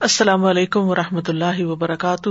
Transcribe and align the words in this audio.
السلام 0.00 0.44
علیکم 0.44 0.80
و 0.80 0.94
رحمۃ 0.94 1.28
اللہ 1.28 1.64
وبرکاتہ۔ 1.64 2.28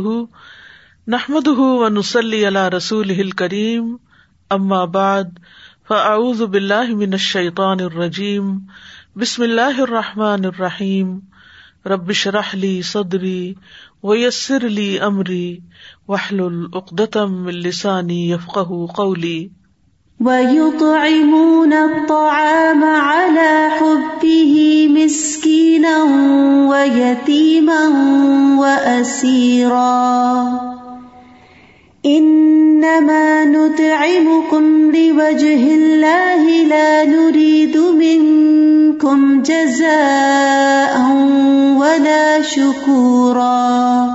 نحمد 1.08 1.48
و 1.48 1.90
نسلی 1.90 2.46
اللہ 2.46 2.70
رسول 2.70 3.32
کریم 3.32 3.96
ام 4.50 4.74
آباد 4.74 5.24
فعز 5.88 6.42
بلّہ 6.42 6.96
من 6.96 7.10
الشیطان 7.12 7.78
الرجیم۔ 7.80 8.58
بسم 9.16 9.44
اللہ 9.44 9.82
الرحمٰن 9.82 10.46
الرحیم۔ 10.46 11.20
ربش 11.86 12.28
رحلی 12.28 12.82
صدری 12.82 13.54
ویسر 14.04 14.66
علی 14.66 14.98
عمری 14.98 15.58
وحل 16.08 16.40
العقدم 16.40 17.48
السانی 17.48 18.32
یفق 18.32 18.58
قولی۔ 18.96 19.48
وَيُطْعِمُونَ 20.20 21.76
الطَّعَامَ 21.76 22.86
عَلَى 22.86 23.68
حُبِّهِ 23.80 24.88
مِسْكِينًا 25.46 26.04
وَيَتِيمًا 26.70 27.88
وَأَسِيرًا. 28.58 29.84
إِنَّمَا 32.06 33.46
نُطْعِمُكُمْ 33.46 34.92
لِوَجْهِ 34.96 35.76
اللَّهِ 35.76 36.64
لَا 36.68 37.04
نُرِيدُ 37.04 37.78
مِنكُمْ 37.78 39.42
جَزَاءً 39.42 41.02
وَلَا 41.78 42.38
شُكُورًا. 42.44 44.06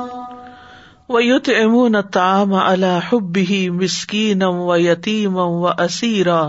ویت 1.09 1.51
امون 1.65 1.97
تام 2.13 2.55
اللہ 2.55 2.99
حب 3.13 3.37
ہی 3.37 3.71
مسکین 3.71 4.43
و 4.43 4.77
یتیم 4.77 5.37
و 5.37 5.67
اسیرا 5.67 6.47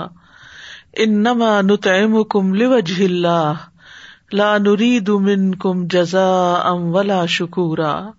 لا 4.34 4.58
نرید 4.58 5.10
من 5.10 5.56
کم 5.56 5.88
جزا 5.88 6.54
ام 6.54 6.96
ولا 6.96 7.26
شکورا۔ 7.26 8.12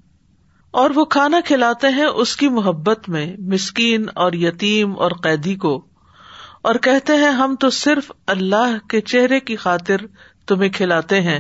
اور 0.71 0.91
وہ 0.95 1.05
کھانا 1.05 1.41
کھلاتے 1.45 1.89
ہیں 1.89 2.05
اس 2.05 2.37
کی 2.37 2.49
محبت 2.49 3.09
میں، 3.09 3.37
مسکین 3.39 4.07
اور 4.15 4.33
یتیم 4.33 4.99
اور 4.99 5.11
قیدی 5.11 5.55
کو۔ 5.55 5.85
اور 6.63 6.75
کہتے 6.75 7.13
ہیں، 7.13 7.31
ہم 7.31 7.55
تو 7.61 7.71
صرف 7.71 8.13
اللہ 8.27 8.87
کے 8.89 9.01
چہرے 9.01 9.41
کی 9.41 9.57
خاطر 9.57 9.97
تمہیں 10.47 10.71
کھلاتے 10.71 11.21
ہیں، 11.21 11.39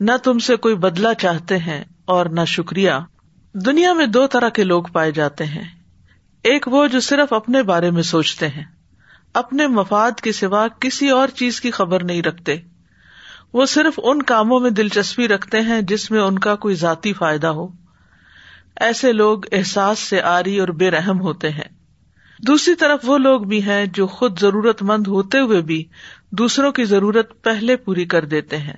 نہ 0.00 0.12
تم 0.24 0.38
سے 0.38 0.56
کوئی 0.56 0.74
بدلا 0.74 1.14
چاہتے 1.14 1.58
ہیں 1.58 1.84
اور 2.04 2.26
نہ 2.26 2.44
شکریہ۔ 2.46 2.90
دنیا 3.54 3.92
میں 3.92 4.06
دو 4.06 4.26
طرح 4.26 4.48
کے 4.48 4.64
لوگ 4.64 4.82
پائے 4.82 5.12
جاتے 5.12 5.44
ہیں۔ 5.44 5.64
ایک 6.42 6.68
وہ 6.68 6.86
جو 6.86 7.00
صرف 7.00 7.32
اپنے 7.32 7.62
بارے 7.62 7.90
میں 7.90 8.02
سوچتے 8.02 8.48
ہیں، 8.48 8.64
اپنے 9.34 9.66
مفاد 9.66 10.20
کے 10.20 10.32
سوا 10.32 10.66
کسی 10.80 11.10
اور 11.10 11.28
چیز 11.28 11.60
کی 11.60 11.70
خبر 11.70 12.04
نہیں 12.04 12.22
رکھتے۔ 12.22 12.56
وہ 13.52 13.66
صرف 13.66 14.00
ان 14.02 14.22
کاموں 14.22 14.60
میں 14.60 14.70
دلچسپی 14.70 15.28
رکھتے 15.28 15.60
ہیں 15.60 15.82
جس 15.82 16.10
میں 16.10 16.20
ان 16.20 16.38
کا 16.38 16.56
کوئی 16.56 16.74
ذاتی 16.74 17.12
فائدہ 17.12 17.46
ہو۔ 17.46 17.68
ایسے 18.80 19.12
لوگ 19.12 19.40
احساس 19.52 19.98
سے 19.98 20.20
آری 20.20 20.60
اور 20.60 20.68
بے 20.68 20.90
رحم 20.90 21.20
ہوتے 21.20 21.50
ہیں۔ 21.50 21.68
دوسری 22.38 22.74
طرف 22.74 23.00
وہ 23.04 23.18
لوگ 23.18 23.40
بھی 23.40 23.62
ہیں 23.62 23.86
جو 23.86 24.06
خود 24.06 24.38
ضرورت 24.38 24.82
مند 24.82 25.06
ہوتے 25.06 25.38
ہوئے 25.38 25.60
بھی 25.60 25.84
دوسروں 26.30 26.72
کی 26.72 26.84
ضرورت 26.84 27.42
پہلے 27.42 27.76
پوری 27.76 28.04
کر 28.04 28.24
دیتے 28.24 28.56
ہیں۔ 28.56 28.76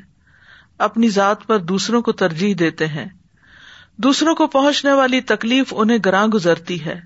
اپنی 0.78 1.08
ذات 1.08 1.46
پر 1.46 1.58
دوسروں 1.58 2.02
کو 2.02 2.12
ترجیح 2.12 2.54
دیتے 2.58 2.86
ہیں۔ 2.86 3.06
دوسروں 3.96 4.34
کو 4.34 4.46
پہنچنے 4.46 4.92
والی 4.92 5.20
تکلیف 5.20 5.74
انہیں 5.76 5.98
گراں 6.04 6.26
گزرتی 6.26 6.84
ہے۔ 6.84 7.00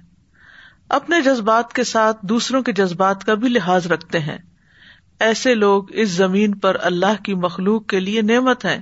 اپنے 0.88 1.22
جذبات 1.22 1.72
کے 1.72 1.84
ساتھ 1.84 2.18
دوسروں 2.22 2.62
کے 2.62 2.72
جذبات 2.72 3.24
کا 3.24 3.34
بھی 3.34 3.48
لحاظ 3.48 3.86
رکھتے 3.86 4.18
ہیں۔ 4.18 4.38
ایسے 5.20 5.54
لوگ 5.54 5.84
اس 5.88 6.08
زمین 6.08 6.58
پر 6.58 6.76
اللہ 6.80 7.22
کی 7.24 7.34
مخلوق 7.34 7.86
کے 7.86 8.00
لیے 8.00 8.22
نعمت 8.22 8.64
ہیں۔ 8.64 8.78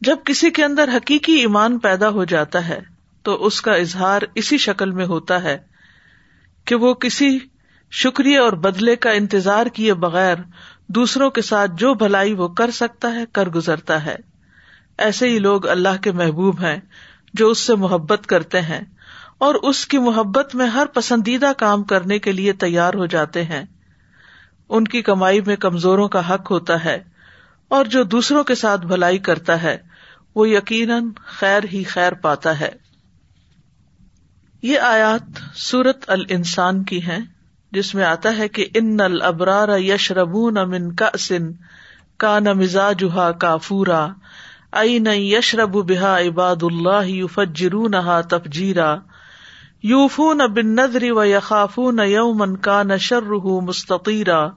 جب 0.00 0.16
کسی 0.24 0.50
کے 0.50 0.64
اندر 0.64 0.88
حقیقی 0.96 1.32
ایمان 1.32 1.78
پیدا 1.78 2.08
ہو 2.08 2.24
جاتا 2.24 2.68
ہے، 2.68 2.80
تو 3.22 3.46
اس 3.46 3.62
کا 3.62 3.72
اظہار 3.72 4.22
اسی 4.34 4.58
شکل 4.58 4.90
میں 4.90 5.06
ہوتا 5.06 5.42
ہے 5.42 5.58
کہ 6.64 6.74
وہ 6.74 6.94
کسی 6.94 7.38
شکریہ 7.90 8.38
اور 8.38 8.52
بدلے 8.52 8.96
کا 8.96 9.10
انتظار 9.10 9.66
کیے 9.66 9.94
بغیر 9.94 10.36
دوسروں 10.88 11.30
کے 11.30 11.42
ساتھ 11.42 11.70
جو 11.74 11.94
بھلائی 11.94 12.32
وہ 12.32 12.48
کر 12.48 12.70
سکتا 12.70 13.14
ہے، 13.14 13.24
کر 13.32 13.48
گزرتا 13.48 14.04
ہے۔ 14.04 14.16
ایسے 14.98 15.28
ہی 15.28 15.38
لوگ 15.38 15.66
اللہ 15.66 16.02
کے 16.02 16.12
محبوب 16.12 16.60
ہیں 16.60 16.80
جو 17.34 17.48
اس 17.48 17.58
سے 17.58 17.74
محبت 17.74 18.26
کرتے 18.26 18.60
ہیں 18.60 18.80
اور 19.38 19.54
اس 19.54 19.86
کی 19.86 19.98
محبت 19.98 20.54
میں 20.54 20.66
ہر 20.66 20.86
پسندیدہ 20.86 21.52
کام 21.56 21.82
کرنے 21.82 22.18
کے 22.18 22.32
لیے 22.32 22.52
تیار 22.52 22.94
ہو 22.94 23.06
جاتے 23.06 23.44
ہیں۔ 23.44 23.64
ان 24.70 24.84
کی 24.84 25.02
کمائی 25.02 25.40
میں 25.40 25.56
کمزوروں 25.56 26.08
کا 26.08 26.34
حق 26.34 26.50
ہوتا 26.50 26.84
ہے 26.84 27.02
اور 27.68 27.84
جو 27.84 28.02
دوسروں 28.02 28.44
کے 28.44 28.54
ساتھ 28.54 28.86
بھلائی 28.86 29.18
کرتا 29.18 29.62
ہے، 29.62 29.76
وہ 30.34 30.48
یقیناً 30.48 31.08
خیر 31.16 31.60
ہی 31.72 31.84
خیر 31.84 32.12
پاتا 32.12 32.60
ہے۔ 32.60 32.68
یہ 34.62 34.78
آیات 34.78 35.22
سورت 35.54 36.10
ال 36.10 36.24
انسان 36.28 36.84
کی 36.84 37.06
ہے 37.06 37.18
جس 37.72 37.94
میں 37.94 38.04
آتا 38.04 38.38
ہے 38.38 38.48
کہ 38.48 38.66
ان 38.74 39.00
البرار 39.00 39.78
یش 39.78 40.12
ربون 40.12 40.58
امن 40.58 40.94
کا 40.94 41.08
سن 41.18 41.52
کا 42.16 42.38
نمزاجہ 42.38 43.32
کافورا 43.38 44.08
ائی 44.72 44.98
نئی 44.98 45.34
یشرب 45.34 45.90
بحا 45.90 46.20
عباد 46.20 46.62
اللہ 46.62 47.08
یو 47.08 47.88
نہا 47.88 48.20
تفجیرا۔ 48.20 48.96
یوفون 49.82 50.38
بن 50.38 50.66
ندری 50.66 51.10
و 51.10 51.24
یخاف 51.24 51.78
یومن 52.06 52.56
کا 52.56 52.82
نشر 52.82 53.20
مستقیرا 53.66 54.48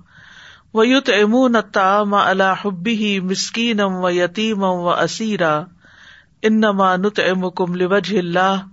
و 0.74 0.86
یوت 0.86 1.10
امون 1.22 1.56
تام 1.72 2.14
الحبی 2.14 3.20
مسکینم 3.20 3.96
و 4.04 4.10
یتیمم 4.10 4.64
و 4.64 4.90
اسیرا 4.90 5.64
انما 6.42 6.96
نت 6.96 7.20
ام 7.20 7.50
کم 7.50 7.76
لوج 7.76 8.16
اللہ، 8.18 8.66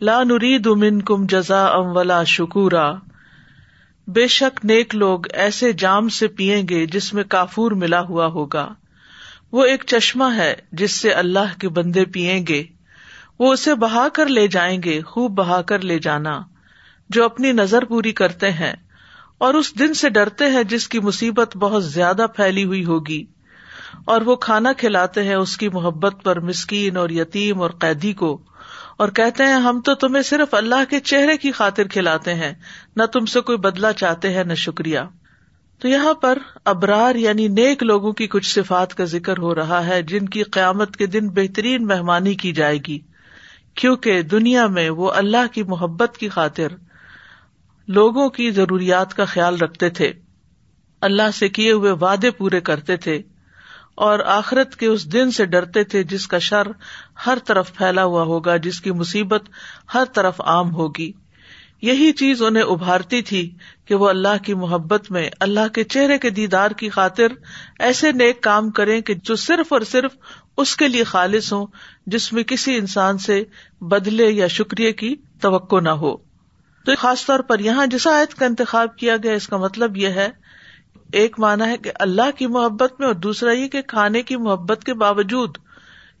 لا 0.00 0.24
نرید 0.24 0.66
من 0.66 1.02
کم 1.02 1.26
جزا 1.26 1.66
ام 1.66 1.96
ولا 1.96 2.24
شکورا۔ 2.24 2.92
بے 4.06 4.26
شک 4.26 4.64
نیک 4.64 4.94
لوگ 4.94 5.20
ایسے 5.32 5.72
جام 5.72 6.08
سے 6.08 6.28
پیئیں 6.28 6.68
گے 6.68 6.86
جس 6.86 7.14
میں 7.14 7.24
کافور 7.24 7.70
ملا 7.70 8.00
ہوا 8.00 8.26
ہوگا۔ 8.26 8.68
وہ 9.52 9.64
ایک 9.64 9.84
چشمہ 9.86 10.24
ہے 10.36 10.54
جس 10.72 11.00
سے 11.00 11.10
اللہ 11.10 11.58
کے 11.58 11.68
بندے 11.68 12.04
پیئیں 12.04 12.46
گے۔ 12.46 12.64
وہ 13.38 13.52
اسے 13.52 13.74
بہا 13.74 14.08
کر 14.12 14.26
لے 14.26 14.48
جائیں 14.48 14.82
گے، 14.82 15.00
خوب 15.00 15.32
بہا 15.32 15.62
کر 15.62 15.80
لے 15.80 15.98
جانا، 15.98 16.40
جو 17.10 17.24
اپنی 17.24 17.52
نظر 17.52 17.84
پوری 17.84 18.12
کرتے 18.12 18.50
ہیں، 18.50 18.72
اور 19.38 19.54
اس 19.54 19.78
دن 19.78 19.94
سے 19.94 20.08
ڈرتے 20.08 20.46
ہیں 20.46 20.62
جس 20.62 20.88
کی 20.88 21.00
مصیبت 21.00 21.56
بہت 21.56 21.84
زیادہ 21.84 22.26
پھیلی 22.36 22.64
ہوئی 22.64 22.84
ہوگی۔ 22.84 23.24
اور 24.04 24.20
وہ 24.20 24.36
کھانا 24.36 24.72
کھلاتے 24.72 25.22
ہیں 25.22 25.34
اس 25.34 25.56
کی 25.56 25.68
محبت 25.68 26.14
پر 26.22 26.40
مسکین 26.40 26.96
اور 26.96 27.10
یتیم 27.10 27.62
اور 27.62 27.70
قیدی 27.70 28.12
کو، 28.12 28.38
اور 28.96 29.08
کہتے 29.08 29.44
ہیں، 29.44 29.60
ہم 29.60 29.80
تو 29.80 29.94
تمہیں 29.94 30.22
صرف 30.22 30.54
اللہ 30.54 30.90
کے 30.90 31.00
چہرے 31.00 31.36
کی 31.36 31.52
خاطر 31.52 31.86
کھلاتے 31.86 32.34
ہیں، 32.34 32.52
نہ 32.96 33.02
تم 33.02 33.26
سے 33.26 33.40
کوئی 33.40 33.58
بدلا 33.58 33.92
چاہتے 33.92 34.32
ہیں، 34.32 34.44
نہ 34.44 34.54
شکریہ۔ 34.54 35.00
تو 35.78 35.88
یہاں 35.88 36.14
پر 36.14 36.38
ابرار 36.64 37.14
یعنی 37.14 37.48
نیک 37.48 37.82
لوگوں 37.82 38.12
کی 38.12 38.26
کچھ 38.26 38.54
صفات 38.54 38.94
کا 38.94 39.04
ذکر 39.04 39.38
ہو 39.38 39.54
رہا 39.54 39.86
ہے، 39.86 40.02
جن 40.02 40.28
کی 40.28 40.42
قیامت 40.42 40.96
کے 40.96 41.06
دن 41.06 41.28
بہترین 41.28 41.86
مہمانی 41.86 42.34
کی 42.34 42.52
جائے 42.52 42.78
گی۔ 42.88 42.98
کیونکہ 43.78 44.22
دنیا 44.22 44.66
میں 44.66 44.88
وہ 44.90 45.10
اللہ 45.12 45.52
کی 45.52 45.62
محبت 45.62 46.16
کی 46.18 46.28
خاطر 46.28 46.68
لوگوں 47.88 48.28
کی 48.28 48.50
ضروریات 48.50 49.14
کا 49.14 49.24
خیال 49.24 49.56
رکھتے 49.56 49.90
تھے، 49.90 50.12
اللہ 51.02 51.30
سے 51.34 51.48
کیے 51.48 51.72
ہوئے 51.72 51.92
وعدے 51.92 52.30
پورے 52.30 52.60
کرتے 52.60 52.96
تھے، 52.96 53.16
اور 53.96 54.18
آخرت 54.18 54.76
کے 54.76 54.86
اس 54.86 55.12
دن 55.12 55.30
سے 55.30 55.44
ڈرتے 55.44 55.84
تھے 55.84 56.02
جس 56.04 56.26
کا 56.28 56.38
شر 56.38 56.66
ہر 57.26 57.38
طرف 57.44 57.72
پھیلا 57.74 58.04
ہوا 58.04 58.22
ہوگا، 58.22 58.56
جس 58.56 58.80
کی 58.80 58.92
مصیبت 58.92 59.48
ہر 59.94 60.04
طرف 60.12 60.40
عام 60.40 60.74
ہوگی۔ 60.74 61.10
یہی 61.82 62.12
چیز 62.12 62.42
انہیں 62.42 62.62
ابھارتی 62.62 63.22
تھی 63.22 63.42
کہ 63.88 63.94
وہ 63.94 64.08
اللہ 64.08 64.42
کی 64.44 64.54
محبت 64.54 65.10
میں، 65.10 65.30
اللہ 65.40 65.68
کے 65.68 65.84
چہرے 65.84 66.18
کے 66.18 66.30
دیدار 66.30 66.70
کی 66.70 66.88
خاطر 66.88 67.26
ایسے 67.78 68.12
نیک 68.12 68.42
کام 68.42 68.70
کریں 68.70 69.00
کہ 69.00 69.14
جو 69.14 69.36
صرف 69.36 69.72
اور 69.72 69.80
صرف 69.80 70.16
اس 70.56 70.76
کے 70.76 70.88
لیے 70.88 71.04
خالص 71.04 71.52
ہوں، 71.52 71.66
جس 72.06 72.32
میں 72.32 72.42
کسی 72.42 72.76
انسان 72.76 73.18
سے 73.18 73.44
بدلے 73.80 74.30
یا 74.30 74.46
شکریہ 74.46 74.92
کی 74.92 75.14
توقع 75.40 75.80
نہ 75.80 75.88
ہو۔ 75.88 76.16
تو 76.84 76.92
خاص 76.98 77.26
طور 77.26 77.40
پر 77.40 77.58
یہاں 77.58 77.86
جس 77.86 78.06
آیت 78.06 78.34
کا 78.34 78.46
انتخاب 78.46 78.96
کیا 78.96 79.16
گیا، 79.16 79.32
اس 79.32 79.48
کا 79.48 79.56
مطلب 79.56 79.96
یہ 79.96 80.08
ہے، 80.08 80.28
ایک 81.12 81.40
مانا 81.40 81.68
ہے 81.68 81.76
کہ 81.76 81.90
اللہ 82.00 82.30
کی 82.38 82.46
محبت 82.46 82.92
میں 82.98 83.06
اور 83.06 83.14
دوسرا 83.14 83.52
یہ 83.52 83.68
کہ 83.68 83.82
کھانے 83.82 84.22
کی 84.22 84.36
محبت 84.36 84.84
کے 84.84 84.94
باوجود 84.94 85.58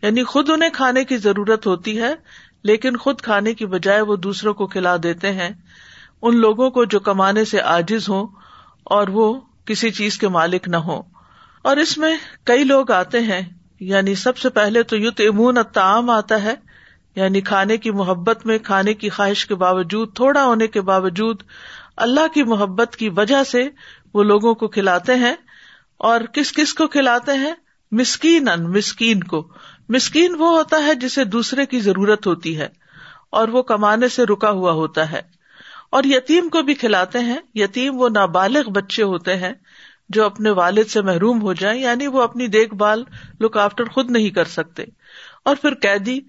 یعنی 0.02 0.22
خود 0.22 0.50
انہیں 0.50 0.70
کھانے 0.70 1.04
کی 1.04 1.16
ضرورت 1.16 1.66
ہوتی 1.66 1.98
ہے، 1.98 2.14
لیکن 2.62 2.96
خود 2.96 3.20
کھانے 3.20 3.54
کی 3.54 3.66
بجائے 3.66 4.00
وہ 4.00 4.16
دوسروں 4.16 4.54
کو 4.54 4.66
کھلا 4.66 4.96
دیتے 5.02 5.32
ہیں۔ 5.32 5.50
ان 6.22 6.36
لوگوں 6.36 6.70
کو 6.70 6.84
جو 6.84 7.00
کمانے 7.00 7.44
سے 7.44 7.60
آجز 7.60 8.08
ہوں 8.08 8.26
اور 8.84 9.08
وہ 9.08 9.40
کسی 9.64 9.90
چیز 9.90 10.18
کے 10.18 10.28
مالک 10.28 10.68
نہ 10.68 10.76
ہو 10.76 11.02
اور 11.62 11.76
اس 11.76 11.98
میں 11.98 12.16
کئی 12.44 12.64
لوگ 12.64 12.90
آتے 12.90 13.20
ہیں 13.20 13.42
یعنی 13.80 14.14
سب 14.14 14.36
سے 14.36 14.48
پہلے 14.48 14.82
تو 14.82 14.96
یوت 14.96 15.20
امون 15.20 15.58
تعام 15.72 16.10
آتا 16.10 16.42
ہے 16.42 16.54
یعنی 17.16 17.40
کھانے 17.40 17.76
کی 17.76 17.90
محبت 17.90 18.46
میں، 18.46 18.58
کھانے 18.58 18.94
کی 18.94 19.08
خواہش 19.08 19.46
کے 19.46 19.54
باوجود، 19.54 20.16
تھوڑا 20.16 20.44
ہونے 20.44 20.66
کے 20.66 20.80
باوجود 20.80 21.42
اللہ 21.96 22.28
کی 22.34 22.42
محبت 22.42 22.96
کی 22.96 23.08
وجہ 23.08 23.42
سے 23.44 23.68
وہ 24.14 24.22
لوگوں 24.22 24.54
کو 24.54 24.68
کھلاتے 24.68 25.14
ہیں۔ 25.14 25.34
اور 25.96 26.20
کس 26.20 26.52
کس 26.52 26.74
کو 26.74 26.88
کھلاتے 26.88 27.32
ہیں؟ 27.32 27.54
مسکین 27.92 28.48
ان 28.48 28.72
مسکین 28.72 29.22
کو۔ 29.22 29.48
مسکین 29.88 30.34
وہ 30.38 30.50
ہوتا 30.50 30.76
ہے 30.76 30.94
جسے 30.94 31.24
دوسرے 31.24 31.66
کی 31.66 31.80
ضرورت 31.80 32.26
ہوتی 32.26 32.58
ہے 32.58 32.68
اور 33.30 33.48
وہ 33.48 33.62
کمانے 33.62 34.08
سے 34.08 34.24
رکا 34.24 34.50
ہوا 34.50 34.72
ہوتا 34.72 35.10
ہے۔ 35.12 35.37
اور 35.90 36.04
یتیم 36.04 36.48
کو 36.48 36.62
بھی 36.62 36.74
کھلاتے 36.74 37.18
ہیں۔ 37.18 37.38
یتیم 37.54 38.00
وہ 38.00 38.08
نابالغ 38.08 38.70
بچے 38.70 39.02
ہوتے 39.02 39.36
ہیں 39.36 39.52
جو 40.08 40.24
اپنے 40.24 40.50
والد 40.50 40.84
سے 40.88 41.02
محروم 41.02 41.42
ہو 41.42 41.52
جائیں 41.52 41.82
یعنی 41.82 42.06
وہ 42.06 42.22
اپنی 42.22 42.46
دیکھ 42.46 42.74
بھال 42.74 43.04
لک 43.40 43.56
آفٹر 43.56 43.84
خود 43.84 44.10
نہیں 44.10 44.30
کر 44.30 44.44
سکتے۔ 44.44 44.84
اور 45.44 45.56
پھر 45.56 45.74
قیدی 45.74 46.20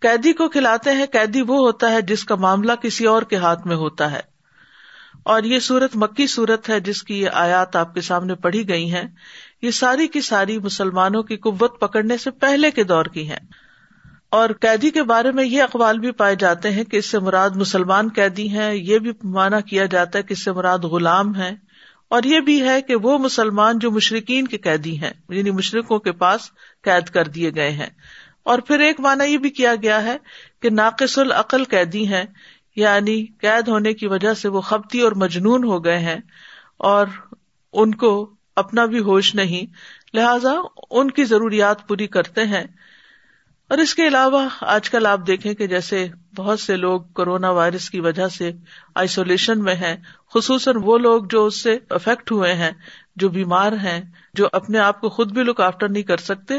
قیدی 0.00 0.32
کو 0.32 0.48
کھلاتے 0.48 0.92
ہیں، 0.92 1.06
قیدی 1.12 1.42
وہ 1.42 1.58
ہوتا 1.58 1.90
ہے 1.90 2.02
جس 2.02 2.24
کا 2.24 2.34
معاملہ 2.34 2.72
کسی 2.72 3.06
اور 3.06 3.22
کے 3.22 3.36
ہاتھ 3.36 3.66
میں 3.66 3.76
ہوتا 3.76 4.12
ہے۔ 4.12 4.20
اور 5.24 5.42
یہ 5.42 5.58
سورت 5.58 5.90
مکی 5.94 6.26
صورت 6.26 6.68
ہے 6.68 6.80
جس 6.80 7.02
کی 7.02 7.20
یہ 7.20 7.28
آیات 7.32 7.76
آپ 7.76 7.94
کے 7.94 8.00
سامنے 8.00 8.34
پڑھی 8.34 8.68
گئی 8.68 8.94
ہیں۔ 8.94 9.04
یہ 9.62 9.70
ساری 9.70 10.08
کی 10.08 10.20
ساری 10.20 10.58
مسلمانوں 10.58 11.22
کی 11.22 11.36
قوت 11.36 11.80
پکڑنے 11.80 12.16
سے 12.16 12.30
پہلے 12.30 12.70
کے 12.70 12.84
دور 12.84 13.04
کی 13.04 13.30
ہیں۔ 13.30 13.67
اور 14.30 14.50
قیدی 14.60 14.90
کے 14.90 15.02
بارے 15.02 15.32
میں 15.32 15.44
یہ 15.44 15.62
اقوال 15.62 15.98
بھی 15.98 16.10
پائے 16.10 16.36
جاتے 16.36 16.70
ہیں 16.70 16.84
کہ 16.84 16.96
اس 16.96 17.06
سے 17.06 17.18
مراد 17.18 17.50
مسلمان 17.50 18.08
قیدی 18.14 18.48
ہیں، 18.48 18.74
یہ 18.74 18.98
بھی 18.98 19.12
مانا 19.24 19.60
کیا 19.60 19.86
جاتا 19.86 20.18
ہے 20.18 20.22
کہ 20.22 20.32
اس 20.32 20.44
سے 20.44 20.52
مراد 20.52 20.78
غلام 20.78 21.36
ہے 21.36 21.54
اور 22.08 22.22
یہ 22.22 22.40
بھی 22.40 22.62
ہے 22.62 22.82
کہ 22.82 22.96
وہ 22.96 23.18
مسلمان 23.18 23.78
جو 23.78 23.90
مشرقین 23.90 24.46
کے 24.46 24.58
قیدی 24.58 25.00
ہیں 25.00 25.10
یعنی 25.28 25.50
مشرقوں 25.50 25.98
کے 25.98 26.12
پاس 26.12 26.40
قید 26.82 27.06
کر 27.06 27.24
دیے 27.24 27.50
گئے 27.54 27.70
ہیں۔ 27.70 27.86
اور 28.42 28.58
پھر 28.58 28.80
ایک 28.80 29.00
مانا 29.00 29.24
یہ 29.24 29.38
بھی 29.38 29.50
کیا 29.50 29.74
گیا 29.82 30.04
ہے 30.04 30.16
کہ 30.62 30.70
ناقص 30.70 31.18
العقل 31.18 31.64
قیدی 31.64 32.08
ہیں 32.08 32.24
یعنی 32.76 33.26
قید 33.26 33.68
ہونے 33.68 33.92
کی 33.92 34.06
وجہ 34.06 34.34
سے 34.34 34.48
وہ 34.48 34.60
خبتی 34.60 35.00
اور 35.00 35.12
مجنون 35.12 35.64
ہو 35.64 35.84
گئے 35.84 35.98
ہیں 35.98 36.18
اور 36.76 37.06
ان 37.72 37.94
کو 37.94 38.34
اپنا 38.56 38.84
بھی 38.84 38.98
ہوش 38.98 39.34
نہیں۔ 39.34 39.72
لہذا 40.16 40.52
ان 40.90 41.10
کی 41.10 41.24
ضروریات 41.24 41.88
پوری 41.88 42.06
کرتے 42.06 42.44
ہیں۔ 42.44 42.64
اور 43.68 43.78
اس 43.78 43.94
کے 43.94 44.08
علاوہ 44.08 44.48
آج 44.60 44.90
کل 44.90 45.06
آپ 45.06 45.20
دیکھیں 45.26 45.54
کہ 45.54 45.66
جیسے 45.66 46.08
بہت 46.36 46.60
سے 46.60 46.76
لوگ 46.76 47.00
کورونا 47.00 47.50
وائرس 47.50 47.90
کی 47.90 48.00
وجہ 48.00 48.28
سے 48.28 48.52
آئسولیشن 48.94 49.62
میں 49.62 49.74
ہیں، 49.74 49.96
خصوصاً 50.34 50.76
وہ 50.82 50.98
لوگ 50.98 51.24
جو 51.30 51.46
اس 51.46 51.62
سے 51.62 51.78
افیکٹ 51.90 52.32
ہوئے 52.32 52.54
ہیں، 52.54 52.70
جو 53.16 53.28
بیمار 53.28 53.72
ہیں، 53.72 54.00
جو 54.34 54.48
اپنے 54.52 54.78
آپ 54.78 55.00
کو 55.00 55.08
خود 55.08 55.32
بھی 55.32 55.42
لک 55.42 55.60
آفٹر 55.60 55.88
نہیں 55.88 56.02
کر 56.02 56.16
سکتے 56.16 56.54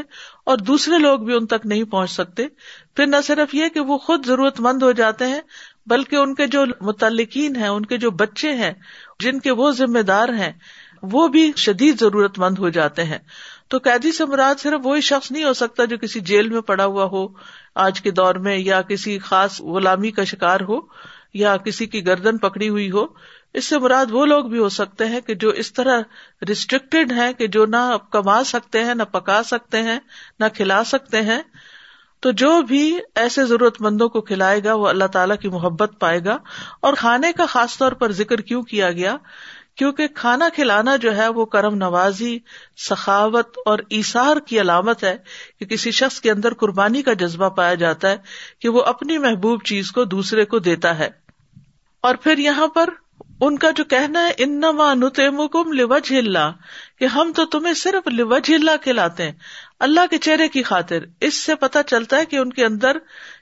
اور 0.46 0.58
دوسرے 0.58 0.98
لوگ 0.98 1.20
بھی 1.20 1.34
ان 1.34 1.48
تک 1.48 1.66
نہیں 1.66 1.84
پہنچ 1.84 2.12
سکتے۔ 2.12 2.48
پھر 2.96 3.08
نہ 3.08 3.16
صرف 3.24 3.56
یہ 3.56 3.70
کہ 3.70 3.80
وہ 3.80 3.98
خود 3.98 4.26
ضرورت 4.26 4.60
مند 4.60 4.84
ہو 4.84 4.92
جاتے 4.92 5.26
ہیں، 5.26 5.42
بلکہ 5.86 6.16
ان 6.16 6.36
کے 6.36 6.48
جو 6.48 6.66
متعلقین 6.82 7.56
ہیں، 7.56 7.68
ان 7.68 7.86
کے 7.86 7.98
جو 7.98 8.12
بچے 8.12 8.54
ہیں، 8.54 8.74
جن 9.20 9.40
کے 9.40 9.52
وہ 9.52 9.72
ذمہ 9.72 10.00
دار 10.00 10.30
ہیں، 10.30 10.52
وہ 11.04 11.28
بھی 11.28 11.52
شدید 11.56 12.00
ضرورت 12.00 12.40
مند 12.40 12.60
ہو 12.60 12.70
جاتے 12.70 13.04
ہیں۔ 13.04 13.20
تو 13.70 13.78
قیدی 13.78 14.12
سے 14.12 14.26
مراد 14.26 14.56
صرف 14.60 14.80
وہی 14.84 15.02
شخص 15.02 15.32
نہیں 15.32 15.44
ہو 15.44 15.54
سکتا 15.54 15.86
جو 15.86 15.98
کسی 15.98 16.20
جیل 16.20 16.50
میں 16.50 16.62
پڑا 16.62 16.86
ہوا 16.86 17.06
ہو، 17.06 17.28
آج 17.76 18.02
کے 18.02 18.12
دور 18.12 18.36
میں، 18.36 18.58
یا 18.58 18.82
کسی 18.82 19.20
خاص 19.20 19.62
غلامی 19.62 20.12
کا 20.12 20.24
شکار 20.24 20.60
ہو، 20.70 20.80
یا 21.34 21.58
کسی 21.58 21.86
کی 21.86 22.06
گردن 22.06 22.38
پکڑی 22.38 22.70
ہوئی 22.70 22.92
ہو۔ 22.92 23.06
اس 23.54 23.66
سے 23.66 23.80
مراد 23.80 24.06
وہ 24.12 24.26
لوگ 24.26 24.46
بھی 24.46 24.60
ہو 24.60 24.70
سکتے 24.70 25.06
ہیں 25.06 25.22
کہ 25.22 25.36
جو 25.36 25.50
اس 25.50 25.74
طرح 25.74 26.02
ریسٹرکٹیڈ 26.48 27.12
ہیں 27.12 27.34
کہ 27.34 27.48
جو 27.48 27.66
نہ 27.66 27.96
کما 28.12 28.44
سکتے 28.44 28.84
ہیں، 28.84 28.96
نہ 28.96 29.04
پکا 29.04 29.44
سکتے 29.44 29.84
ہیں، 29.84 30.00
نہ 30.40 30.46
کھلا 30.56 30.84
سکتے 30.84 31.22
ہیں۔ 31.22 31.42
تو 32.20 32.32
جو 32.32 32.62
بھی 32.62 33.00
ایسے 33.16 33.46
ضرورت 33.46 33.82
مندوں 33.82 34.10
کو 34.10 34.22
کھلائے 34.22 34.64
گا، 34.64 34.74
وہ 34.74 34.88
اللہ 34.88 35.06
تعالیٰ 35.06 35.38
کی 35.38 35.50
محبت 35.50 35.92
پائے 36.00 36.20
گا۔ 36.26 36.38
اور 36.80 36.94
کھانے 36.94 37.32
کا 37.34 37.46
خاص 37.46 37.78
طور 37.78 37.92
پر 37.92 38.12
ذکر 38.12 38.38
کیوں 38.38 38.64
کیا 38.64 38.92
گیا؟ 38.92 39.18
کیونکہ 39.80 40.08
کھانا 40.08 40.50
کھلانا 40.50 40.96
جو 40.96 41.18
ہے 41.18 41.28
وہ 41.28 41.46
کرم 41.46 41.76
نوازی، 41.76 42.40
سخاوت 42.78 43.58
اور 43.66 43.80
ایسار 43.90 44.38
کی 44.38 44.62
علامت 44.62 45.04
ہے 45.04 45.18
کہ 45.60 45.66
کسی 45.66 45.92
شخص 45.92 46.22
کے 46.22 46.32
اندر 46.32 46.54
قربانی 46.54 47.02
کا 47.02 47.14
جذبہ 47.14 47.50
پایا 47.50 47.74
جاتا 47.74 48.10
ہے 48.10 48.18
کہ 48.60 48.70
وہ 48.70 48.84
اپنی 48.84 49.18
محبوب 49.18 49.64
چیز 49.64 49.92
کو 49.92 50.06
دوسرے 50.06 50.46
کو 50.46 50.60
دیتا 50.60 51.00
ہے۔ 51.00 51.10
اور 52.02 52.16
پھر 52.16 52.38
یہاں 52.38 52.68
پر 52.68 52.90
ان 53.42 53.58
کا 53.58 53.72
جو 53.72 53.84
کہنا 53.84 54.28
ہے 54.28 54.32
ان 54.38 54.62
نتم 54.94 55.72
لوج 55.72 56.14
اللہ، 56.18 56.52
کہ 57.00 57.06
ہم 57.06 57.32
تو 57.36 57.46
تمہیں 57.46 57.74
صرف 57.74 58.08
لوج 58.08 58.54
اللہ 58.54 58.84
کھلاتے 58.84 59.24
ہیں، 59.24 59.34
اللہ 59.80 60.02
کے 60.10 60.18
چہرے 60.18 60.48
کی 60.48 60.64
خاطر۔ 60.64 60.98
اس 61.20 61.34
سے 61.34 61.56
پتا 61.56 61.84
چلتا 61.84 62.18
ہے 62.18 62.26
کہ 62.26 62.36
ان 62.36 62.50
کے 62.50 62.66
اندر 62.66 62.98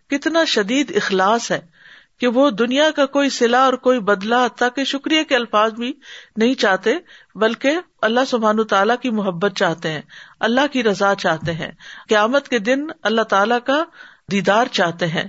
کتنا 0.10 0.44
شدید 0.46 0.96
اخلاص 0.96 1.52
ہے۔ 1.52 1.77
کہ 2.20 2.28
وہ 2.28 2.50
دنیا 2.50 2.92
کا 2.92 3.06
کوئی 3.06 3.30
سلا 3.30 3.66
اور 3.66 3.74
کوئی 3.74 4.00
بدلا 4.00 4.46
حتیٰ 4.46 4.70
کہ 4.76 4.84
شکریہ 4.84 5.24
کے 5.24 5.36
الفاظ 5.36 5.74
بھی 5.74 5.94
نہیں 6.38 6.54
چاہتے، 6.54 6.96
بلکہ 7.36 7.72
اللہ 8.02 8.20
سبحان 8.28 8.64
تعالیٰ 8.64 8.96
کی 9.02 9.10
محبت 9.10 9.52
چاہتے 9.56 9.92
ہیں، 9.92 10.02
اللہ 10.40 10.68
کی 10.72 10.84
رضا 10.84 11.16
چاہتے 11.16 11.54
ہیں۔ 11.54 11.72
قیامت 12.10 12.48
کے 12.48 12.60
دن 12.60 12.86
اللہ 13.04 13.22
تعالیٰ 13.22 13.60
کا 13.66 13.84
دیدار 14.32 14.66
چاہتے 14.72 15.08
ہیں۔ 15.08 15.24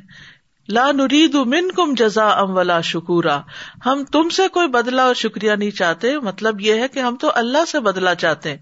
لا 0.69 0.93
نرید 0.93 1.35
من 1.35 1.71
کم 1.71 1.95
جزا 1.97 2.29
ام 2.29 2.57
ولا 2.57 2.81
شکورا۔ 2.81 3.41
ہم 3.87 4.05
تم 4.13 4.29
سے 4.29 4.49
کوئی 4.49 4.69
بدلا 4.69 5.05
اور 5.05 5.15
شکریہ 5.15 5.53
نہیں 5.53 5.71
چاہتے 5.71 6.19
مطلب 6.19 6.61
یہ 6.61 6.75
ہے 6.75 6.89
کہ 6.89 6.99
ہم 6.99 7.17
تو 7.17 7.31
اللہ 7.35 7.65
سے 7.69 7.81
بدلا 7.81 8.15
چاہتے 8.15 8.51
ہیں، 8.51 8.57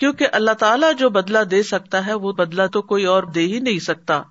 کیونکہ 0.00 0.26
اللہ 0.32 0.50
تعالیٰ 0.50 0.92
جو 0.98 1.10
بدلا 1.10 1.42
دے 1.50 1.62
سکتا 1.62 2.06
ہے، 2.06 2.14
وہ 2.14 2.32
بدلا 2.32 2.66
تو 2.66 2.82
کوئی 2.82 3.04
اور 3.04 3.22
دے 3.22 3.40
ہی 3.40 3.60
نہیں 3.60 3.78
سکتا۔ 3.78 4.22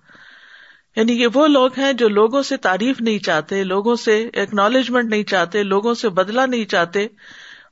یعنی 0.97 1.13
یہ 1.13 1.27
وہ 1.33 1.47
لوگ 1.47 1.71
ہیں 1.77 1.93
جو 1.93 2.07
لوگوں 2.09 2.41
سے 2.41 2.57
تعریف 2.57 3.01
نہیں 3.01 3.19
چاہتے، 3.19 3.63
لوگوں 3.63 3.95
سے 3.95 4.29
اکنالجمنٹ 4.33 5.09
نہیں 5.09 5.23
چاہتے، 5.23 5.63
لوگوں 5.63 5.93
سے 5.93 6.09
بدلا 6.09 6.45
نہیں 6.45 6.65
چاہتے۔ 6.65 7.07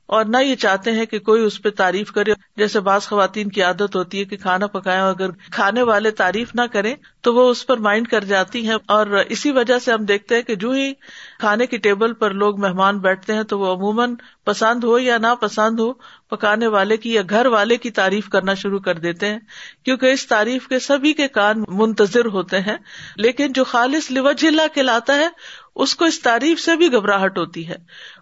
اور 0.06 0.24
نہ 0.24 0.36
یہ 0.36 0.54
چاہتے 0.54 0.92
ہیں 0.92 1.06
کہ 1.06 1.18
کوئی 1.18 1.42
اس 1.42 1.62
پہ 1.62 1.70
تعریف 1.70 2.12
کرے۔ 2.12 2.34
جیسے 2.56 2.80
بعض 2.80 3.02
خواتین 3.02 3.48
کی 3.48 3.62
عادت 3.62 3.96
ہوتی 3.96 4.18
ہے 4.18 4.24
کہ 4.24 4.36
کھانا 4.36 4.66
پکائے 4.66 5.00
اگر 5.00 5.30
کھانے 5.30 5.82
والے 5.82 6.10
تعریف 6.10 6.54
نہ 6.54 6.60
کریں 6.72 6.94
تو 7.20 7.34
وہ 7.34 7.50
اس 7.50 7.66
پر 7.66 7.76
مائنڈ 7.76 8.08
کر 8.08 8.24
جاتی 8.24 8.68
ہیں۔ 8.68 8.76
اور 8.86 9.06
اسی 9.28 9.50
وجہ 9.50 9.78
سے 9.78 9.92
ہم 9.92 10.04
دیکھتے 10.04 10.34
ہیں 10.34 10.42
کہ 10.42 10.54
جو 10.54 10.70
ہی 10.70 10.92
کھانے 11.38 11.66
کی 11.66 11.76
ٹیبل 11.76 12.12
پر 12.12 12.30
لوگ 12.30 12.60
مہمان 12.60 12.98
بیٹھتے 12.98 13.34
ہیں 13.34 13.42
تو 13.42 13.58
وہ 13.58 13.74
عموماً 13.74 14.14
پسند 14.44 14.84
ہو 14.84 14.98
یا 14.98 15.18
نہ 15.18 15.34
پسند 15.40 15.80
ہو، 15.80 15.92
پکانے 16.30 16.66
والے 16.66 16.96
کی 16.96 17.14
یا 17.14 17.22
گھر 17.30 17.46
والے 17.46 17.76
کی 17.76 17.90
تعریف 17.90 18.28
کرنا 18.28 18.54
شروع 18.54 18.78
کر 18.78 18.94
دیتے 18.94 19.26
ہیں۔ 19.26 19.38
کیونکہ 19.84 20.06
اس 20.06 20.26
تعریف 20.26 20.68
کے 20.68 20.78
سبھی 20.78 21.12
کے 21.12 21.28
کان 21.28 21.64
منتظر 21.68 22.24
ہوتے 22.24 22.60
ہیں، 22.60 22.76
لیکن 23.16 23.52
جو 23.52 23.64
خالص 23.64 24.10
لوجہ 24.10 24.68
کھلاتا 24.74 25.14
ہے، 25.14 25.28
اس 25.76 25.94
کو 25.94 26.04
اس 26.04 26.20
تعریف 26.22 26.60
سے 26.60 26.76
بھی 26.76 26.92
گھبراہٹ 26.92 27.38
ہوتی 27.38 27.68
ہے۔ 27.68 27.76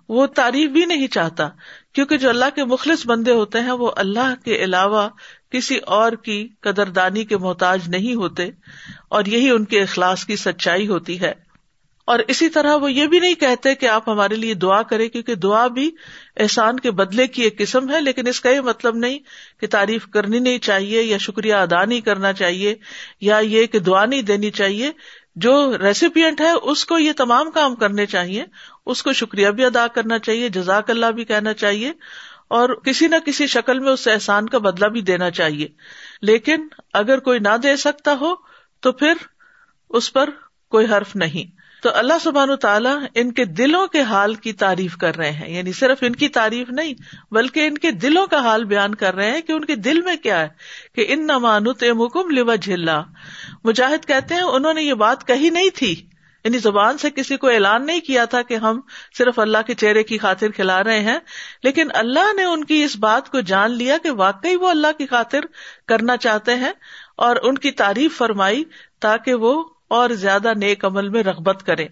وہ 0.08 0.26
تعریف 0.26 0.70
بھی 0.70 0.84
نہیں 0.84 1.06
چاہتا، 1.06 1.48
کیونکہ 1.92 2.16
جو 2.16 2.28
اللہ 2.28 2.44
کے 2.54 2.64
مخلص 2.64 3.06
بندے 3.06 3.32
ہوتے 3.32 3.60
ہیں، 3.60 3.72
وہ 3.72 3.90
اللہ 3.96 4.34
کے 4.44 4.64
علاوہ 4.64 5.08
کسی 5.50 5.76
اور 5.76 6.12
کی 6.12 6.48
قدردانی 6.60 7.24
کے 7.24 7.36
محتاج 7.36 7.80
نہیں 7.88 8.14
ہوتے، 8.14 8.50
اور 9.08 9.24
یہی 9.24 9.50
ان 9.50 9.64
کے 9.64 9.82
اخلاص 9.82 10.24
کی 10.24 10.36
سچائی 10.36 10.88
ہوتی 10.88 11.20
ہے۔ 11.20 11.32
اور 12.06 12.18
اسی 12.28 12.48
طرح 12.48 12.76
وہ 12.76 12.92
یہ 12.92 13.06
بھی 13.06 13.18
نہیں 13.18 13.34
کہتے 13.34 13.74
کہ 13.74 13.86
آپ 13.86 14.08
ہمارے 14.08 14.36
لیے 14.36 14.54
دعا 14.54 14.82
کریں، 14.82 15.08
کیونکہ 15.08 15.34
دعا 15.34 15.66
بھی 15.66 15.90
احسان 16.36 16.80
کے 16.80 16.90
بدلے 16.90 17.26
کی 17.26 17.42
ایک 17.42 17.58
قسم 17.58 17.90
ہے، 17.90 18.00
لیکن 18.00 18.26
اس 18.26 18.40
کا 18.40 18.50
یہ 18.50 18.60
مطلب 18.60 18.96
نہیں 18.96 19.18
کہ 19.60 19.66
تعریف 19.66 20.06
کرنی 20.06 20.38
نہیں 20.38 20.58
چاہیے 20.58 21.02
یا 21.02 21.18
شکریہ 21.18 21.54
ادا 21.54 21.84
نہیں 21.84 22.00
کرنا 22.00 22.32
چاہیے 22.32 22.74
یا 23.20 23.38
یہ 23.38 23.66
کہ 23.66 23.78
دعا 23.78 24.06
نہیں 24.06 24.22
دینی 24.22 24.50
چاہیے۔ 24.50 24.90
جو 25.36 25.78
ریسیپینٹ 25.78 26.40
ہے، 26.40 26.50
اس 26.50 26.84
کو 26.84 26.98
یہ 26.98 27.12
تمام 27.16 27.50
کام 27.50 27.74
کرنے 27.74 28.06
چاہیے۔ 28.06 28.44
اس 28.86 29.02
کو 29.02 29.12
شکریہ 29.12 29.48
بھی 29.48 29.64
ادا 29.64 29.86
کرنا 29.86 30.18
چاہیے، 30.18 30.48
جزاک 30.48 30.90
اللہ 30.90 31.06
بھی 31.06 31.24
کہنا 31.24 31.52
چاہیے، 31.52 31.92
اور 32.48 32.68
کسی 32.68 33.06
نہ 33.06 33.16
کسی 33.26 33.46
شکل 33.46 33.78
میں 33.78 33.92
اس 33.92 34.08
احسان 34.08 34.48
کا 34.48 34.58
بدلا 34.58 34.88
بھی 34.88 35.00
دینا 35.00 35.30
چاہیے۔ 35.30 35.68
لیکن 36.22 36.68
اگر 36.92 37.18
کوئی 37.18 37.38
نہ 37.38 37.56
دے 37.62 37.76
سکتا 37.76 38.14
ہو، 38.20 38.34
تو 38.80 38.92
پھر 38.92 39.14
اس 39.90 40.12
پر 40.12 40.30
کوئی 40.68 40.86
حرف 40.86 41.16
نہیں۔ 41.16 41.56
تو 41.82 41.90
اللہ 41.94 42.12
سبحان 42.20 42.56
تعالیٰ 42.56 42.98
ان 43.14 43.32
کے 43.32 43.44
دلوں 43.44 43.86
کے 43.86 44.02
حال 44.02 44.34
کی 44.34 44.52
تعریف 44.52 44.96
کر 44.96 45.16
رہے 45.16 45.30
ہیں۔ 45.30 45.56
یعنی 45.56 45.72
صرف 45.72 45.98
ان 46.00 46.16
کی 46.16 46.28
تعریف 46.28 46.70
نہیں، 46.70 46.94
بلکہ 47.30 47.66
ان 47.66 47.78
کے 47.78 47.90
دلوں 47.90 48.26
کا 48.26 48.38
حال 48.38 48.64
بیان 48.64 48.94
کر 48.94 49.14
رہے 49.14 49.30
ہیں 49.30 49.40
کہ 49.40 49.52
ان 49.52 49.64
کے 49.64 49.74
دل 49.74 50.00
میں 50.00 50.16
کیا 50.16 50.40
ہے۔ 50.40 50.48
کہ 50.94 51.04
ان 51.08 51.26
نمان 51.26 51.64
مکم 51.82 52.30
لوا 52.30 52.54
جھلا 52.54 53.02
مجاہد 53.64 54.06
کہتے 54.06 54.34
ہیں، 54.34 54.42
انہوں 54.42 54.74
نے 54.74 54.82
یہ 54.82 54.94
بات 54.94 55.26
کہی 55.26 55.50
نہیں 55.50 55.70
تھی۔ 55.74 56.06
یعنی 56.44 56.58
زبان 56.58 56.98
سے 56.98 57.10
کسی 57.10 57.36
کو 57.36 57.48
اعلان 57.48 57.86
نہیں 57.86 58.00
کیا 58.00 58.24
تھا 58.24 58.42
کہ 58.42 58.54
ہم 58.54 58.80
صرف 59.18 59.38
اللہ 59.38 59.58
کے 59.66 59.74
چہرے 59.74 60.02
کی 60.02 60.18
خاطر 60.18 60.50
کھلا 60.50 60.84
رہے 60.84 61.00
ہیں، 61.00 61.18
لیکن 61.62 61.88
اللہ 61.94 62.32
نے 62.36 62.44
ان 62.44 62.64
کی 62.64 62.82
اس 62.84 62.96
بات 62.96 63.30
کو 63.30 63.40
جان 63.40 63.70
لیا 63.70 63.96
کہ 64.02 64.10
واقعی 64.10 64.56
وہ 64.56 64.68
اللہ 64.68 64.98
کی 64.98 65.06
خاطر 65.06 65.40
کرنا 65.88 66.16
چاہتے 66.16 66.54
ہیں 66.54 66.72
اور 67.16 67.36
ان 67.42 67.58
کی 67.58 67.70
تعریف 67.70 68.16
فرمائی 68.18 68.64
تاکہ 69.00 69.34
وہ 69.34 69.64
اور 69.88 70.10
زیادہ 70.10 70.52
نیک 70.56 70.84
عمل 70.84 71.08
میں 71.08 71.22
رغبت 71.22 71.62
کرے 71.66 71.86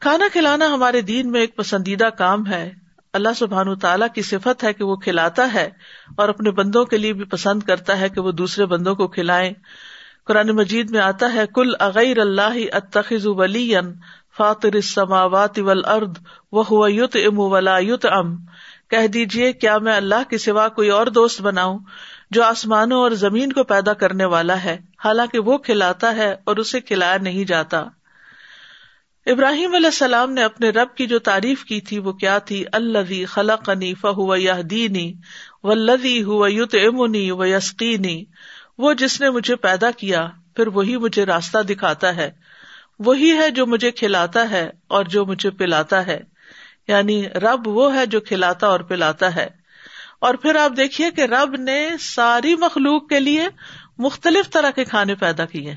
کھانا 0.00 0.28
کھلانا 0.32 0.66
ہمارے 0.66 1.00
دین 1.00 1.30
میں 1.30 1.40
ایک 1.40 1.56
پسندیدہ 1.56 2.04
کام 2.04 2.46
ہے۔ 2.46 2.70
اللہ 3.12 3.32
سبحان 3.36 3.74
تعالیٰ 3.78 4.08
کی 4.14 4.22
صفت 4.22 4.64
ہے 4.64 4.72
کہ 4.72 4.84
وہ 4.84 4.96
کھلاتا 4.96 5.52
ہے 5.54 5.68
اور 6.16 6.28
اپنے 6.28 6.50
بندوں 6.50 6.84
کے 6.84 6.98
لیے 6.98 7.12
بھی 7.12 7.24
پسند 7.24 7.62
کرتا 7.62 8.00
ہے 8.00 8.08
کہ 8.08 8.20
وہ 8.20 8.32
دوسرے 8.32 8.66
بندوں 8.66 8.94
کو 8.94 9.08
کھلائے 9.08 9.52
قرآن 10.26 10.48
مجید 10.48 10.90
میں 10.90 11.00
آتا 11.00 11.32
ہے، 11.34 11.44
کل 11.54 11.72
اغیر 11.80 12.18
اللہ 12.18 12.58
اتخذ 12.72 13.26
ولی 13.26 13.74
فاطر 14.36 14.74
السماوات 14.74 15.58
والارض 15.58 16.18
وہ 16.52 16.92
یت 16.92 17.16
ام 17.26 17.38
ولا 17.38 17.78
یت 17.78 18.06
ام 18.06 18.36
کہہ 18.90 19.06
دیجیے 19.06 19.52
کیا 19.52 19.78
میں 19.78 19.96
اللہ 19.96 20.30
کے 20.30 20.38
سوا 20.38 20.68
کوئی 20.68 20.88
اور 20.88 21.06
دوست 21.06 21.40
بناؤں 21.40 21.78
جو 22.30 22.42
آسمانوں 22.44 23.00
اور 23.00 23.10
زمین 23.10 23.52
کو 23.52 23.64
پیدا 23.64 23.92
کرنے 23.92 24.24
والا 24.24 24.64
ہے؟ 24.64 24.78
حالانکہ 25.04 25.38
وہ 25.38 25.58
کھلاتا 25.58 26.16
ہے 26.16 26.34
اور 26.44 26.56
اسے 26.56 26.80
کھلایا 26.80 27.16
نہیں 27.16 27.44
جاتا۔ 27.44 27.84
ابراہیم 29.26 29.74
علیہ 29.74 29.86
السلام 29.86 30.32
نے 30.32 30.42
اپنے 30.42 30.70
رب 30.70 30.94
کی 30.94 31.06
جو 31.06 31.18
تعریف 31.18 31.64
کی 31.64 31.80
تھی، 31.80 31.98
وہ 31.98 32.12
کیا 32.12 32.38
تھی؟ 32.38 32.64
اللہ 32.72 33.26
خلق 33.28 33.68
عنی 33.68 33.94
فہو 33.94 34.36
یہ 34.36 34.62
دینی 34.62 35.12
و 35.62 35.74
لدی 35.74 36.24
وہ 38.78 38.92
جس 38.92 39.20
نے 39.20 39.30
مجھے 39.30 39.56
پیدا 39.56 39.90
کیا، 39.90 40.28
پھر 40.56 40.66
وہی 40.66 40.96
مجھے 40.96 41.26
راستہ 41.26 41.58
دکھاتا 41.58 42.16
ہے۔ 42.16 42.30
وہی 42.98 43.32
ہے 43.32 43.50
جو 43.50 43.66
مجھے 43.66 43.90
کھلاتا 43.90 44.50
ہے 44.50 44.70
اور 44.88 45.04
جو 45.04 45.24
مجھے 45.24 45.50
پلاتا 45.50 46.06
ہے۔ 46.06 46.20
یعنی 46.88 47.28
رب 47.28 47.68
وہ 47.68 47.94
ہے 47.94 48.06
جو 48.06 48.20
کھلاتا 48.20 48.66
اور 48.66 48.80
پلاتا 48.80 49.34
ہے۔ 49.34 49.48
اور 50.20 50.34
پھر 50.34 50.56
آپ 50.56 50.72
دیکھیے 50.76 51.10
کہ 51.10 51.20
رب 51.20 51.54
نے 51.54 51.90
ساری 52.00 52.56
مخلوق 52.56 53.08
کے 53.08 53.20
لیے 53.20 53.48
مختلف 53.98 54.50
طرح 54.50 54.70
کے 54.70 54.84
کھانے 54.84 55.14
پیدا 55.14 55.44
کیے۔ 55.44 55.74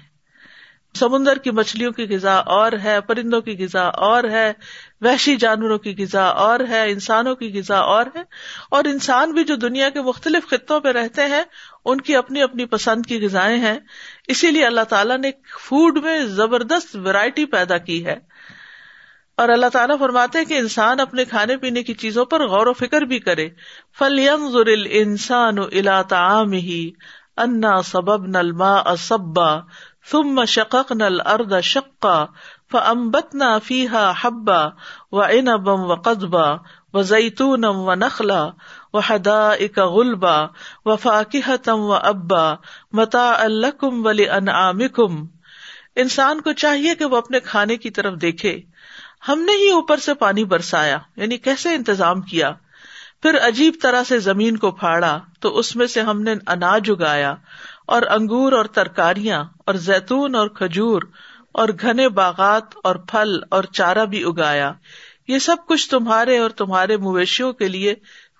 سمندر 0.95 1.37
کی 1.37 1.51
مچھلیوں 1.51 1.91
کی 1.91 2.15
غذا 2.15 2.35
اور 2.35 2.71
ہے، 2.83 3.01
پرندوں 3.01 3.41
کی 3.41 3.63
غذا 3.63 3.83
اور 3.83 4.23
ہے، 4.23 4.53
وحشی 5.01 5.35
جانوروں 5.35 5.77
کی 5.77 5.95
غذا 5.97 6.23
اور 6.23 6.59
ہے، 6.69 6.91
انسانوں 6.91 7.35
کی 7.35 7.59
غذا 7.59 7.77
اور 7.77 8.05
ہے۔ 8.15 8.23
اور 8.71 8.83
انسان 8.83 9.31
بھی 9.31 9.43
جو 9.43 9.55
دنیا 9.55 9.89
کے 9.89 10.01
مختلف 10.01 10.49
خطوں 10.49 10.79
پہ 10.79 10.89
رہتے 10.89 11.21
ہیں 11.21 11.43
ان 11.85 12.01
کی 12.01 12.15
اپنی 12.15 12.41
اپنی 12.41 12.65
پسند 12.65 13.05
کی 13.05 13.25
غذائیں 13.25 13.59
ہیں۔ 13.59 13.77
اسی 14.27 14.51
لیے 14.51 14.65
اللہ 14.65 14.81
تعالیٰ 14.81 15.17
نے 15.17 15.31
فوڈ 15.59 15.97
میں 15.97 16.23
زبردست 16.23 16.95
ویرائٹی 16.95 17.45
پیدا 17.45 17.77
کی 17.77 18.05
ہے۔ 18.05 18.15
اور 19.37 19.49
اللہ 19.49 19.65
تعالیٰ 19.65 19.99
فرماتے 19.99 20.45
کہ 20.45 20.53
انسان 20.57 20.99
اپنے 20.99 21.25
کھانے 21.25 21.57
پینے 21.57 21.83
کی 21.83 21.93
چیزوں 21.93 22.25
پر 22.25 22.47
غور 22.47 22.67
و 22.67 22.73
فکر 22.73 23.01
بھی 23.01 23.19
کرے۔ 23.19 23.49
فلیم 23.99 24.49
ضرل 24.51 24.87
انسان 24.89 25.57
الا 25.57 26.01
تعام 26.01 26.51
ہی 26.51 26.91
انا 27.37 27.81
سبب 27.81 28.25
نل 28.25 28.51
ما 28.51 28.73
اسبا 28.73 29.57
ثم 30.11 30.45
شقق 30.45 30.91
نل 30.91 31.21
ارد 31.25 31.61
شقا 31.63 32.25
فمبتنا 32.71 33.57
فیحا 33.57 34.11
حبا 34.21 34.65
و 35.11 35.21
انبم 35.21 35.91
و 35.91 35.95
قصبہ 35.95 36.57
و 36.93 37.01
زیتونم 37.01 37.79
و 37.79 37.95
نخلا 37.95 38.49
و 38.95 38.99
حدا 38.99 39.49
اک 39.49 39.79
غلبا 39.79 40.45
و 40.85 40.95
فاقحتم 40.95 41.79
و 41.79 41.93
ابا 41.93 42.53
متا 42.91 43.31
الکم 43.37 44.05
ولی 44.05 44.29
انعامکم 44.29 45.25
انسان 45.95 46.41
کو 46.41 46.53
چاہیے 46.53 46.95
کہ 46.95 47.05
وہ 47.05 47.17
اپنے 47.17 47.39
کھانے 47.39 47.77
کی 47.77 47.89
طرف 47.89 48.13
دیکھے۔ 48.21 48.59
ہم 49.27 49.41
نے 49.41 49.51
ہی 49.51 49.69
اوپر 49.69 49.97
سے 49.97 50.13
پانی 50.13 50.43
برسایا 50.43 50.97
یعنی 51.15 51.37
کیسے 51.37 51.75
انتظام 51.75 52.21
کیا؟ 52.21 52.51
پھر 53.21 53.47
عجیب 53.47 53.73
طرح 53.81 54.03
سے 54.03 54.19
زمین 54.19 54.57
کو 54.57 54.71
پھاڑا، 54.71 55.19
تو 55.39 55.57
اس 55.57 55.75
میں 55.75 55.87
سے 55.87 56.01
ہم 56.01 56.21
نے 56.21 56.33
اناج 56.47 56.91
اگایا 56.91 57.35
اور 57.87 58.01
انگور 58.01 58.51
اور 58.51 58.65
ترکاریاں 58.65 59.43
اور 59.65 59.73
زیتون 59.73 60.35
اور 60.35 60.47
کھجور 60.47 61.01
اور 61.51 61.69
گھنے 61.81 62.09
باغات 62.09 62.63
اور 62.83 62.95
پھل 62.95 63.39
اور 63.51 63.63
چارہ 63.63 64.05
بھی 64.05 64.23
اگایا۔ 64.23 64.71
یہ 65.27 65.39
سب 65.39 65.55
کچھ 65.67 65.89
تمہارے 65.89 66.37
اور 66.37 66.49
تمہارے 66.49 66.97
مویشیوں 66.97 67.53
کے 67.53 67.67
لیے 67.67 67.95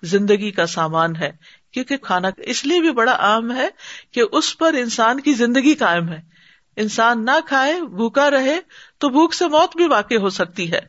زندگی 0.06 0.50
کا 0.50 0.66
سامان 0.66 1.16
ہے، 1.16 1.30
کیونکہ 1.72 1.96
کھانا 1.96 2.28
اس 2.38 2.64
لیے 2.66 2.80
بھی 2.80 2.90
بڑا 2.90 3.12
عام 3.12 3.52
ہے 3.52 3.68
کہ 4.12 4.22
اس 4.32 4.58
پر 4.58 4.74
انسان 4.74 5.20
کی 5.20 5.32
زندگی 5.32 5.74
قائم 5.74 6.08
ہے۔ 6.08 6.20
انسان 6.76 7.24
نہ 7.24 7.38
کھائے، 7.46 7.80
بھوکا 7.82 8.30
رہے 8.30 8.58
تو 8.98 9.08
بھوک 9.08 9.34
سے 9.34 9.48
موت 9.48 9.76
بھی 9.76 9.86
واقع 9.86 10.14
ہو 10.14 10.30
سکتی 10.30 10.72
ہے۔ 10.72 10.80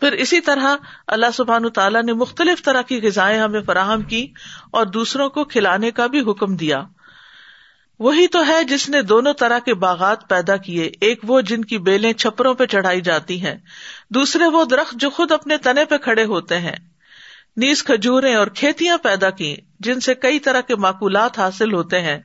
پھر 0.00 0.12
اسی 0.12 0.40
طرح 0.40 0.76
اللہ 1.06 1.30
سبحان 1.34 1.68
تعالیٰ 1.68 2.02
نے 2.02 2.12
مختلف 2.12 2.62
طرح 2.62 2.82
کی 2.82 3.00
غذائیں 3.02 3.40
ہمیں 3.40 3.60
فراہم 3.60 4.02
کی 4.02 4.32
اور 4.72 4.86
دوسروں 4.86 5.28
کو 5.28 5.44
کھلانے 5.44 5.90
کا 5.90 6.06
بھی 6.06 6.20
حکم 6.20 6.56
دیا۔ 6.56 6.82
وہی 7.98 8.26
تو 8.26 8.46
ہے 8.46 8.64
جس 8.64 8.88
نے 8.88 9.02
دونوں 9.02 9.32
طرح 9.32 9.58
کے 9.58 9.74
باغات 9.74 10.28
پیدا 10.28 10.56
کیے، 10.56 10.90
ایک 11.00 11.20
وہ 11.22 11.40
جن 11.40 11.64
کی 11.64 11.78
بیلیں 11.78 12.12
چھپروں 12.12 12.54
پہ 12.54 12.66
چڑھائی 12.66 13.00
جاتی 13.00 13.46
ہیں، 13.46 13.54
دوسرے 14.10 14.46
وہ 14.46 14.64
درخت 14.64 14.94
جو 14.94 15.10
خود 15.10 15.32
اپنے 15.32 15.56
تنے 15.56 15.84
پہ 15.84 15.96
کھڑے 15.96 16.24
ہوتے 16.24 16.58
ہیں۔ 16.58 16.76
نیز 17.58 17.82
کھجورے 17.84 18.34
اور 18.34 18.46
کھیتیاں 18.46 18.98
پیدا 18.98 19.30
کی 19.30 19.56
جن 19.80 20.00
سے 20.00 20.14
کئی 20.14 20.38
طرح 20.38 20.60
کے 20.60 20.76
معقولات 20.76 21.38
حاصل 21.38 21.72
ہوتے 21.72 22.00
ہیں۔ 22.00 22.18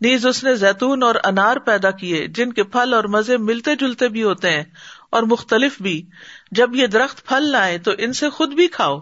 نیز 0.00 0.26
اس 0.26 0.44
نے 0.44 0.54
زیتون 0.54 1.02
اور 1.02 1.14
انار 1.24 1.56
پیدا 1.56 1.90
کیے، 1.90 2.26
جن 2.26 2.52
کے 2.52 2.62
پھل 2.62 2.94
اور 2.94 3.04
مزے 3.04 3.36
ملتے 3.36 3.76
جلتے 3.76 4.08
بھی 4.08 4.22
ہوتے 4.22 4.50
ہیں 4.50 4.64
اور 5.10 5.22
مختلف 5.22 5.82
بھی۔ 5.82 6.06
جب 6.50 6.74
یہ 6.74 6.86
درخت 6.86 7.26
پھل 7.26 7.42
لائے 7.42 7.78
تو 7.78 7.90
ان 7.98 8.12
سے 8.12 8.30
خود 8.30 8.54
بھی 8.54 8.66
کھاؤ، 8.66 8.98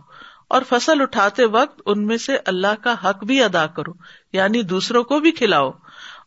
اور 0.49 0.62
فصل 0.68 1.00
اٹھاتے 1.00 1.44
وقت 1.44 1.80
ان 1.87 2.06
میں 2.06 2.16
سے 2.16 2.38
اللہ 2.47 2.82
کا 2.82 2.94
حق 3.04 3.25
بھی 3.25 3.42
ادا 3.42 3.66
کرو 3.66 3.92
یعنی 4.32 4.62
دوسروں 4.62 5.04
کو 5.04 5.20
بھی 5.20 5.30
کھلاؤ۔ 5.30 5.70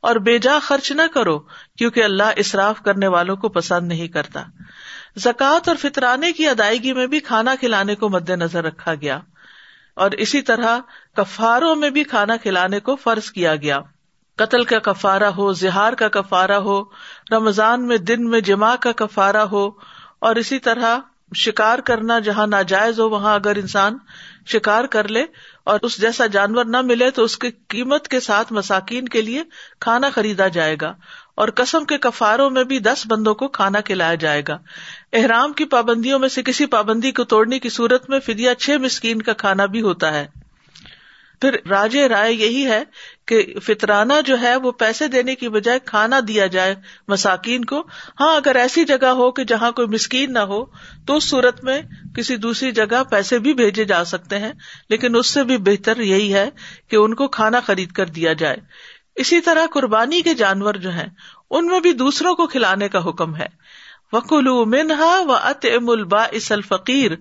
اور 0.02 0.16
بے 0.16 0.38
جا 0.38 0.60
خرچ 0.62 0.92
نہ 0.92 1.02
کرو، 1.14 1.40
کیونکہ 1.78 2.04
اللہ 2.04 2.32
اصراف 2.38 2.82
کرنے 2.82 3.08
والوں 3.08 3.36
کو 3.36 3.50
پسند 3.50 3.88
نہیں 3.88 4.08
کرتا۔ 4.08 4.44
زکوٰۃ 5.18 5.68
اور 5.68 5.76
فطرانے 5.76 6.32
کی 6.32 6.48
ادائیگی 6.48 6.94
میں 6.94 7.08
بھی 7.08 7.20
کھانا 7.20 7.56
کھلانے 7.60 7.96
کو 7.96 8.10
مد 8.10 8.30
نظر 8.30 8.64
رکھا 8.64 8.94
گیا۔ 8.94 9.20
اور 10.02 10.12
اسی 10.12 10.42
طرح 10.42 10.80
کفاروں 11.16 11.76
میں 11.76 11.90
بھی 11.90 12.04
کھانا 12.04 12.38
کھلانے 12.38 12.80
کو 12.80 12.96
فرض 12.96 13.32
کیا 13.32 13.56
گیا۔ 13.56 13.80
قتل 14.38 14.64
کا 14.64 14.80
کفارا 14.80 15.30
ہو، 15.30 15.52
زہار 15.54 15.94
کا 15.94 16.08
کفارا 16.08 16.58
ہو، 16.58 16.82
رمضان 17.32 17.88
میں 17.88 17.98
دن 17.98 18.30
میں 18.30 18.42
جمع 18.42 18.76
کا 18.76 18.92
کفارا 18.92 19.44
ہو، 19.52 19.70
اور 20.20 20.36
اسی 20.36 20.60
طرح 20.60 20.98
شکار 21.36 21.80
کرنا 21.80 22.20
جہاں 22.20 22.48
ناجائز 22.48 23.00
ہو، 23.00 23.10
وہاں 23.10 23.36
اگر 23.36 23.56
انسان 23.56 23.98
شکار 24.46 24.86
کر 24.86 25.08
لے 25.08 25.26
اور 25.64 25.80
اس 25.82 26.02
جیسا 26.02 26.26
جانور 26.26 26.66
نہ 26.66 26.82
ملے 26.82 27.10
تو 27.12 27.24
اس 27.24 27.38
کی 27.38 27.52
قیمت 27.68 28.08
کے 28.08 28.20
ساتھ 28.20 28.54
مساکین 28.54 29.08
کے 29.08 29.22
لیے 29.22 29.44
کھانا 29.80 30.10
خریدا 30.10 30.48
جائے 30.48 30.76
گا۔ 30.82 30.94
اور 31.42 31.50
قسم 31.56 31.86
کے 31.86 31.98
کفاروں 31.98 32.50
میں 32.50 32.64
بھی 32.64 32.80
دس 32.80 33.04
بندوں 33.08 33.36
کو 33.36 33.48
کھانا 33.48 33.82
کھلایا 33.82 34.16
جائے 34.16 34.42
گا۔ 34.48 34.58
احرام 35.14 35.54
کی 35.54 35.66
پابندیوں 35.66 36.20
میں 36.20 36.30
سے 36.30 36.44
کسی 36.44 36.66
پابندی 36.66 37.12
کو 37.12 37.24
توڑنے 37.24 37.60
کی 37.60 37.70
صورت 37.70 38.10
میں 38.10 38.20
فدیا 38.20 38.56
چھ 38.56 38.70
مسکین 38.70 39.22
کا 39.22 39.34
کھانا 39.34 39.66
بھی 39.66 39.82
ہوتا 39.82 40.14
ہے۔ 40.14 40.28
پھر 41.42 41.58
راج 41.70 41.98
رائے 41.98 42.34
یہی 42.34 42.66
ہے 42.66 42.84
کہ 43.28 43.54
فطرانہ 43.64 44.14
جو 44.26 44.42
ہے 44.42 44.56
وہ 44.56 44.72
پیسے 44.72 45.08
دینے 45.08 45.36
کی 45.36 45.50
بجائے 45.50 45.80
کھانا 45.86 46.20
دیا 46.28 46.48
جائے 46.48 46.76
مساکین 47.08 47.66
کو۔ 47.66 47.84
ہاں 48.20 48.36
اگر 48.36 48.56
ایسی 48.56 48.86
جگہ 48.86 49.06
ہو 49.06 49.32
کہ 49.32 49.44
جہاں 49.44 49.72
کوئی 49.72 49.88
مسکین 49.88 50.34
نہ 50.34 50.40
ہو، 50.40 50.66
تو 51.08 51.16
اس 51.16 51.24
صورت 51.24 51.64
میں 51.64 51.82
کسی 52.16 52.36
دوسری 52.36 52.72
جگہ 52.72 53.04
پیسے 53.12 53.40
بھی 53.40 53.54
بھیجے 53.54 53.86
جا 53.86 54.06
سکتے 54.06 54.40
ہیں۔ 54.40 54.54
لیکن 54.90 55.16
اس 55.16 55.28
سے 55.28 55.44
بھی 55.44 55.58
بہتر 55.58 56.00
یہی 56.00 56.34
ہے 56.34 56.50
کہ 56.88 56.96
ان 56.96 57.14
کو 57.14 57.28
کھانا 57.28 57.60
خرید 57.60 57.92
کر 57.92 58.06
دیا 58.06 58.34
جائے۔ 58.34 58.58
اسی 59.16 59.42
طرح 59.42 59.66
قربانی 59.74 60.22
کے 60.22 60.34
جانور 60.34 60.74
جو 60.74 60.90
ہیں، 60.90 61.08
ان 61.50 61.68
میں 61.68 61.80
بھی 61.80 61.94
دوسروں 61.94 62.36
کو 62.36 62.48
کھلانے 62.48 62.90
کا 62.90 63.10
حکم 63.10 63.36
ہے۔ 63.36 63.48
وکلو 64.14 64.66
منہا 64.66 65.20
و 65.20 65.32
ات 65.32 65.66
ام 65.66 65.90
البا 65.90 66.24
اسل 66.32 66.62
فقیر 66.62 67.12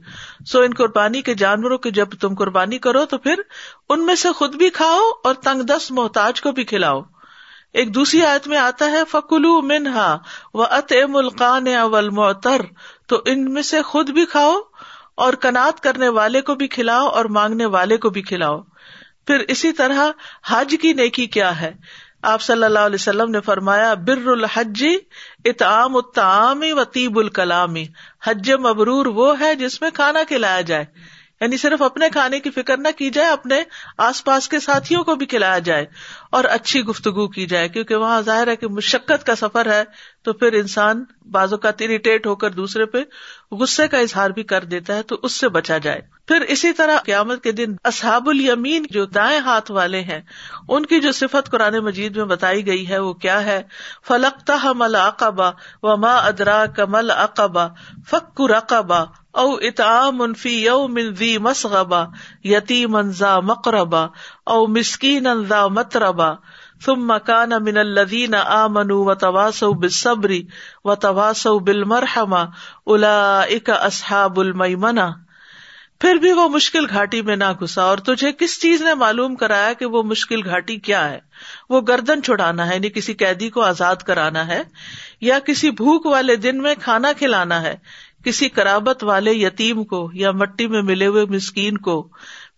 سو 0.47 0.61
ان 0.61 0.75
قربانی 0.75 1.23
کے 1.23 1.35
جانوروں 1.35 1.79
کی 1.79 1.91
جب 1.91 2.09
تم 2.21 2.35
قربانی 2.35 2.79
کرو 2.79 3.05
تو 3.05 3.19
پھر 3.19 3.41
ان 3.89 4.07
میں 4.07 4.15
سے 4.15 4.33
خود 4.33 4.55
بھی 4.55 4.71
کھاؤ 4.71 5.11
اور 5.25 5.35
تنگ 5.35 5.63
دس 5.63 5.91
محتاج 5.91 6.41
کو 6.41 6.53
بھی 6.53 6.65
کھلاؤ۔ 6.65 7.03
ایک 7.73 7.95
دوسری 7.95 8.25
آیت 8.25 8.49
میں 8.49 8.59
آتا 8.59 8.91
ہے 8.91 9.03
فکلو 9.11 9.61
منہا 9.63 10.19
و 10.55 10.63
ات 10.63 10.93
ام 11.05 11.17
القان 11.17 11.67
اول 11.67 12.11
معتر 12.11 12.63
تو 13.07 13.23
ان 13.27 13.53
میں 13.53 13.63
سے 13.63 13.83
خود 13.83 14.11
بھی 14.11 14.25
کھاؤ 14.25 14.55
اور 15.15 15.33
کنات 15.33 15.83
کرنے 15.83 16.09
والے 16.09 16.41
کو 16.41 16.55
بھی 16.55 16.69
کھلاؤ 16.69 17.07
اور 17.09 17.25
مانگنے 17.25 17.67
والے 17.67 17.97
کو 17.97 18.11
بھی 18.11 18.23
کھلاؤ۔ 18.23 18.61
پھر 19.31 19.45
اسی 19.49 19.73
طرح 19.73 20.11
حج 20.47 20.77
کی 20.83 20.93
نیکی 20.93 21.27
کیا 21.27 21.61
ہے؟ 21.61 21.73
آپ 22.23 22.43
صلی 22.43 22.65
اللہ 22.65 22.79
علیہ 22.79 22.95
وسلم 22.95 23.31
نے 23.31 23.41
فرمایا، 23.41 23.95
بر 23.95 24.27
الحج 24.27 24.85
اتعام 25.45 25.97
الطعام 25.97 26.63
و 26.71 26.85
طیب 26.85 27.19
الکلامی۔ 27.19 27.87
حج 28.25 28.53
مبرور 28.53 29.07
وہ 29.07 29.41
ہے 29.41 29.55
جس 29.55 29.83
میں 29.83 29.91
کھانا 29.95 30.23
کھلایا 30.29 30.61
جائے۔ 30.61 30.85
یعنی 31.41 31.57
صرف 31.57 31.83
اپنے 31.83 32.09
کھانے 32.09 32.41
کی 32.41 32.51
فکر 32.51 32.77
نہ 32.77 32.89
کی 32.99 33.11
جائے، 33.11 33.29
اپنے 33.29 33.63
آس 33.99 34.25
پاس 34.25 34.49
کے 34.49 34.61
ساتھیوں 34.61 35.05
کو 35.05 35.15
بھی 35.15 35.27
کھلایا 35.27 35.59
جائے 35.59 35.87
اور 36.31 36.45
اچھی 36.45 36.81
گفتگو 36.81 37.29
کی 37.29 37.47
جائے، 37.47 37.69
کیونکہ 37.69 37.95
وہاں 37.95 38.21
ظاہر 38.23 38.49
ہے 38.49 38.57
کہ 38.57 38.69
مشقت 38.69 39.27
کا 39.27 39.37
سفر 39.37 39.71
ہے 39.73 39.83
تو 40.23 40.33
پھر 40.33 40.53
انسان 40.53 41.05
بازو 41.31 41.57
کا 41.57 41.71
اریٹیٹ 41.81 42.27
ہو 42.27 42.35
کر 42.35 42.51
دوسرے 42.51 42.87
پہ 42.87 43.03
غصے 43.53 43.89
کا 43.89 43.99
اظہار 43.99 44.31
بھی 44.31 44.43
کر 44.43 44.65
دیتا 44.65 44.97
ہے 44.97 45.03
تو 45.03 45.17
اس 45.23 45.33
سے 45.33 45.49
بچا 45.49 45.79
جائے۔ 45.79 46.01
پھر 46.27 46.41
اسی 46.41 46.73
طرح 46.73 46.97
قیامت 46.97 47.43
کے 47.43 47.53
دن 47.53 47.75
اصحاب 47.85 48.29
الیمین 48.29 48.87
جو 48.91 49.05
دائیں 49.07 49.41
ہاتھ 49.41 49.71
والے 49.71 50.01
ہیں، 50.01 50.21
ان 50.69 50.87
کی 50.87 51.01
جو 51.01 51.13
صفت 51.13 51.51
قرآن 51.51 51.79
مجید 51.79 52.17
میں 52.17 52.25
بتائی 52.25 52.67
گئی 52.67 52.89
ہے، 52.89 52.99
وہ 52.99 53.13
کیا 53.13 53.45
ہے؟ 53.45 53.63
فلکتا 54.09 54.73
مل 54.73 54.95
اقبا 54.95 55.51
و 55.83 55.97
ماں 55.97 56.19
ادرا 56.19 56.65
کمل 56.67 57.11
اقبا 57.11 57.67
فک 58.11 58.41
رقبا 58.41 59.05
او 59.35 59.59
اطعام 59.61 60.17
منفی 60.17 60.65
یو 60.65 60.89
من 60.89 61.15
ذی 61.15 61.39
مسغبا 61.39 62.05
یتی 62.45 62.87
منزا 62.87 63.41
مقربا 63.41 64.07
او 64.45 64.67
مسکین 64.67 65.27
انزا 65.27 65.67
متربا 65.67 66.35
ثم 66.85 67.13
مکان 67.13 67.51
من 67.61 67.77
الذین 67.77 68.35
آمنوا 68.35 69.05
وتواصوا 69.05 69.73
بالصبر 69.73 70.31
وتواصوا 70.85 71.59
بالمرحمہ 71.59 72.45
اولئک 72.85 73.71
اصحاب 73.71 74.41
المیمنہ۔ 74.41 75.11
پھر 76.01 76.15
بھی 76.15 76.33
وہ 76.33 76.49
مشکل 76.49 76.87
گھاٹی 76.91 77.23
میں 77.23 77.37
نہ 77.37 77.45
گھسا۔ 77.61 77.83
اور 77.83 77.99
تجھے 77.99 78.33
کس 78.33 78.61
چیز 78.61 78.83
نے 78.83 78.95
معلوم 78.95 79.37
کرایا 79.37 79.73
کہ 79.73 79.87
وہ 79.87 80.03
مشکل 80.03 80.45
گھاٹی 80.45 80.77
کیا 80.77 81.11
ہے؟ 81.11 81.19
وہ 81.69 81.81
گردن 81.81 82.23
چھڑانا 82.23 82.69
ہے 82.69 82.75
یعنی 82.75 82.89
کسی 82.89 83.15
قیدی 83.15 83.51
کو 83.51 83.63
آزاد 83.63 83.97
کرانا 83.97 84.47
ہے، 84.47 84.63
یا 85.21 85.39
کسی 85.39 85.71
بھوک 85.71 86.07
والے 86.07 86.37
دن 86.37 86.63
میں 86.63 86.75
کھانا 86.83 87.13
کھلانا 87.19 87.63
ہے؟ 87.63 87.77
کسی 88.25 88.49
کرابت 88.49 89.05
والے 89.05 89.33
یتیم 89.33 89.85
کو 89.85 90.11
یا 90.15 90.31
مٹی 90.31 90.67
میں 90.67 90.83
ملے 90.83 91.07
ہوئے 91.07 91.25
مسکین 91.25 91.79
کو، 91.79 92.09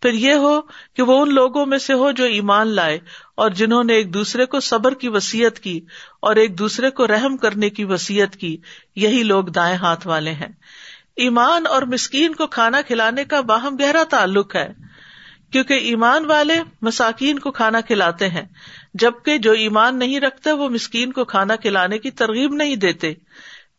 پھر 0.03 0.13
یہ 0.13 0.33
ہو 0.35 0.61
کہ 0.95 1.03
وہ 1.03 1.21
ان 1.23 1.35
لوگوں 1.35 1.67
میں 1.67 1.79
سے 1.79 1.93
ہو 1.93 2.11
جو 2.11 2.25
ایمان 2.25 2.69
لائے 2.69 2.99
اور 3.35 3.51
جنہوں 3.51 3.85
نے 3.85 3.95
ایک 3.95 4.15
دوسرے 4.15 4.47
کو 4.47 4.61
صبر 4.61 4.95
کی 4.95 5.09
وسیعت 5.09 5.59
کی 5.59 5.81
اور 6.23 6.37
ایک 6.37 6.59
دوسرے 6.59 6.91
کو 6.91 7.07
رحم 7.07 7.37
کرنے 7.37 7.71
کی 7.71 7.85
وسیعت 7.85 8.37
کی، 8.37 8.57
یہی 8.97 9.23
لوگ 9.23 9.45
دائیں 9.45 9.77
ہاتھ 9.77 10.07
والے 10.07 10.31
ہیں۔ 10.31 10.49
ایمان 11.17 11.67
اور 11.67 11.83
مسکین 11.83 12.35
کو 12.35 12.47
کھانا 12.47 12.81
کھلانے 12.83 13.25
کا 13.25 13.41
باہم 13.41 13.77
گہرا 13.81 14.03
تعلق 14.11 14.57
ہے، 14.57 14.73
کیونکہ 15.53 15.75
ایمان 15.75 16.25
والے 16.25 16.55
مساکین 16.83 17.39
کو 17.39 17.51
کھانا 17.51 17.81
کھلاتے 17.81 18.29
ہیں، 18.29 18.45
جبکہ 18.95 19.39
جو 19.39 19.53
ایمان 19.53 19.99
نہیں 19.99 20.21
رکھتے 20.21 20.53
وہ 20.53 20.69
مسکین 20.69 21.13
کو 21.13 21.25
کھانا 21.25 21.57
کھلانے 21.57 21.99
کی 21.99 22.11
ترغیب 22.11 22.55
نہیں 22.55 22.77
دیتے۔ 22.77 23.15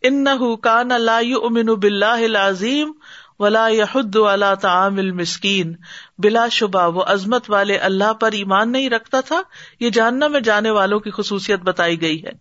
ان 0.04 0.26
کان 0.62 0.92
اللہ 0.92 1.36
امن 1.44 1.66
بلّہ 1.66 2.38
عظیم 2.38 2.92
ولا 3.40 3.68
یحد 3.68 4.16
اللہ 4.16 4.56
تعام 4.62 4.98
المسکین۔ 4.98 5.76
بلا 6.18 6.48
شبہ، 6.48 6.96
وہ 6.96 7.04
عظمت 7.04 7.50
والے 7.50 7.78
اللہ 7.78 8.14
پر 8.14 8.32
ایمان 8.32 8.72
نہیں 8.72 8.90
رکھتا 8.90 9.22
تھا، 9.22 9.42
یہ 9.80 9.90
جاننا 9.90 10.28
میں 10.28 10.40
جانے 10.40 10.70
والوں 10.70 11.00
کی 11.00 11.12
خصوصیت 11.12 11.60
بتائی 11.60 12.02
گئی 12.02 12.24
ہے۔ 12.24 12.32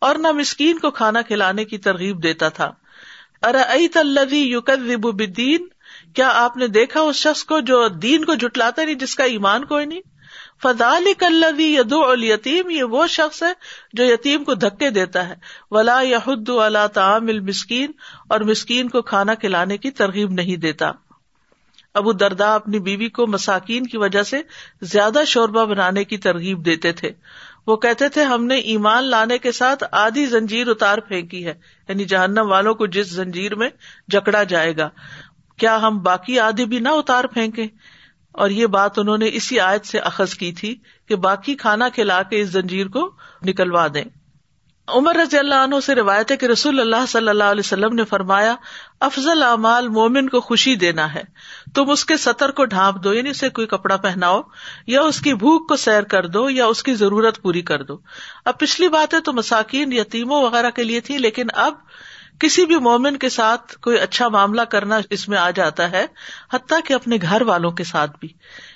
اور 0.00 0.16
نہ 0.16 0.32
مسکین 0.32 0.78
کو 0.78 0.90
کھانا 0.90 1.22
کھلانے 1.22 1.64
کی 1.64 1.78
ترغیب 1.78 2.22
دیتا 2.22 2.48
تھا۔ 2.48 2.72
ارعیت 3.42 3.96
الذی 3.96 4.52
یکذب 4.52 5.22
کیا 6.14 6.30
آپ 6.34 6.56
نے 6.56 6.66
دیکھا 6.66 7.00
اس 7.00 7.16
شخص 7.16 7.44
کو 7.44 7.60
جو 7.60 7.88
دین 7.88 8.24
کو 8.24 8.34
جٹلاتا 8.34 8.84
نہیں، 8.84 8.94
جس 8.94 9.14
کا 9.14 9.24
ایمان 9.24 9.64
کوئی 9.64 9.86
نہیں؟ 9.86 10.00
فضال 10.62 11.12
کلوی 11.18 11.74
یدو 11.74 12.04
الیتیم 12.04 12.70
یہ 12.70 12.82
وہ 12.82 13.06
شخص 13.06 13.42
ہے 13.42 13.52
جو 13.92 14.04
یتیم 14.04 14.44
کو 14.44 14.54
دھکے 14.54 14.90
دیتا 14.90 15.28
ہے۔ 15.28 15.34
ولا 15.70 16.00
یحد 16.00 16.48
اللہ 16.48 16.86
تعام 16.86 17.28
المسکین 17.28 17.90
اور 18.28 18.40
مسکین 18.40 18.88
کو 18.88 19.02
کھانا 19.02 19.34
کھلانے 19.34 19.78
کی 19.78 19.90
ترغیب 19.90 20.30
نہیں 20.30 20.56
دیتا۔ 20.56 20.90
ابو 21.94 22.12
دردا 22.12 22.54
اپنی 22.54 22.78
بیوی 22.78 23.08
کو 23.08 23.26
مساکین 23.26 23.86
کی 23.86 23.96
وجہ 23.96 24.22
سے 24.22 24.40
زیادہ 24.82 25.22
شوربہ 25.26 25.64
بنانے 25.64 26.04
کی 26.04 26.18
ترغیب 26.18 26.64
دیتے 26.64 26.92
تھے۔ 26.92 27.12
وہ 27.66 27.76
کہتے 27.76 28.08
تھے، 28.08 28.22
ہم 28.22 28.44
نے 28.44 28.56
ایمان 28.56 29.04
لانے 29.04 29.38
کے 29.38 29.52
ساتھ 29.52 29.84
آدھی 29.90 30.26
زنجیر 30.26 30.68
اتار 30.68 30.98
پھینکی 30.98 31.46
ہے 31.46 31.54
یعنی 31.88 32.04
جہنم 32.04 32.50
والوں 32.50 32.74
کو 32.74 32.86
جس 32.86 33.06
زنجیر 33.06 33.54
میں 33.54 33.68
جکڑا 34.08 34.42
جائے 34.42 34.76
گا، 34.76 34.88
کیا 35.56 35.76
ہم 35.82 35.98
باقی 35.98 36.40
آدھی 36.40 36.64
بھی 36.64 36.78
نہ 36.78 36.88
اتار 36.88 37.24
پھینکے 37.24 37.66
اور 38.36 38.50
یہ 38.50 38.66
بات 38.66 38.98
انہوں 38.98 39.18
نے 39.18 39.30
اسی 39.32 39.60
آیت 39.60 39.86
سے 39.86 39.98
اخذ 39.98 40.34
کی 40.34 40.52
تھی 40.52 40.74
کہ 41.08 41.16
باقی 41.16 41.54
کھانا 41.54 41.88
کھلا 41.88 42.22
کے 42.22 42.40
اس 42.40 42.48
زنجیر 42.48 42.88
کو 42.88 43.10
نکلوا 43.44 43.86
دیں۔ 43.94 44.04
عمر 44.88 45.16
رضی 45.16 45.38
اللہ 45.38 45.54
عنہ 45.54 45.74
سے 45.86 45.94
روایت 45.94 46.30
ہے 46.30 46.36
کہ 46.36 46.46
رسول 46.46 46.80
اللہ 46.80 47.06
صلی 47.08 47.28
اللہ 47.28 47.44
علیہ 47.44 47.62
وسلم 47.64 47.94
نے 47.94 48.04
فرمایا، 48.04 48.54
افضل 49.00 49.42
اعمال 49.42 49.88
مومن 49.88 50.28
کو 50.28 50.40
خوشی 50.40 50.74
دینا 50.74 51.14
ہے۔ 51.14 51.22
تم 51.74 51.90
اس 51.90 52.04
کے 52.04 52.16
سطر 52.16 52.50
کو 52.50 52.64
ڈھانپ 52.64 53.04
دو 53.04 53.14
یعنی 53.14 53.30
اسے 53.30 53.48
کوئی 53.48 53.66
کپڑا 53.66 53.96
پہناؤ، 53.96 54.40
یا 54.86 55.00
اس 55.00 55.20
کی 55.20 55.34
بھوک 55.34 55.68
کو 55.68 55.76
سیر 55.76 56.02
کر 56.02 56.26
دو، 56.26 56.50
یا 56.50 56.66
اس 56.66 56.82
کی 56.82 56.94
ضرورت 56.94 57.42
پوری 57.42 57.62
کر 57.62 57.82
دو۔ 57.82 57.98
اب 58.44 58.58
پچھلی 58.58 58.88
بات 58.88 59.14
ہے 59.14 59.20
تو 59.20 59.32
مساکین، 59.32 59.92
یتیموں 59.92 60.42
وغیرہ 60.42 60.70
کے 60.70 60.84
لیے 60.84 61.00
تھی 61.00 61.18
لیکن 61.18 61.46
اب 61.54 61.74
کسی 62.38 62.66
بھی 62.66 62.76
مومن 62.76 63.16
کے 63.16 63.28
ساتھ 63.28 63.78
کوئی 63.78 63.98
اچھا 63.98 64.28
معاملہ 64.28 64.62
کرنا 64.62 64.98
اس 65.10 65.28
میں 65.28 65.38
آ 65.38 65.50
جاتا 65.50 65.90
ہے، 65.90 66.06
حتیٰ 66.52 66.78
کہ 66.84 66.92
اپنے 66.92 67.16
گھر 67.22 67.42
والوں 67.42 67.70
کے 67.70 67.84
ساتھ 67.84 68.10
بھی۔ 68.20 68.28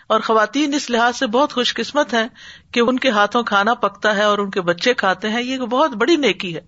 اور 0.09 0.21
خواتین 0.21 0.75
اس 0.75 0.91
لحاظ 0.91 1.17
سے 1.17 1.27
بہت 1.27 1.53
خوش 1.53 1.75
قسمت 1.75 2.15
ہیں 2.15 2.29
کہ 2.73 2.81
ان 2.81 2.99
کے 2.99 3.11
ہاتھوں 3.11 3.43
کھانا 3.43 3.75
پکتا 3.75 4.17
ہے 4.17 4.23
اور 4.23 4.39
ان 4.39 4.51
کے 4.51 4.61
بچے 4.61 4.95
کھاتے 4.95 5.29
ہیں، 5.29 5.43
یہ 5.43 5.59
بہت 5.59 5.91
بڑی 5.91 6.17
نیکی 6.17 6.55
ہے۔ 6.55 6.61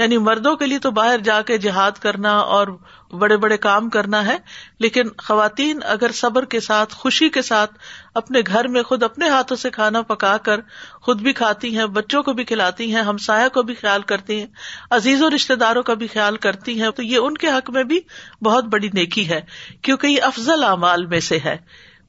یعنی 0.00 0.18
مردوں 0.18 0.56
کے 0.56 0.66
لیے 0.66 0.78
تو 0.78 0.90
باہر 0.90 1.18
جا 1.18 1.42
کے 1.42 1.58
جہاد 1.58 1.98
کرنا 2.00 2.36
اور 2.38 2.68
بڑے 3.12 3.36
بڑے 3.36 3.56
کام 3.56 3.88
کرنا 3.88 4.24
ہے، 4.26 4.36
لیکن 4.78 5.08
خواتین 5.18 5.80
اگر 5.84 6.12
صبر 6.12 6.44
کے 6.44 6.60
ساتھ، 6.60 6.94
خوشی 6.94 7.28
کے 7.28 7.42
ساتھ 7.42 7.72
اپنے 8.14 8.40
گھر 8.46 8.68
میں 8.68 8.82
خود 8.82 9.02
اپنے 9.02 9.28
ہاتھوں 9.28 9.56
سے 9.56 9.70
کھانا 9.70 10.02
پکا 10.02 10.36
کر 10.36 10.60
خود 11.02 11.20
بھی 11.20 11.32
کھاتی 11.32 11.76
ہیں، 11.78 11.86
بچوں 11.86 12.22
کو 12.22 12.32
بھی 12.32 12.44
کھلاتی 12.44 12.94
ہیں 12.94 13.02
ہمسایہ 13.02 13.48
کو 13.48 13.62
بھی 13.62 13.74
خیال 13.74 14.02
کرتی 14.02 14.38
ہیں 14.38 14.46
عزیز 14.90 15.22
و 15.22 15.30
رشتے 15.30 15.54
داروں 15.54 15.82
کا 15.82 15.94
بھی 15.94 16.06
خیال 16.06 16.36
کرتی 16.36 16.80
ہیں، 16.80 16.90
تو 16.90 17.02
یہ 17.02 17.18
ان 17.18 17.36
کے 17.36 17.48
حق 17.48 17.70
میں 17.70 17.84
بھی 17.84 18.00
بہت 18.44 18.64
بڑی 18.64 18.88
نیکی 18.92 19.28
ہے، 19.28 19.40
کیونکہ 19.82 20.06
یہ 20.06 20.22
افضل 20.22 20.64
اعمال 20.64 21.06
میں 21.06 21.20
سے 21.20 21.38
ہے۔ 21.44 21.56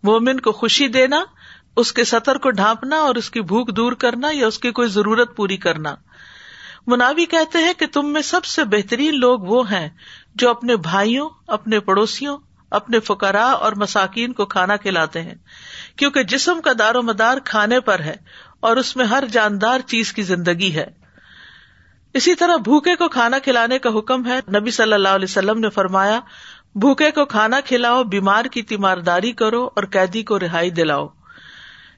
مومن 0.04 0.40
کو 0.40 0.52
خوشی 0.52 0.88
دینا، 0.88 1.24
اس 1.78 1.94
کے 1.94 2.04
سطر 2.04 2.38
کو 2.38 2.52
ڈھانپنا 2.52 2.96
اور 2.96 3.16
اس 3.16 3.30
کی 3.32 3.42
بھوک 3.42 3.76
دور 3.76 3.94
کرنا 3.94 4.28
یا 4.32 4.48
اس 4.48 4.60
کی 4.60 4.72
کوئی 4.72 4.88
ضرورت 4.90 5.36
پوری 5.36 5.58
کرنا۔ 5.58 5.96
مناوی 6.88 7.26
کہتے 7.26 7.58
ہیں 7.58 7.74
کہ 7.74 7.86
تم 7.88 8.14
میں 8.14 8.22
سب 8.22 8.46
سے 8.46 8.64
بہترین 8.64 9.20
لوگ 9.20 9.40
وہ 9.40 9.72
ہیں 9.72 9.90
جو 10.36 10.50
اپنے 10.50 10.76
بھائیوں، 10.76 11.30
اپنے 11.48 11.80
پڑوسیوں، 11.80 12.38
اپنے 12.72 13.00
فکرا 13.00 13.46
اور 13.46 13.74
مساکین 13.74 14.34
کو 14.34 14.46
کھانا 14.46 14.76
کھلاتے 14.76 15.22
ہیں، 15.22 15.36
کیونکہ 15.96 16.24
جسم 16.24 16.62
کا 16.62 16.72
دار 16.80 16.96
و 16.96 17.02
مدار 17.02 17.38
کھانے 17.46 17.80
پر 17.80 18.00
ہے 18.00 18.16
اور 18.60 18.78
اس 18.78 18.96
میں 18.96 19.06
ہر 19.06 19.24
جاندار 19.32 19.80
چیز 19.80 20.14
کی 20.14 20.22
زندگی 20.22 20.76
ہے۔ 20.76 20.86
اسی 22.14 22.36
طرح 22.36 22.56
بھوکے 22.56 22.96
کو 22.96 23.10
کھانا 23.10 23.40
کھلانے 23.40 23.80
کا 23.80 23.90
حکم 23.90 24.26
ہے۔ 24.26 24.40
نبی 24.60 24.72
صلی 24.72 24.94
اللہ 24.94 25.10
علیہ 25.10 25.28
وسلم 25.30 25.60
نے 25.60 25.70
فرمایا، 25.70 26.20
بھوکے 26.76 27.12
کو 27.12 27.26
کھانا 27.26 27.60
کھلاؤ، 27.60 28.04
بیمار 28.04 28.46
کی 28.46 28.62
تیمارداری 28.62 29.32
کرو 29.32 29.66
اور 29.66 29.84
قیدی 29.84 30.24
کو 30.24 30.40
رہائی 30.40 30.70
دلاؤ۔ 30.70 31.08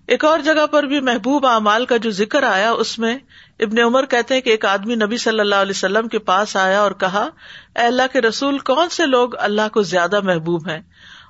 ایک 0.07 0.25
اور 0.25 0.39
جگہ 0.39 0.65
پر 0.67 0.83
بھی 0.83 0.99
محبوب 0.99 1.45
اعمال 1.45 1.85
کا 1.85 1.97
جو 1.97 2.11
ذکر 2.11 2.43
آیا، 2.43 2.71
اس 2.71 2.99
میں 2.99 3.17
ابن 3.59 3.79
عمر 3.79 4.05
کہتے 4.05 4.33
ہیں 4.33 4.41
کہ 4.41 4.49
ایک 4.49 4.65
آدمی 4.65 4.95
نبی 4.95 5.17
صلی 5.17 5.39
اللہ 5.39 5.55
علیہ 5.55 5.71
وسلم 5.71 6.07
کے 6.07 6.19
پاس 6.19 6.55
آیا 6.55 6.81
اور 6.81 6.91
کہا، 6.91 7.29
اے 7.75 7.85
اللہ 7.85 8.13
کے 8.13 8.21
رسول، 8.21 8.57
کون 8.57 8.89
سے 8.89 9.05
لوگ 9.05 9.29
اللہ 9.39 9.67
کو 9.73 9.81
زیادہ 9.81 10.21
محبوب 10.21 10.69
ہیں؟ 10.69 10.81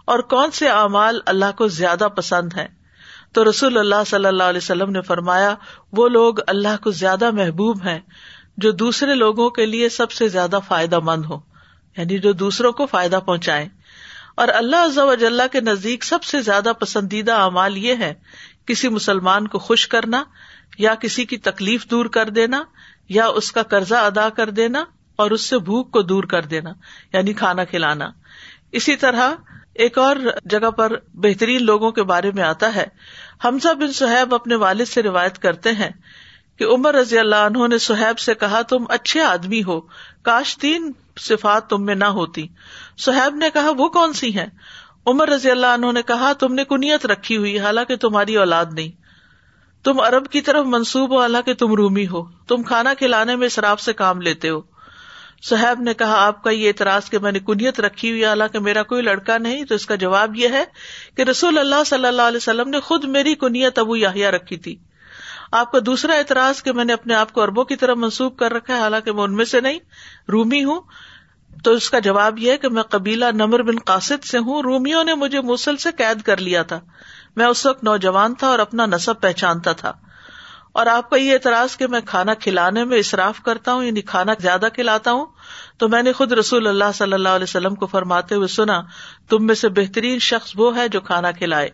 اور 0.06 0.20
کون 0.20 0.52
سے 0.52 0.70
اعمال 0.70 1.20
اللہ 1.26 1.52
کو 1.58 1.68
زیادہ 1.68 2.08
پسند 2.16 2.54
ہیں؟ 2.58 2.68
تو 3.32 3.50
رسول 3.50 3.78
اللہ 3.78 4.04
صلی 4.08 4.26
اللہ 4.26 4.44
علیہ 4.44 4.64
وسلم 4.64 4.92
نے 4.92 5.02
فرمایا، 5.02 5.56
وہ 5.92 6.10
لوگ 6.10 6.36
اللہ 6.48 6.84
کو 6.84 6.92
زیادہ 6.92 7.32
محبوب 7.32 7.86
ہیں 7.86 8.00
جو 8.58 8.72
دوسرے 8.72 9.16
لوگوں 9.16 9.50
کے 9.50 9.66
لیے 9.66 9.90
سب 9.90 10.12
سے 10.12 10.28
زیادہ 10.28 10.60
فائدہ 10.68 11.00
مند 11.00 11.26
ہو 11.26 11.40
یعنی 11.98 12.18
جو 12.18 12.32
دوسروں 12.32 12.72
کو 12.72 12.86
فائدہ 12.86 13.20
پہنچائے 13.26 13.70
اور 14.36 14.48
اللہ 14.48 15.48
کے 15.52 15.62
نزدیک 15.62 16.04
سب 16.04 16.24
سے 16.24 16.42
زیادہ 16.42 16.72
پسندیدہ 16.80 17.34
اعمال 17.34 17.78
یہ 17.78 17.96
ہے 17.96 18.14
کسی 18.66 18.90
مسلمان 18.90 19.48
کو 19.48 19.60
خوش 19.60 19.88
کرنا 19.88 20.24
یا 20.78 20.96
کسی 20.96 21.26
کی 21.26 21.38
تکلیف 21.38 21.86
دور 21.86 22.06
کر 22.06 22.30
دینا 22.30 22.64
یا 23.10 23.26
اس 23.26 23.52
کا 23.52 23.64
قرضہ 23.64 23.96
ادا 23.96 24.30
کر 24.30 24.50
دینا 24.50 24.84
اور 25.16 25.32
اس 25.32 25.42
سے 25.42 25.58
بھوک 25.58 25.92
کو 25.92 26.02
دور 26.02 26.24
کر 26.24 26.42
دینا 26.42 26.70
یعنی 27.14 27.34
کھانا 27.34 27.64
کھلانا۔ 27.64 28.10
اسی 28.72 28.96
طرح 28.96 29.32
ایک 29.74 29.98
اور 29.98 30.16
جگہ 30.46 30.70
پر 30.70 30.92
بہترین 31.14 31.66
لوگوں 31.66 31.92
کے 31.92 32.04
بارے 32.04 32.32
میں 32.32 32.44
آتا 32.44 32.76
ہے۔ 32.76 32.86
حمزہ 33.46 33.74
بن 33.74 33.94
سہیب 33.94 34.36
اپنے 34.36 34.56
والد 34.56 34.86
سے 34.86 35.04
روایت 35.04 35.40
کرتے 35.40 35.72
ہیں 35.72 35.90
کہ 36.58 36.64
عمر 36.64 36.96
رضی 36.96 37.20
اللہ 37.20 37.36
عنہ 37.36 37.68
نے 37.68 37.78
سہیب 37.78 38.20
سے 38.20 38.34
کہا، 38.34 38.62
تم 38.62 38.86
اچھے 38.90 39.22
آدمی 39.22 39.64
ہو، 39.64 39.82
کاش 40.22 40.58
تین 40.58 40.92
صفات 41.20 41.70
تم 41.70 41.86
میں 41.86 41.96
نہ 41.96 42.06
ہوتی۔ 42.06 42.48
سہیب 42.98 43.36
نے 43.36 43.50
کہا، 43.50 43.70
وہ 43.78 43.90
کون 43.90 44.14
سی 44.14 44.38
ہیں؟ 44.38 44.46
عمر 45.06 45.30
رضی 45.30 45.52
اللہ 45.52 45.68
عنہ 45.68 45.92
نے 45.92 46.02
کہا، 46.02 46.34
تم 46.34 46.54
نے 46.54 46.64
کنیت 46.64 47.06
رکھی 47.06 47.38
ہوئی، 47.38 47.60
حالانکہ 47.60 47.96
تمہاری 47.96 48.38
اولاد 48.38 48.66
نہیں۔ 48.72 49.03
تم 49.84 50.00
ارب 50.00 50.28
کی 50.28 50.42
طرف 50.42 50.66
منسوب 50.66 51.12
ہو، 51.12 51.22
حالانکہ 51.22 51.54
تم 51.54 51.74
رومی 51.74 52.08
ہو۔ 52.08 52.24
تم 52.48 52.64
کھانا 52.64 52.94
کھلانے 52.94 53.36
میں 53.36 53.48
شراب 53.48 53.80
سے 53.80 53.94
کام 53.94 54.22
لیتے 54.22 54.50
ہو۔ 54.50 54.62
صحیب 55.44 55.82
نے 55.82 55.94
کہا، 55.94 56.26
آپ 56.26 56.44
کا 56.44 56.50
یہ 56.50 56.68
اعتراض 56.68 57.10
کہ 57.10 57.20
میں 57.20 57.32
نے 57.32 57.40
کنیت 57.40 57.80
رکھی 57.80 58.12
ہوئی 58.12 58.26
حالانکہ 58.26 58.60
میرا 58.60 58.84
کوئی 58.84 59.02
لڑکا 59.02 59.38
نہیں، 59.38 59.64
تو 59.64 59.76
اس 59.76 59.86
کا 59.86 59.96
جواب 59.96 60.36
یہ 60.36 60.48
ہے 60.48 60.64
کہ 61.18 61.22
رسول 61.22 61.58
اللہ 61.58 61.84
صلی 61.86 62.06
اللہ 62.06 62.22
علیہ 62.22 62.38
وسلم 62.38 62.70
نے 62.70 62.80
خود 62.80 63.04
میری 63.04 63.36
کنیت 63.36 63.80
ابو 63.80 63.96
یاہیا 63.96 64.32
رکھی 64.32 64.58
تھی۔ 64.58 64.76
آپ 65.52 65.72
کا 65.72 65.80
دوسرا 65.86 66.14
اعتراض 66.14 66.64
کہ 66.64 66.72
میں 66.72 66.86
نے 66.86 66.94
اپنے 66.94 67.14
آپ 67.14 67.34
کو 67.34 67.42
اربوں 67.42 67.64
کی 67.64 67.76
طرف 67.76 67.98
منسوخ 67.98 68.36
کر 68.36 68.54
رکھا 68.54 68.76
ہے، 68.76 68.80
حالانکہ 68.80 69.12
میں 69.12 69.24
ان 69.24 69.36
میں 69.36 69.46
سے 69.46 69.62
نہیں، 69.62 69.80
رومی 70.32 70.64
ہوں۔ 70.64 70.82
تو 71.64 71.72
اس 71.72 71.90
کا 71.90 72.00
جواب 72.00 72.40
یہ 72.40 72.58
کہ 72.58 72.70
میں 72.70 72.84
قبیلہ 72.84 73.26
نمر 73.34 73.62
بن 73.62 73.80
قاصد 73.86 74.24
سے 74.24 74.38
ہوں۔ 74.38 74.62
رومیوں 74.62 75.04
نے 75.04 75.14
مجھے 75.14 75.42
موسل 75.42 75.78
سے 75.78 75.90
قید 75.98 76.22
کر 76.22 76.38
لیا 76.38 76.64
تھا۔ 76.64 76.80
میں 77.36 77.46
اس 77.46 77.66
وقت 77.66 77.84
نوجوان 77.84 78.34
تھا 78.34 78.48
اور 78.48 78.60
اپنا 78.60 78.86
نصب 78.86 79.22
پہچانتا 79.22 79.72
تھا۔ 79.72 79.94
اور 80.74 80.86
آپ 80.86 81.10
کا 81.10 81.18
یہ 81.18 81.34
اعتراض 81.34 81.78
کہ 81.78 81.88
میں 81.88 82.02
کھانا 82.02 82.34
کھلانے 82.34 82.86
میں 82.86 83.00
اصراف 83.00 83.42
کرتا 83.42 83.74
ہوں 83.74 83.84
یعنی 83.84 84.02
کھانا 84.02 84.32
زیادہ 84.40 84.68
کھلاتا 84.74 85.12
ہوں، 85.12 85.26
تو 85.78 85.90
میں 85.90 86.04
نے 86.04 86.12
خود 86.12 86.32
رسول 86.32 86.68
اللہ 86.68 86.92
صلی 86.94 87.14
اللہ 87.14 87.30
علیہ 87.30 87.44
وسلم 87.44 87.76
کو 87.76 87.88
فرماتے 87.88 88.36
ہوئے 88.36 88.48
سنا، 88.48 88.82
تم 89.30 89.46
میں 89.46 89.56
سے 89.56 89.70
بہترین 89.70 90.20
شخص 90.20 90.52
وہ 90.56 90.78
ہے 90.78 90.88
جو 90.88 91.02
کھانا 91.02 91.32
کھلائے۔ 91.32 91.70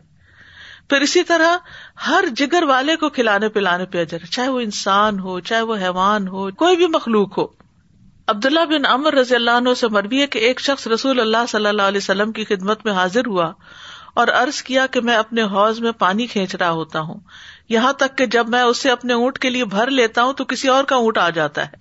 پھر 0.90 1.02
اسی 1.02 1.24
طرح 1.24 1.58
ہر 2.08 2.24
جگر 2.36 2.64
والے 2.64 2.96
کو 2.96 3.10
کھلانے 3.10 3.50
پلانے 3.50 3.86
پہ 3.86 4.02
اجر، 4.02 4.18
چاہے 4.18 4.50
وہ 4.50 4.60
انسان 4.60 5.20
ہو، 5.20 5.40
چاہے 5.40 5.62
وہ 5.62 5.76
حیوان 5.76 6.28
ہو، 6.28 6.52
کوئی 6.52 6.76
بھی 6.76 6.88
مخلوق 6.88 7.38
ہو۔ 7.38 7.48
عبداللہ 8.28 8.66
بن 8.66 8.86
امر 8.86 9.14
رضی 9.14 9.36
اللہ 9.36 9.52
عنہ 9.52 9.70
سے 9.74 9.88
مربی 9.88 10.22
ہے 10.22 10.28
کہ 10.28 10.40
ایک 10.40 10.60
شخص 10.60 10.88
رسول 10.88 11.20
اللہ 11.20 11.46
صلی 11.50 11.66
اللہ 11.66 11.82
علیہ 11.82 11.98
وسلم 11.98 12.32
کی 12.32 12.46
خدمت 12.46 12.86
میں 12.86 12.94
حاضر 12.94 13.26
ہوا 13.26 13.52
اور 14.20 14.28
عرض 14.28 14.62
کیا 14.62 14.86
کہ 14.86 15.02
میں 15.02 15.16
اپنے 15.16 15.44
حوض 15.44 15.80
میں 15.80 15.92
پانی 15.92 16.28
کھینچ 16.28 16.56
رہا 16.56 16.70
ہوتا 16.70 17.00
ہوں۔ 17.00 17.20
یہاں 17.70 17.94
تک 17.94 18.18
کہ 18.18 18.26
جب 18.26 18.50
میں 18.50 18.62
اسے 18.62 18.92
اپنے 18.92 19.14
اونٹ 19.14 19.40
کے 19.40 19.50
لیے 19.50 19.66
بھر 19.66 19.90
لیتا 19.90 20.24
ہوں 20.24 20.34
تو 20.34 20.46
کسی 20.46 20.68
اور 20.68 20.84
کا 20.84 20.96
اونٹ 20.96 21.18
آ 21.18 21.30
جاتا 21.30 21.66
ہے۔ 21.66 21.72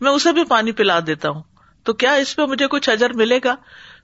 میں 0.00 0.10
اسے 0.10 0.32
بھی 0.32 0.44
پانی 0.44 0.72
پلا 0.72 1.00
دیتا 1.06 1.30
ہوں۔ 1.30 1.42
تو 1.84 1.92
کیا 1.92 2.12
اس 2.12 2.36
پہ 2.36 2.42
مجھے 2.42 2.66
کچھ 2.66 2.90
اجر 2.90 3.12
ملے 3.12 3.38
گا؟ 3.44 3.54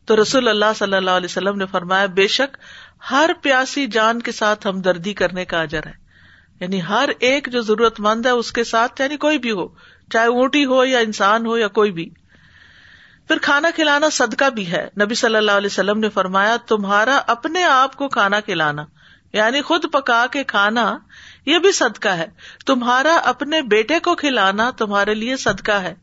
تو 0.04 0.22
رسول 0.22 0.48
اللہ 0.48 0.64
صلی 0.76 0.96
اللہ 0.96 1.10
علیہ 1.10 1.24
وسلم 1.24 1.56
نے 1.56 1.66
فرمایا، 1.66 2.06
بے 2.06 2.26
شک 2.26 2.56
ہر 3.10 3.30
پیاسی 3.42 3.86
جان 3.86 4.22
کے 4.22 4.32
ساتھ 4.32 4.66
ہمدردی 4.66 5.12
کرنے 5.12 5.44
کا 5.44 5.62
اجر 5.62 5.86
ہے۔ 5.86 5.92
یعنی 6.60 6.82
ہر 6.82 7.08
ایک 7.18 7.48
جو 7.52 7.60
ضرورت 7.60 8.00
مند 8.00 8.26
ہے 8.26 8.30
اس 8.30 8.52
کے 8.52 8.64
ساتھ 8.64 9.00
یعنی 9.00 9.16
کوئی 9.16 9.38
بھی 9.38 9.50
ہو، 9.50 9.68
چاہے 10.10 10.26
اونٹی 10.26 10.66
ہو 10.66 10.84
یا 10.84 10.98
انسان 10.98 11.46
ہو 11.46 11.58
یا 11.58 11.68
کوئی 11.68 11.92
بھی۔ 11.92 12.10
پھر 13.28 13.38
کھانا 13.38 13.70
کھلانا 13.74 14.08
صدقہ 14.12 14.50
بھی 14.50 14.72
ہے۔ 14.72 14.88
نبی 15.00 15.14
صلی 15.14 15.36
اللہ 15.36 15.50
علیہ 15.50 15.66
وسلم 15.66 15.98
نے 15.98 16.08
فرمایا، 16.08 16.56
تمہارا 16.66 17.20
اپنے 17.26 17.64
آپ 17.64 17.96
کو 17.96 18.08
کھانا 18.08 18.40
کھلانا 18.40 18.84
یعنی 19.32 19.60
خود 19.60 19.84
پکا 19.92 20.26
کے 20.30 20.44
کھانا، 20.44 20.98
یہ 21.46 21.58
بھی 21.58 21.72
صدقہ 21.72 22.08
ہے۔ 22.08 22.26
تمہارا 22.66 23.14
اپنے 23.14 23.62
بیٹے 23.62 23.98
کو 23.98 24.14
کھلانا 24.14 24.70
تمہارے 24.70 25.14
لیے 25.14 25.36
صدقہ 25.36 25.72
ہے۔ 25.72 25.94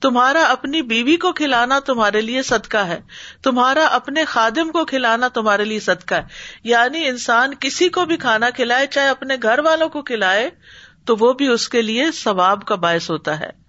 تمہارا 0.00 0.42
اپنی 0.42 0.82
بیوی 0.82 1.16
کو 1.16 1.32
کھلانا 1.32 1.78
تمہارے 1.78 2.20
لیے 2.20 2.42
صدقہ 2.42 2.76
ہے۔ 2.76 3.00
تمہارا 3.42 3.86
اپنے 3.86 4.24
خادم 4.24 4.72
کو 4.72 4.84
کھلانا 4.84 5.28
تمہارے 5.28 5.64
لیے 5.64 5.80
صدقہ 5.80 6.14
ہے۔ 6.14 6.26
یعنی 6.64 7.08
انسان 7.08 7.54
کسی 7.60 7.88
کو 7.88 8.04
بھی 8.04 8.16
کھانا 8.16 8.50
کھلائے، 8.50 8.86
چاہے 8.86 9.08
اپنے 9.08 9.36
گھر 9.42 9.58
والوں 9.58 9.88
کو 9.88 10.02
کھلائے، 10.02 10.50
تو 11.04 11.16
وہ 11.16 11.32
بھی 11.32 11.48
اس 11.48 11.68
کے 11.68 11.82
لیے 11.82 12.12
ثواب 12.12 12.64
کا 12.64 12.74
باعث 12.74 13.10
ہوتا 13.10 13.40
ہے۔ 13.40 13.59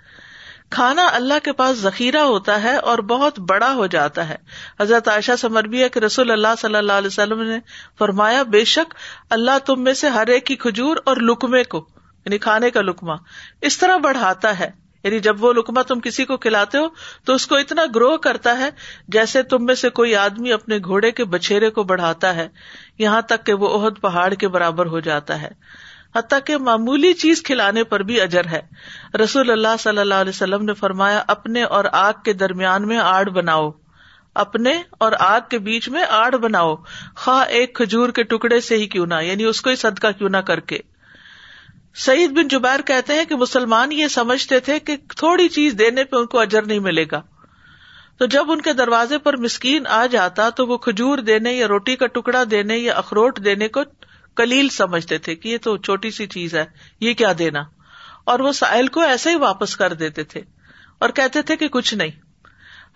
کھانا 0.71 1.10
اللہ 1.12 1.34
کے 1.43 1.53
پاس 1.53 1.77
ذخیرہ 1.77 2.17
ہوتا 2.17 2.63
ہے 2.63 2.75
اور 2.75 2.97
بہت 2.97 3.39
بڑا 3.39 3.73
ہو 3.73 3.88
جاتا 3.88 4.29
ہے۔ 4.29 4.36
حضرت 4.79 5.07
عائشہ 5.07 5.31
سمربی 5.39 5.84
ہے 5.84 5.89
کہ 5.89 5.99
رسول 5.99 6.31
اللہ 6.31 6.47
صلی 6.57 6.75
اللہ 6.75 6.93
علیہ 6.93 7.07
وسلم 7.07 7.41
نے 7.41 7.60
فرمایا، 7.99 8.43
بے 8.43 8.65
شک 8.65 8.93
اللہ 9.29 9.60
تم 9.65 9.84
میں 9.84 9.93
سے 9.93 10.10
ہر 10.10 10.27
ایک 10.27 10.45
کی 10.45 10.55
کھجور 10.55 10.97
اور 11.05 11.17
لکمے 11.17 11.63
کو 11.63 11.88
یعنی 12.25 12.38
کھانے 12.38 12.69
کا 12.69 12.81
لکما 12.81 13.15
اس 13.62 13.77
طرح 13.77 13.97
بڑھاتا 13.97 14.60
ہے۔ 14.60 14.81
یعنی 15.03 15.19
جب 15.19 15.43
وہ 15.43 15.53
لکما 15.53 15.81
تم 15.81 15.99
کسی 15.99 16.25
کو 16.25 16.38
کھلاتے 16.38 16.77
ہو، 16.77 16.88
تو 17.25 17.34
اس 17.34 17.47
کو 17.47 17.55
اتنا 17.55 17.81
گرو 17.95 18.17
کرتا 18.17 18.57
ہے 18.57 18.69
جیسے 19.07 19.43
تم 19.43 19.65
میں 19.65 19.75
سے 19.75 19.89
کوئی 19.89 20.15
آدمی 20.15 20.53
اپنے 20.53 20.77
گھوڑے 20.77 21.12
کے 21.12 21.25
بچھیرے 21.25 21.69
کو 21.69 21.84
بڑھاتا 21.84 22.36
ہے۔ 22.36 22.47
یہاں 22.97 23.21
تک 23.21 23.45
کہ 23.45 23.53
وہ 23.53 23.86
عہد 23.86 24.01
پہاڑ 24.01 24.34
کے 24.34 24.47
برابر 24.47 24.86
ہو 24.86 24.99
جاتا 24.99 25.41
ہے۔ 25.41 25.49
حتیٰ 26.15 26.39
کہ 26.45 26.58
معمولی 26.58 27.13
چیز 27.13 27.43
کھلانے 27.43 27.84
پر 27.84 28.00
بھی 28.00 28.21
اجر 28.21 28.45
ہے۔ 28.45 28.62
رسول 29.17 29.52
اللہ 29.52 29.78
صلی 29.80 29.97
اللہ 29.97 30.13
علیہ 30.13 30.30
وسلم 30.30 30.65
نے 30.65 30.74
فرمایا، 30.74 31.24
اپنے 31.28 31.63
اور 31.63 31.86
آگ 31.91 32.13
کے 32.26 32.34
درمیان 32.34 32.88
میں 32.88 32.97
آڑ 32.97 33.30
بناؤ۔ 33.30 33.71
اپنے 34.36 34.84
اور 35.00 35.12
آگ 35.19 35.39
کے 35.50 35.60
بیچ 35.60 35.89
میں 35.89 36.04
آڑ 36.10 36.36
بناؤ۔ 36.36 36.76
خواہ 37.15 37.45
ایک 37.45 37.76
کھجور 37.76 38.10
کے 38.10 38.24
ٹکڑے 38.24 38.60
سے 38.60 38.78
ہی 38.78 38.88
کیوں 38.88 39.06
نہ 39.06 39.13
یعنی 39.21 39.43
اس 39.43 39.62
کو 39.62 39.69
ہی 39.69 39.76
صدقہ 39.76 40.08
کیوں 40.17 40.30
نہ 40.30 40.38
کر 40.38 40.60
کے۔ 40.60 40.78
سعید 41.95 42.32
بن 42.32 42.47
جبیر 42.47 42.82
کہتے 42.82 43.13
ہیں 43.13 43.26
کہ 43.26 43.36
مسلمان 43.36 43.91
یہ 43.91 44.08
سمجھتے 44.08 44.60
تھے 44.60 44.80
کہ 44.80 44.95
تھوڑی 45.17 45.47
چیز 45.47 45.76
دینے 45.80 46.04
پہ 46.04 46.15
ان 46.15 46.26
کو 46.26 46.39
اجر 46.39 46.62
نہیں 46.62 46.80
ملے 46.80 47.06
گا۔ 47.12 47.21
تو 48.19 48.26
جب 48.26 48.52
ان 48.52 48.62
کے 48.62 48.74
دروازے 48.74 49.17
پر 49.17 49.38
مسکین 49.38 49.88
آ 49.88 50.06
جاتا 50.06 50.50
تو 50.50 50.67
وہ 50.67 50.78
کھجور 50.78 51.17
دینے 51.17 51.54
یا 51.54 51.67
روٹی 51.67 51.95
کا 51.95 52.08
ٹکڑا 52.08 52.43
دینے 52.52 52.78
یا 52.78 52.93
اخروٹ 52.93 53.45
دینے 53.45 53.67
کو 53.67 53.82
کلیل 54.36 54.70
سمجھتے 54.70 55.17
تھے 55.17 55.36
کہ 55.36 55.50
یہ 55.50 55.58
تو 55.58 55.78
چھوٹی 55.78 56.12
سی 56.12 56.28
چیز 56.28 56.56
ہے، 56.56 56.65
یہ 57.00 57.13
کیا 57.13 57.34
دینا؟ 57.39 57.60
اور 58.24 58.39
وہ 58.39 58.52
سائل 58.52 58.88
کو 58.88 59.00
ایسے 59.00 59.30
ہی 59.30 59.36
واپس 59.36 59.76
کر 59.76 59.94
دیتے 59.94 60.24
تھے 60.24 60.41
اور 61.00 61.10
کہتے 61.10 61.41
تھے 61.41 61.56
کہ 61.56 61.67
کچھ 61.67 61.94
نہیں۔ 61.94 62.12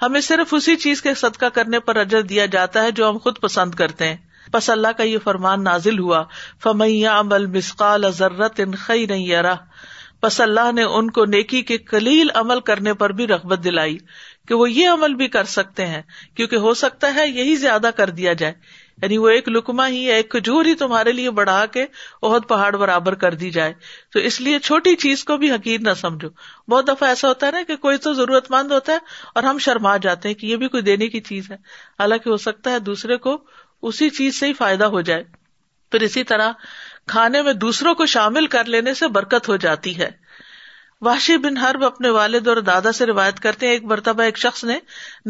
ہمیں 0.01 0.21
صرف 0.21 0.53
اسی 0.53 0.75
چیز 0.75 1.01
کے 1.01 1.13
صدقہ 1.13 1.45
کرنے 1.45 1.79
پر 1.79 1.95
اجر 1.95 2.21
دیا 2.21 2.45
جاتا 2.45 2.83
ہے 2.83 2.91
جو 2.91 3.09
ہم 3.09 3.17
خود 3.17 3.39
پسند 3.41 3.75
کرتے 3.75 4.07
ہیں۔ 4.07 4.17
بس 4.53 4.69
اللہ 4.69 4.87
کا 4.87 5.03
یہ 5.03 5.17
فرمان 5.23 5.63
نازل 5.63 5.99
ہوا۔ 5.99 6.23
فمیا 6.63 7.19
عمل 7.19 7.45
مسقال 7.45 8.11
ضرورت 8.11 8.59
ان 8.59 8.75
خی 8.75 9.05
نہیں 9.05 9.27
یار 9.27 9.43
بس 10.23 10.41
اللہ 10.41 10.71
نے 10.71 10.83
ان 10.83 11.11
کو 11.11 11.25
نیکی 11.25 11.61
کے 11.61 11.77
کلیل 11.77 12.27
عمل 12.33 12.59
کرنے 12.59 12.93
پر 12.93 13.09
بھی 13.09 13.27
رغبت 13.27 13.63
دلائی 13.63 13.97
کہ 14.47 14.53
وہ 14.53 14.71
یہ 14.71 14.89
عمل 14.89 15.13
بھی 15.13 15.27
کر 15.27 15.43
سکتے 15.43 15.85
ہیں، 15.85 16.01
کیونکہ 16.35 16.55
ہو 16.55 16.73
سکتا 16.73 17.15
ہے 17.15 17.27
یہی 17.27 17.55
زیادہ 17.55 17.89
کر 17.97 18.09
دیا 18.09 18.33
جائے۔ 18.33 18.53
یعنی 19.01 19.17
وہ 19.17 19.29
ایک 19.29 19.49
لکما 19.49 19.87
ہی 19.87 20.11
ایک 20.11 20.31
کھجور 20.31 20.65
ہی 20.65 20.75
تمہارے 20.75 21.11
لیے 21.11 21.31
بڑھا 21.31 21.65
کے 21.65 21.85
بہت 22.21 22.49
پہاڑ 22.49 22.75
برابر 22.75 23.15
کر 23.15 23.33
دی 23.33 23.49
جائے۔ 23.49 23.73
تو 24.13 24.19
اس 24.19 24.41
لیے 24.41 24.59
چھوٹی 24.59 24.95
چیز 24.95 25.23
کو 25.23 25.37
بھی 25.37 25.51
حقیر 25.51 25.79
نہ 25.81 25.93
سمجھو۔ 25.93 26.29
بہت 26.71 26.87
دفعہ 26.87 27.09
ایسا 27.09 27.27
ہوتا 27.27 27.47
ہے 27.47 27.51
نا 27.51 27.61
کہ 27.67 27.75
کوئی 27.75 27.97
تو 27.97 28.13
ضرورت 28.13 28.51
مند 28.51 28.71
ہوتا 28.71 28.93
ہے 28.93 28.97
اور 29.35 29.43
ہم 29.43 29.57
شرما 29.57 29.97
جاتے 29.97 30.27
ہیں 30.27 30.35
کہ 30.35 30.45
یہ 30.47 30.55
بھی 30.55 30.67
کوئی 30.67 30.83
دینے 30.83 31.07
کی 31.07 31.19
چیز 31.19 31.51
ہے۔ 31.51 31.55
حالانکہ 31.99 32.29
ہو 32.29 32.37
سکتا 32.37 32.71
ہے 32.71 32.79
دوسرے 32.79 33.17
کو 33.17 33.43
اسی 33.81 34.09
چیز 34.09 34.39
سے 34.39 34.47
ہی 34.47 34.53
فائدہ 34.53 34.83
ہو 34.83 35.01
جائے۔ 35.01 35.23
پھر 35.91 36.01
اسی 36.01 36.23
طرح 36.23 36.51
کھانے 37.07 37.41
میں 37.41 37.53
دوسروں 37.53 37.95
کو 37.95 38.05
شامل 38.05 38.47
کر 38.47 38.65
لینے 38.65 38.93
سے 38.93 39.07
برکت 39.07 39.49
ہو 39.49 39.55
جاتی 39.55 39.97
ہے۔ 39.97 40.24
واشی 41.01 41.37
بن 41.37 41.57
حرب 41.57 41.83
اپنے 41.83 42.09
والد 42.09 42.47
اور 42.47 42.57
دادا 42.57 42.91
سے 42.91 43.05
روایت 43.05 43.39
کرتے 43.39 43.65
ہیں۔ 43.65 43.73
ایک 43.73 43.83
مرتبہ 43.83 44.23
ایک 44.23 44.37
شخص 44.37 44.63
نے 44.63 44.79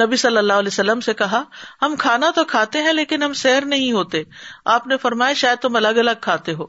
نبی 0.06 0.16
صلی 0.16 0.38
اللہ 0.38 0.54
علیہ 0.54 0.68
وسلم 0.68 1.00
سے 1.00 1.14
کہا، 1.14 1.44
ہم 1.82 1.96
کھانا 2.00 2.30
تو 2.36 2.44
کھاتے 2.44 2.82
ہیں 2.82 2.94
لیکن 2.94 3.24
ہم 3.24 3.34
سیر 3.34 3.66
نہیں 3.66 3.92
ہوتے۔ 3.92 4.24
آپ 4.66 4.88
نے 4.88 4.98
فرمایا، 4.98 5.34
شاید 5.34 5.58
تم 5.58 5.76
الگ 5.76 5.88
الگ 5.88 6.12
کھاتے 6.22 6.54
ہو۔ 6.54 6.66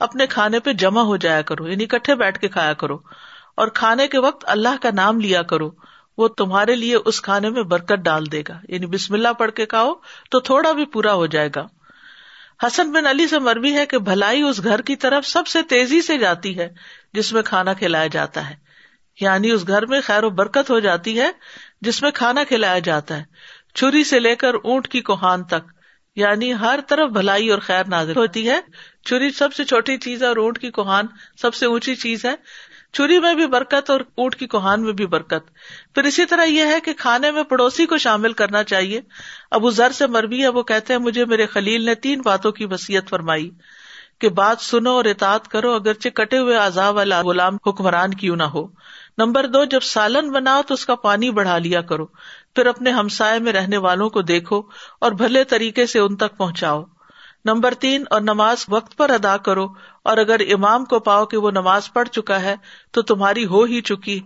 اپنے 0.00 0.26
کھانے 0.26 0.60
پہ 0.60 0.72
جمع 0.72 1.00
ہو 1.00 1.16
جایا 1.16 1.42
کرو 1.42 1.68
یعنی 1.68 1.86
کٹھے 1.86 2.14
بیٹھ 2.14 2.38
کے 2.38 2.48
کھایا 2.48 2.72
کرو۔ 2.72 2.98
اور 3.56 3.68
کھانے 3.68 4.08
کے 4.08 4.18
وقت 4.18 4.44
اللہ 4.48 4.82
کا 4.82 4.90
نام 4.94 5.20
لیا 5.20 5.42
کرو۔ 5.42 5.70
وہ 6.18 6.28
تمہارے 6.28 6.76
لیے 6.76 6.96
اس 7.04 7.20
کھانے 7.22 7.50
میں 7.50 7.62
برکت 7.62 7.92
ڈال 7.92 8.32
دے 8.32 8.42
گا۔ 8.48 8.60
یعنی 8.68 8.86
بسم 8.86 9.14
اللہ 9.14 9.32
پڑھ 9.38 9.50
کے 9.50 9.66
کھاؤ 9.66 9.94
تو 10.30 10.40
تھوڑا 10.40 10.72
بھی 10.72 10.84
پورا 10.84 11.12
ہو 11.12 11.26
جائے 11.26 11.48
گا۔ 11.56 11.66
حسن 12.66 12.92
بن 12.92 13.06
علی 13.06 13.28
سے 13.28 13.38
مربی 13.38 13.74
ہے 13.74 13.86
کہ 13.86 13.98
بھلائی 13.98 14.42
اس 14.42 14.64
گھر 14.64 14.80
کی 14.80 14.96
طرف 14.96 15.26
سب 15.26 15.46
سے 15.46 15.62
تیزی 15.62 16.02
سے 16.02 16.18
جاتی 16.18 16.58
ہے۔ 16.58 16.68
جس 17.12 17.32
میں 17.32 17.42
کھانا 17.42 17.72
کھلایا 17.72 18.06
جاتا 18.06 18.50
ہے۔ 18.50 18.54
یعنی 19.20 19.50
اس 19.50 19.68
گھر 19.68 19.86
میں 19.86 20.00
خیر 20.00 20.24
و 20.24 20.30
برکت 20.30 20.70
ہو 20.70 20.78
جاتی 20.78 21.20
ہے 21.20 21.30
جس 21.80 22.02
میں 22.02 22.10
کھانا 22.10 22.44
کھلایا 22.44 22.78
جاتا 22.78 23.16
ہے۔ 23.16 23.24
چھری 23.74 24.04
سے 24.04 24.20
لے 24.20 24.34
کر 24.34 24.54
اونٹ 24.54 24.88
کی 24.88 25.00
کوہان 25.00 25.44
تک۔ 25.44 25.72
یعنی 26.16 26.54
ہر 26.54 26.80
طرف 26.88 27.10
بھلائی 27.10 27.48
اور 27.48 27.58
خیر 27.58 27.84
نازل 27.88 28.16
ہوتی 28.16 28.50
ہے۔ 28.50 28.60
چھری 29.06 29.30
سب 29.30 29.54
سے 29.54 29.64
چھوٹی 29.64 29.96
چیز 29.96 30.22
ہے 30.22 30.28
اور 30.28 30.36
اونٹ 30.36 30.58
کی 30.58 30.70
کوہان 30.70 31.06
سب 31.42 31.54
سے 31.54 31.66
اونچی 31.66 31.94
چیز 31.94 32.24
ہے۔ 32.24 32.34
چوری 32.92 33.18
میں 33.18 33.34
بھی 33.34 33.46
برکت 33.46 33.90
اور 33.90 34.00
اونٹ 34.00 34.36
کی 34.36 34.46
کوہان 34.46 34.82
میں 34.82 34.92
بھی 34.92 35.06
برکت۔ 35.06 35.50
پھر 35.94 36.04
اسی 36.04 36.26
طرح 36.26 36.44
یہ 36.44 36.64
ہے 36.66 36.80
کہ 36.80 36.92
کھانے 36.92 37.30
میں 37.30 37.42
پڑوسی 37.42 37.86
کو 37.86 37.98
شامل 37.98 38.32
کرنا 38.32 38.64
چاہیے۔ 38.64 39.00
ابو 39.50 39.70
ذر 39.70 39.92
سے 39.92 40.06
مربی 40.06 40.42
ہے، 40.42 40.48
وہ 40.48 40.62
کہتے 40.62 40.92
ہیں، 40.92 41.00
مجھے 41.00 41.24
میرے 41.24 41.46
خلیل 41.46 41.84
نے 41.84 41.94
تین 41.94 42.20
باتوں 42.20 42.52
کی 42.52 42.64
وسیعت 42.64 43.08
فرمائی۔ 43.10 43.50
کہ 44.18 44.28
بات 44.28 44.60
سنو 44.60 44.90
اور 44.90 45.04
اطاعت 45.04 45.48
کرو، 45.48 45.72
اگرچہ 45.72 46.08
کٹے 46.08 46.38
ہوئے 46.38 46.56
آزاد 46.56 46.92
والا 46.92 47.22
غلام 47.22 47.54
حکمران 47.66 48.14
کیوں 48.14 48.36
نہ 48.36 48.42
ہو۔ 48.42 48.66
نمبر 49.18 49.46
دو، 49.46 49.64
جب 49.64 49.80
سالن 49.80 50.30
بناؤ 50.30 50.62
تو 50.62 50.74
اس 50.74 50.86
کا 50.86 50.94
پانی 50.94 51.30
بڑھا 51.30 51.58
لیا 51.58 51.80
کرو۔ 51.80 52.06
پھر 52.54 52.66
اپنے 52.66 52.90
ہمسائے 52.90 53.38
میں 53.38 53.52
رہنے 53.52 53.76
والوں 53.76 54.10
کو 54.10 54.22
دیکھو 54.22 54.62
اور 55.00 55.12
بھلے 55.12 55.44
طریقے 55.44 55.86
سے 55.86 55.98
ان 55.98 56.16
تک 56.16 56.36
پہنچاؤ۔ 56.36 56.84
نمبر 57.44 57.74
تین، 57.74 58.04
اور 58.10 58.20
نماز 58.20 58.64
وقت 58.68 58.96
پر 58.96 59.10
ادا 59.10 59.36
کرو۔ 59.36 59.66
اور 60.04 60.16
اگر 60.16 60.40
امام 60.40 60.84
کو 60.84 61.00
پاؤ 61.00 61.26
کہ 61.26 61.36
وہ 61.36 61.50
نماز 61.50 61.92
پڑھ 61.92 62.08
چکا 62.08 62.42
ہے، 62.42 62.54
تو 62.90 63.02
تمہاری 63.02 63.46
ہو 63.46 63.62
ہی 63.62 63.80
چکی، 63.80 64.20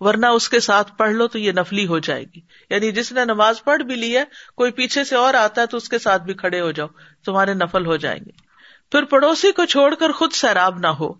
ورنہ 0.00 0.26
اس 0.26 0.48
کے 0.48 0.60
ساتھ 0.60 0.92
پڑھ 0.96 1.10
لو 1.10 1.26
تو 1.26 1.38
یہ 1.38 1.52
نفلی 1.52 1.86
ہو 1.86 1.98
جائے 1.98 2.24
گی۔ 2.24 2.40
یعنی 2.70 2.92
جس 2.92 3.12
نے 3.12 3.24
نماز 3.24 3.64
پڑھ 3.64 3.82
بھی 3.82 3.94
لی 3.94 4.16
ہے، 4.16 4.24
کوئی 4.56 4.70
پیچھے 4.70 5.04
سے 5.04 5.16
اور 5.16 5.34
آتا 5.34 5.60
ہے 5.60 5.66
تو 5.66 5.76
اس 5.76 5.88
کے 5.88 5.98
ساتھ 5.98 6.22
بھی 6.22 6.34
کھڑے 6.34 6.60
ہو 6.60 6.70
جاؤ، 6.70 6.86
تمہارے 7.24 7.54
نفل 7.54 7.86
ہو 7.86 7.96
جائیں 7.96 8.20
گے۔ 8.26 8.45
پھر 8.92 9.04
پڑوسی 9.04 9.52
کو 9.52 9.64
چھوڑ 9.64 9.94
کر 9.94 10.12
خود 10.12 10.32
سیراب 10.32 10.78
نہ 10.78 10.86
ہو۔ 10.86 11.12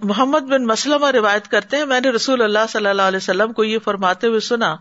محمد 0.00 0.40
بن 0.40 0.66
مسلم 0.66 1.04
روایت 1.04 1.48
کرتے 1.48 1.76
ہیں، 1.76 1.84
میں 1.84 2.00
نے 2.00 2.10
رسول 2.10 2.42
اللہ 2.42 2.58
صلی 2.68 2.86
اللہ 2.86 3.02
علیہ 3.02 3.16
وسلم 3.16 3.52
کو 3.52 3.64
یہ 3.64 3.78
فرماتے 3.78 4.26
ہوئے 4.26 4.40
سنا 4.40 4.76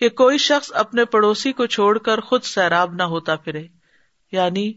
کہ 0.00 0.08
کوئی 0.08 0.38
شخص 0.38 0.72
اپنے 0.74 1.04
پڑوسی 1.04 1.52
کو 1.52 1.66
چھوڑ 1.66 1.98
کر 1.98 2.20
خود 2.20 2.42
سیراب 2.42 2.94
نہ 2.94 3.02
ہوتا 3.02 3.36
پھرے۔ 3.36 3.66
یعنی 4.32 4.72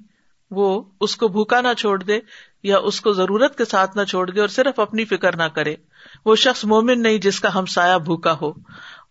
وہ 0.52 0.84
اس 1.02 1.18
کو 1.18 1.28
بھوکا 1.28 1.62
نہ 1.62 1.68
چھوڑ 1.78 2.04
دے 2.04 2.20
یا 2.64 2.78
اس 2.78 3.02
کو 3.02 3.14
ضرورت 3.14 3.58
کے 3.58 3.66
ساتھ 3.66 3.98
نہ 3.98 4.04
چھوڑ 4.04 4.32
دے 4.32 4.40
اور 4.40 4.48
صرف 4.48 4.80
اپنی 4.80 5.06
فکر 5.06 5.36
نہ 5.36 5.44
کرے۔ 5.44 5.76
وہ 6.26 6.36
شخص 6.36 6.66
مومن 6.66 7.02
نہیں 7.02 7.18
جس 7.18 7.40
کا 7.40 7.60
ہمسایا 7.60 7.98
بھوکا 7.98 8.38
ہو۔ 8.42 8.54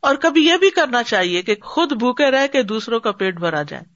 اور 0.00 0.14
کبھی 0.14 0.46
یہ 0.46 0.56
بھی 0.56 0.70
کرنا 0.70 1.02
چاہیے 1.02 1.42
کہ 1.42 1.54
خود 1.62 1.92
بھوکے 1.92 2.30
رہ 2.30 2.46
کے 2.46 2.62
دوسروں 2.62 3.00
کا 3.00 3.12
پیٹ 3.12 3.34
بھرا 3.34 3.62
جائے۔ 3.62 3.93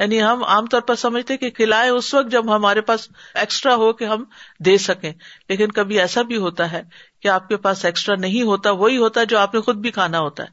یعنی 0.00 0.22
ہم 0.22 0.44
عام 0.44 0.66
طور 0.66 0.80
پر 0.80 0.94
سمجھتے 0.94 1.36
کہ 1.36 1.50
کھلائے 1.50 1.90
اس 1.90 2.14
وقت 2.14 2.30
جب 2.30 2.56
ہمارے 2.56 2.80
پاس 2.80 3.08
ایکسٹرا 3.34 3.74
ہو 3.74 3.92
کہ 3.92 4.04
ہم 4.04 4.24
دے 4.58 4.78
سکیں۔ 4.78 5.12
لیکن 5.48 5.72
کبھی 5.72 6.00
ایسا 6.00 6.22
بھی 6.22 6.36
ہوتا 6.36 6.72
ہے 6.72 6.82
کہ 7.22 7.28
آپ 7.28 7.48
کے 7.48 7.56
پاس 7.56 7.84
ایکسٹرا 7.84 8.14
نہیں 8.16 8.42
ہوتا، 8.42 8.70
وہی 8.70 8.96
ہوتا 8.96 9.20
ہے 9.20 9.26
جو 9.26 9.38
آپ 9.38 9.54
نے 9.54 9.60
خود 9.60 9.76
بھی 9.76 9.90
کھانا 9.90 10.18
ہوتا 10.18 10.42
ہے۔ 10.42 10.48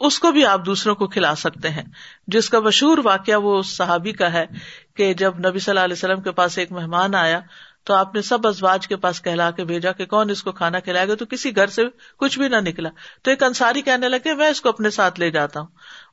اس 0.00 0.18
کو 0.18 0.32
بھی 0.32 0.46
آپ 0.46 0.66
دوسروں 0.66 0.94
کو 0.94 1.06
کھلا 1.06 1.34
سکتے 1.34 1.68
ہیں۔ 1.68 1.82
جس 2.26 2.50
کا 2.50 2.60
مشہور 2.60 2.98
واقعہ 3.04 3.36
وہ 3.36 3.62
صحابی 3.62 4.12
کا 4.12 4.32
ہے 4.32 4.46
کہ 4.96 5.14
جب 5.14 5.38
نبی 5.38 5.58
صلی 5.58 5.70
اللہ 5.70 5.80
علیہ 5.80 5.92
وسلم 5.92 6.20
کے 6.20 6.30
پاس 6.30 6.58
ایک 6.58 6.72
مہمان 6.72 7.14
آیا 7.14 7.40
تو 7.84 7.94
آپ 7.94 8.14
نے 8.14 8.22
سب 8.22 8.46
ازواج 8.46 8.88
کے 8.88 8.96
پاس 8.96 9.22
کہلا 9.22 9.50
کے 9.50 9.64
بھیجا 9.64 9.92
کہ 9.92 10.06
کون 10.06 10.30
اس 10.30 10.42
کو 10.42 10.52
کھانا 10.52 10.78
کھلائے 10.80 11.08
گا؟ 11.08 11.14
تو 11.14 11.26
کسی 11.26 11.56
گھر 11.56 11.66
سے 11.66 11.82
کچھ 12.18 12.38
بھی 12.38 12.48
نہ 12.48 12.56
نکلا۔ 12.56 12.88
تو 13.22 13.30
ایک 13.30 13.42
انصاری 13.42 13.82
کہنے 13.82 14.08
لگے، 14.08 14.34
میں 14.34 14.48
اس 14.48 14.60
کو 14.60 14.68
اپنے 14.68 14.90
ساتھ 14.90 15.20
لے 15.20 15.30
جاتا 15.30 15.60
ہوں۔ 15.60 15.66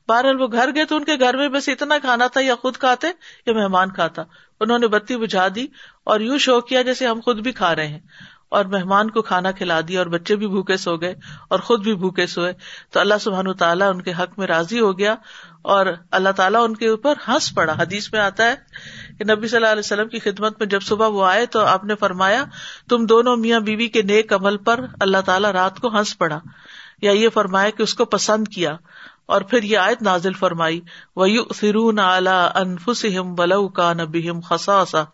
بہرحال 0.08 0.40
وہ 0.40 0.46
گھر 0.52 0.70
گئے 0.74 0.84
تو 0.84 0.96
ان 0.96 1.04
کے 1.04 1.12
گھر 1.20 1.36
میں 1.36 1.48
بس 1.48 1.68
اتنا 1.68 1.98
کھانا 1.98 2.26
تھا 2.26 2.40
یا 2.40 2.54
خود 2.54 2.76
کھاتے 2.76 3.06
یا 3.46 3.52
مہمان 3.52 3.90
کھاتا۔ 3.90 4.22
انہوں 4.60 4.78
نے 4.78 4.86
بتی 4.86 5.16
بجھا 5.16 5.46
دی 5.54 5.66
اور 6.04 6.20
یوں 6.20 6.38
شو 6.38 6.60
کیا 6.60 6.82
جیسے 6.82 7.06
ہم 7.06 7.20
خود 7.24 7.40
بھی 7.40 7.52
کھا 7.52 7.76
رہے 7.76 7.86
ہیں۔ 7.86 8.00
اور 8.48 8.64
مہمان 8.64 9.10
کو 9.10 9.22
کھانا 9.22 9.50
کھلا 9.50 9.80
دیا 9.88 10.00
اور 10.00 10.06
بچے 10.06 10.36
بھی 10.36 10.46
بھوکے 10.48 10.76
سو 10.76 10.96
گئے 10.96 11.14
اور 11.48 11.58
خود 11.58 11.82
بھی 11.82 11.94
بھوکے 11.94 12.26
سوئے۔ 12.26 12.52
تو 12.90 13.00
اللہ 13.00 13.14
سبحان 13.20 13.52
تعالیٰ 13.52 13.90
ان 13.90 14.02
کے 14.02 14.12
حق 14.12 14.38
میں 14.38 14.46
راضی 14.46 14.80
ہو 14.80 14.98
گیا 14.98 15.14
اور 15.62 15.86
اللہ 16.10 16.28
تعالیٰ 16.36 16.64
ان 16.64 16.76
کے 16.76 16.88
اوپر 16.88 17.14
ہنس 17.28 17.54
پڑا۔ 17.54 17.72
حدیث 17.72 18.12
میں 18.12 18.20
آتا 18.20 18.44
ہے 18.44 18.54
کہ 19.18 19.34
نبی 19.34 19.48
صلی 19.48 19.56
اللہ 19.56 19.68
علیہ 19.68 19.80
وسلم 19.80 20.08
کی 20.08 20.18
خدمت 20.18 20.58
میں 20.58 20.66
جب 20.66 20.82
صبح 20.82 21.06
وہ 21.06 21.24
آئے 21.24 21.46
تو 21.46 21.60
آپ 21.60 21.84
نے 21.84 21.94
فرمایا، 21.94 22.44
تم 22.88 23.06
دونوں 23.06 23.36
میاں 23.36 23.60
بیوی 23.60 23.86
کے 23.86 24.02
نیک 24.02 24.32
عمل 24.32 24.56
پر 24.56 24.80
اللہ 25.00 25.18
تعالیٰ 25.24 25.50
رات 25.50 25.80
کو 25.80 25.98
ہنس 25.98 26.18
پڑا۔ 26.18 26.38
یا 27.02 27.10
یہ 27.10 27.28
فرمایا 27.28 27.70
کہ 27.70 27.82
اس 27.82 27.94
کو 27.94 28.04
پسند 28.04 28.48
کیا۔ 28.48 28.76
اور 29.26 29.40
پھر 29.40 29.62
یہ 29.62 29.78
آیت 29.78 30.02
نازل 30.02 30.32
فرمائی 30.32 30.80
وہ 31.16 31.26
فرون 31.56 31.98
اعلی 31.98 32.48
انفسم 32.54 33.34
بلو 33.34 33.68
کا 33.68 33.92
نبیم 33.92 34.40
خساسا 34.40 35.04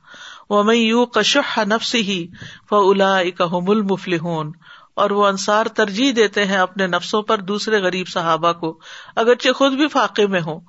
وہ 0.51 0.63
میں 0.63 0.77
یو 0.77 1.07
کشح 1.07 1.61
نفس 1.65 1.95
ہی 1.95 2.27
فلا 2.71 3.19
اکم 3.19 3.71
المفلحون 3.71 4.53
اور 4.91 5.11
وہ 5.11 5.27
انصار 5.27 5.67
ترجیح 5.67 6.13
دیتے 6.17 6.45
ہیں 6.45 6.57
اپنے 6.57 6.87
نفسوں 6.87 7.23
پر 7.23 7.39
دوسرے 7.39 7.83
غریب 7.83 8.09
صحابہ 8.09 8.53
کو، 8.53 8.81
اگرچہ 9.17 9.53
خود 9.53 9.73
بھی 9.73 9.89
فاقے 9.89 10.27
میں 10.27 10.41
ہوں۔ 10.41 10.61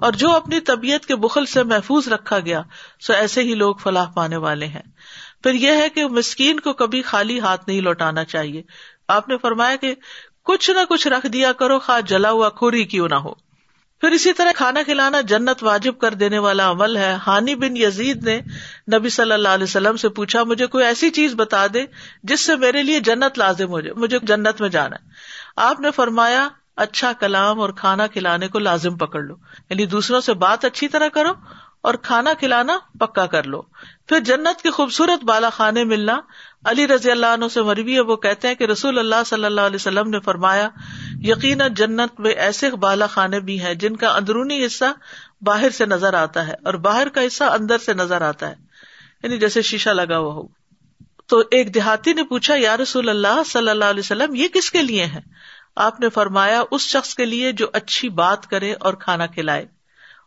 اور 0.00 0.12
جو 0.12 0.30
اپنی 0.30 0.60
طبیعت 0.60 1.06
کے 1.06 1.16
بخل 1.16 1.46
سے 1.46 1.62
محفوظ 1.62 2.08
رکھا 2.08 2.38
گیا، 2.38 2.62
سو 3.00 3.12
ایسے 3.12 3.42
ہی 3.42 3.54
لوگ 3.54 3.74
فلاح 3.74 4.10
پانے 4.10 4.36
والے 4.36 4.66
ہیں۔ 4.66 4.82
پھر 5.42 5.54
یہ 5.54 5.72
ہے 5.72 5.88
کہ 5.88 6.06
مسکین 6.06 6.60
کو 6.60 6.72
کبھی 6.72 7.02
خالی 7.02 7.40
ہاتھ 7.40 7.64
نہیں 7.66 7.80
لوٹانا 7.80 8.24
چاہیے۔ 8.24 8.62
آپ 9.08 9.28
نے 9.28 9.36
فرمایا 9.42 9.76
کہ 9.76 9.94
کچھ 10.48 10.70
نہ 10.70 10.80
کچھ 10.88 11.08
رکھ 11.08 11.26
دیا 11.26 11.52
کرو 11.52 11.78
خا 11.78 12.00
جلا 12.00 12.30
ہوا 12.30 12.48
کھوری 12.48 12.84
کیوں 12.84 13.08
نہ 13.08 13.14
ہو۔ 13.14 13.34
پھر 14.00 14.10
اسی 14.10 14.32
طرح 14.32 14.50
کھانا 14.56 14.82
کھلانا 14.82 15.20
جنت 15.20 15.64
واجب 15.64 15.98
کر 15.98 16.14
دینے 16.14 16.38
والا 16.38 16.70
عمل 16.70 16.96
ہے۔ 16.96 17.16
ہانی 17.26 17.54
بن 17.54 17.76
یزید 17.76 18.24
نے 18.24 18.40
نبی 18.94 19.08
صلی 19.08 19.32
اللہ 19.32 19.48
علیہ 19.48 19.64
وسلم 19.64 19.96
سے 19.96 20.08
پوچھا، 20.08 20.44
مجھے 20.44 20.66
کوئی 20.66 20.84
ایسی 20.84 21.10
چیز 21.10 21.34
بتا 21.34 21.66
دے 21.74 21.84
جس 22.22 22.40
سے 22.40 22.56
میرے 22.56 22.82
لیے 22.82 23.00
جنت 23.00 23.38
لازم 23.38 23.68
ہو 23.68 23.80
جائے، 23.80 23.94
مجھے 23.94 24.18
جنت 24.22 24.60
میں 24.60 24.68
جانا 24.68 24.96
ہے۔ 24.96 25.10
آپ 25.56 25.80
نے 25.80 25.90
فرمایا 25.90 26.48
اچھا 26.76 27.12
کلام 27.12 27.60
اور 27.60 27.70
کھانا 27.70 28.06
کھلانے 28.06 28.48
کو 28.48 28.58
لازم 28.58 28.96
پکڑ 28.96 29.22
لو۔ 29.22 29.34
یعنی 29.70 29.86
دوسروں 29.86 30.20
سے 30.20 30.34
بات 30.34 30.64
اچھی 30.64 30.88
طرح 30.88 31.08
کرو 31.08 31.30
اور 31.82 31.94
کھانا 31.94 32.34
کھلانا 32.34 32.78
پکا 33.00 33.26
کر 33.26 33.44
لو۔ 33.44 33.62
پھر 34.06 34.20
جنت 34.20 34.62
کے 34.62 34.70
خوبصورت 34.70 35.24
بالا 35.24 35.50
خانے 35.50 35.84
ملنا 35.84 36.20
علی 36.64 36.88
رضی 36.88 37.10
اللہ 37.10 37.26
عنہ 37.26 37.44
سے 37.50 37.62
مروی 37.62 37.94
ہے، 37.94 38.00
وہ 38.00 38.16
کہتے 38.16 38.48
ہیں 38.48 38.54
کہ 38.54 38.64
رسول 38.64 38.98
اللہ 38.98 39.24
صلی 39.26 39.44
اللہ 39.44 39.60
علیہ 39.60 39.74
وسلم 39.74 40.10
نے 40.10 40.20
فرمایا، 40.20 40.68
یقینا 41.20 41.68
جنت 41.68 42.20
میں 42.20 42.30
ایسے 42.30 42.70
بالا 42.70 43.06
خانے 43.06 43.40
بھی 43.40 43.60
ہیں 43.60 43.74
جن 43.74 43.96
کا 43.96 44.16
اندرونی 44.16 44.66
حصہ 44.66 44.84
باہر 45.40 45.70
سے 45.70 45.86
نظر 45.86 46.14
آتا 46.14 46.46
ہے 46.46 46.54
اور 46.64 46.74
باہر 46.74 47.08
کا 47.08 47.20
حصہ 47.26 47.44
اندر 47.44 47.78
سے 47.78 47.94
نظر 47.94 48.22
آتا 48.22 48.50
ہے۔ 48.50 48.54
یعنی 49.22 49.38
جیسے 49.38 49.62
شیشہ 49.62 49.90
لگا 49.90 50.18
ہوا 50.18 50.34
ہو۔ 50.34 50.42
تو 51.26 51.42
ایک 51.50 51.74
دیہاتی 51.74 52.12
نے 52.12 52.22
پوچھا، 52.24 52.54
یا 52.58 52.76
رسول 52.76 53.08
اللہ 53.08 53.42
صلی 53.46 53.68
اللہ 53.68 53.84
علیہ 53.84 54.00
وسلم، 54.00 54.34
یہ 54.34 54.48
کس 54.48 54.70
کے 54.70 54.82
لیے 54.82 55.04
ہے 55.04 55.20
آپ 55.76 56.00
نے 56.00 56.08
فرمایا، 56.08 56.62
اس 56.70 56.80
شخص 56.80 57.14
کے 57.14 57.24
لیے 57.24 57.52
جو 57.52 57.66
اچھی 57.72 58.08
بات 58.08 58.46
کرے 58.46 58.74
اور 58.80 58.94
کھانا 58.94 59.26
کھلائے۔ 59.26 59.66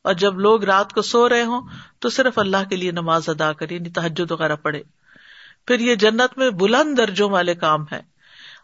اور 0.04 0.14
جب 0.14 0.40
لوگ 0.40 0.64
رات 0.64 0.94
کو 0.94 1.02
سو 1.02 1.30
رہے 1.30 1.44
ہوں، 1.44 1.62
تو 2.00 2.10
صرف 2.10 2.40
اللہ 2.40 2.70
کے 2.70 2.76
لیے 2.76 2.92
نماز 2.92 3.30
ادا 3.30 3.54
کرے 3.54 3.76
یعنی 3.76 3.90
تحجد 3.90 4.32
وغیرہ 4.32 4.56
پڑھے۔ 4.56 4.84
پھر 5.68 5.80
یہ 5.80 5.96
جنت 5.96 6.38
میں 6.38 6.50
بلند 6.50 6.98
درجوں 6.98 7.30
والے 7.30 7.56
کام 7.56 7.86
ہے 7.92 8.12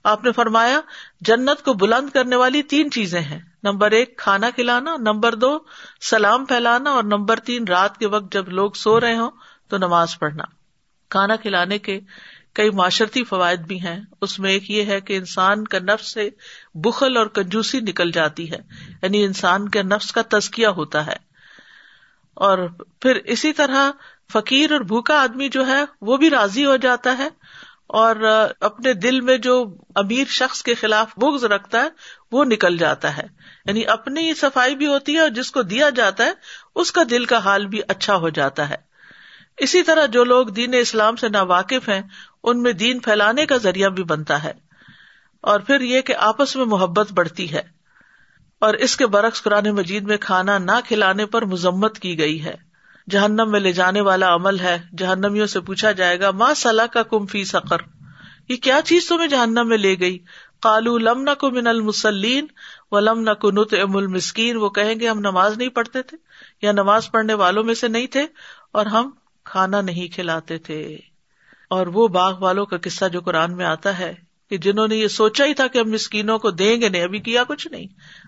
آپ 0.03 0.23
نے 0.23 0.31
فرمایا، 0.31 0.79
جنت 1.21 1.63
کو 1.63 1.73
بلند 1.73 2.09
کرنے 2.09 2.35
والی 2.35 2.63
تین 2.63 2.91
چیزیں 2.91 3.21
ہیں۔ 3.21 3.39
نمبر 3.63 3.91
ایک، 3.91 4.17
کھانا 4.17 4.49
کھلانا، 4.49 4.95
نمبر 4.97 5.35
دو، 5.35 5.59
سلام 6.01 6.45
پھیلانا، 6.45 6.89
اور 6.89 7.03
نمبر 7.03 7.39
تین، 7.39 7.63
رات 7.67 7.97
کے 7.97 8.07
وقت 8.07 8.33
جب 8.33 8.49
لوگ 8.49 8.71
سو 8.71 8.99
رہے 8.99 9.15
ہوں 9.15 9.31
تو 9.67 9.77
نماز 9.77 10.19
پڑھنا۔ 10.19 10.43
کھانا 11.09 11.35
کھلانے 11.35 11.79
کے 11.79 11.99
کئی 12.53 12.69
معاشرتی 12.69 13.23
فوائد 13.23 13.59
بھی 13.59 13.81
ہیں۔ 13.81 14.01
اس 14.21 14.39
میں 14.39 14.51
ایک 14.51 14.71
یہ 14.71 14.83
ہے 14.83 15.01
کہ 15.01 15.17
انسان 15.17 15.63
کا 15.63 15.79
نفس 15.79 16.13
سے 16.13 16.29
بخل 16.73 17.17
اور 17.17 17.27
کنجوسی 17.27 17.79
نکل 17.79 18.11
جاتی 18.11 18.51
ہے۔ 18.51 18.57
یعنی 19.03 19.23
انسان 19.23 19.69
کے 19.69 19.83
نفس 19.83 20.11
کا 20.11 20.21
تزکیا 20.29 20.69
ہوتا 20.69 21.05
ہے۔ 21.05 21.17
اور 22.33 22.57
پھر 22.99 23.15
اسی 23.15 23.53
طرح 23.53 23.91
فقیر 24.33 24.71
اور 24.71 24.79
بھوکا 24.79 25.21
آدمی 25.21 25.49
جو 25.49 25.67
ہے 25.67 25.83
وہ 26.01 26.17
بھی 26.17 26.29
راضی 26.29 26.65
ہو 26.65 26.75
جاتا 26.75 27.17
ہے 27.17 27.27
اور 27.87 28.15
اپنے 28.59 28.93
دل 28.93 29.21
میں 29.21 29.37
جو 29.37 29.75
امیر 29.95 30.23
شخص 30.27 30.63
کے 30.63 30.75
خلاف 30.75 31.07
بغض 31.17 31.43
رکھتا 31.43 31.81
ہے 31.81 31.89
وہ 32.31 32.45
نکل 32.45 32.77
جاتا 32.77 33.17
ہے۔ 33.17 33.27
یعنی 33.65 33.85
اپنی 33.85 34.33
صفائی 34.33 34.75
بھی 34.75 34.87
ہوتی 34.87 35.13
ہے 35.13 35.19
اور 35.19 35.29
جس 35.29 35.51
کو 35.51 35.61
دیا 35.61 35.89
جاتا 35.89 36.25
ہے 36.25 36.31
اس 36.75 36.91
کا 36.91 37.01
دل 37.09 37.25
کا 37.25 37.37
حال 37.37 37.65
بھی 37.65 37.81
اچھا 37.87 38.15
ہو 38.15 38.29
جاتا 38.29 38.69
ہے۔ 38.69 38.75
اسی 39.57 39.83
طرح 39.83 40.05
جو 40.05 40.23
لوگ 40.23 40.47
دین 40.47 40.73
اسلام 40.73 41.15
سے 41.15 41.29
نا 41.29 41.41
واقف 41.41 41.89
ہیں، 41.89 42.01
ان 42.43 42.63
میں 42.63 42.71
دین 42.71 42.99
پھیلانے 42.99 43.45
کا 43.45 43.57
ذریعہ 43.57 43.89
بھی 43.89 44.03
بنتا 44.03 44.43
ہے۔ 44.43 44.53
اور 45.41 45.59
پھر 45.59 45.81
یہ 45.81 46.01
کہ 46.01 46.15
آپس 46.15 46.55
میں 46.55 46.65
محبت 46.65 47.13
بڑھتی 47.13 47.51
ہے۔ 47.51 47.61
اور 48.59 48.73
اس 48.73 48.97
کے 48.97 49.07
برعکس 49.07 49.43
قرآن 49.43 49.69
مجید 49.69 50.03
میں 50.03 50.17
کھانا 50.17 50.57
نہ 50.57 50.71
کھلانے 50.87 51.25
پر 51.25 51.41
مذمت 51.41 51.99
کی 51.99 52.17
گئی 52.19 52.45
ہے۔ 52.45 52.66
جہنم 53.09 53.51
میں 53.51 53.59
لے 53.59 53.71
جانے 53.71 54.01
والا 54.01 54.35
عمل 54.35 54.59
ہے، 54.59 54.81
جہنمیوں 54.97 55.45
سے 55.45 55.59
پوچھا 55.59 55.91
جائے 55.91 56.19
گا 56.19 56.31
ماں 56.31 56.53
صلاح 56.53 56.85
کا 56.85 57.03
کم 57.03 57.25
فی 57.25 57.43
سقر؟ 57.43 57.77
یہ 58.49 58.55
کیا 58.55 58.79
چیز 58.85 59.07
تمہیں 59.07 59.27
جہنم 59.27 59.67
میں 59.67 59.77
لے 59.77 59.99
گئی؟ 59.99 60.17
کالو 60.61 60.97
لم 60.97 61.21
نہ 61.21 61.29
کو 61.39 61.51
من 61.51 61.67
المسلین 61.67 62.45
و 62.91 62.99
لم 62.99 63.19
نہ 63.19 63.33
کو 63.41 63.51
نت 63.51 63.73
ام 63.73 63.97
المسکین 63.97 64.57
وہ 64.57 64.69
کہیں 64.69 64.99
گے، 64.99 65.09
ہم 65.09 65.19
نماز 65.19 65.57
نہیں 65.57 65.69
پڑھتے 65.69 66.01
تھے 66.01 66.17
یا 66.61 66.71
نماز 66.71 67.11
پڑھنے 67.11 67.33
والوں 67.33 67.63
میں 67.63 67.73
سے 67.73 67.87
نہیں 67.87 68.07
تھے 68.07 68.25
اور 68.71 68.85
ہم 68.85 69.09
کھانا 69.43 69.81
نہیں 69.81 70.13
کھلاتے 70.13 70.57
تھے۔ 70.57 70.97
اور 71.69 71.87
وہ 71.87 72.07
باغ 72.07 72.39
والوں 72.39 72.65
کا 72.65 72.77
قصہ 72.77 73.05
جو 73.05 73.21
قرآن 73.21 73.57
میں 73.57 73.65
آتا 73.65 73.99
ہے 73.99 74.13
کہ 74.49 74.57
جنہوں 74.57 74.87
نے 74.87 74.95
یہ 74.95 75.07
سوچا 75.07 75.45
ہی 75.45 75.53
تھا 75.53 75.67
کہ 75.67 75.77
ہم 75.77 75.91
مسکینوں 75.91 76.39
کو 76.39 76.51
دیں 76.51 76.81
گے 76.81 76.89
نہیں، 76.89 77.03
ابھی 77.03 77.19
کیا 77.19 77.43
کچھ 77.43 77.67
نہیں۔ 77.67 77.87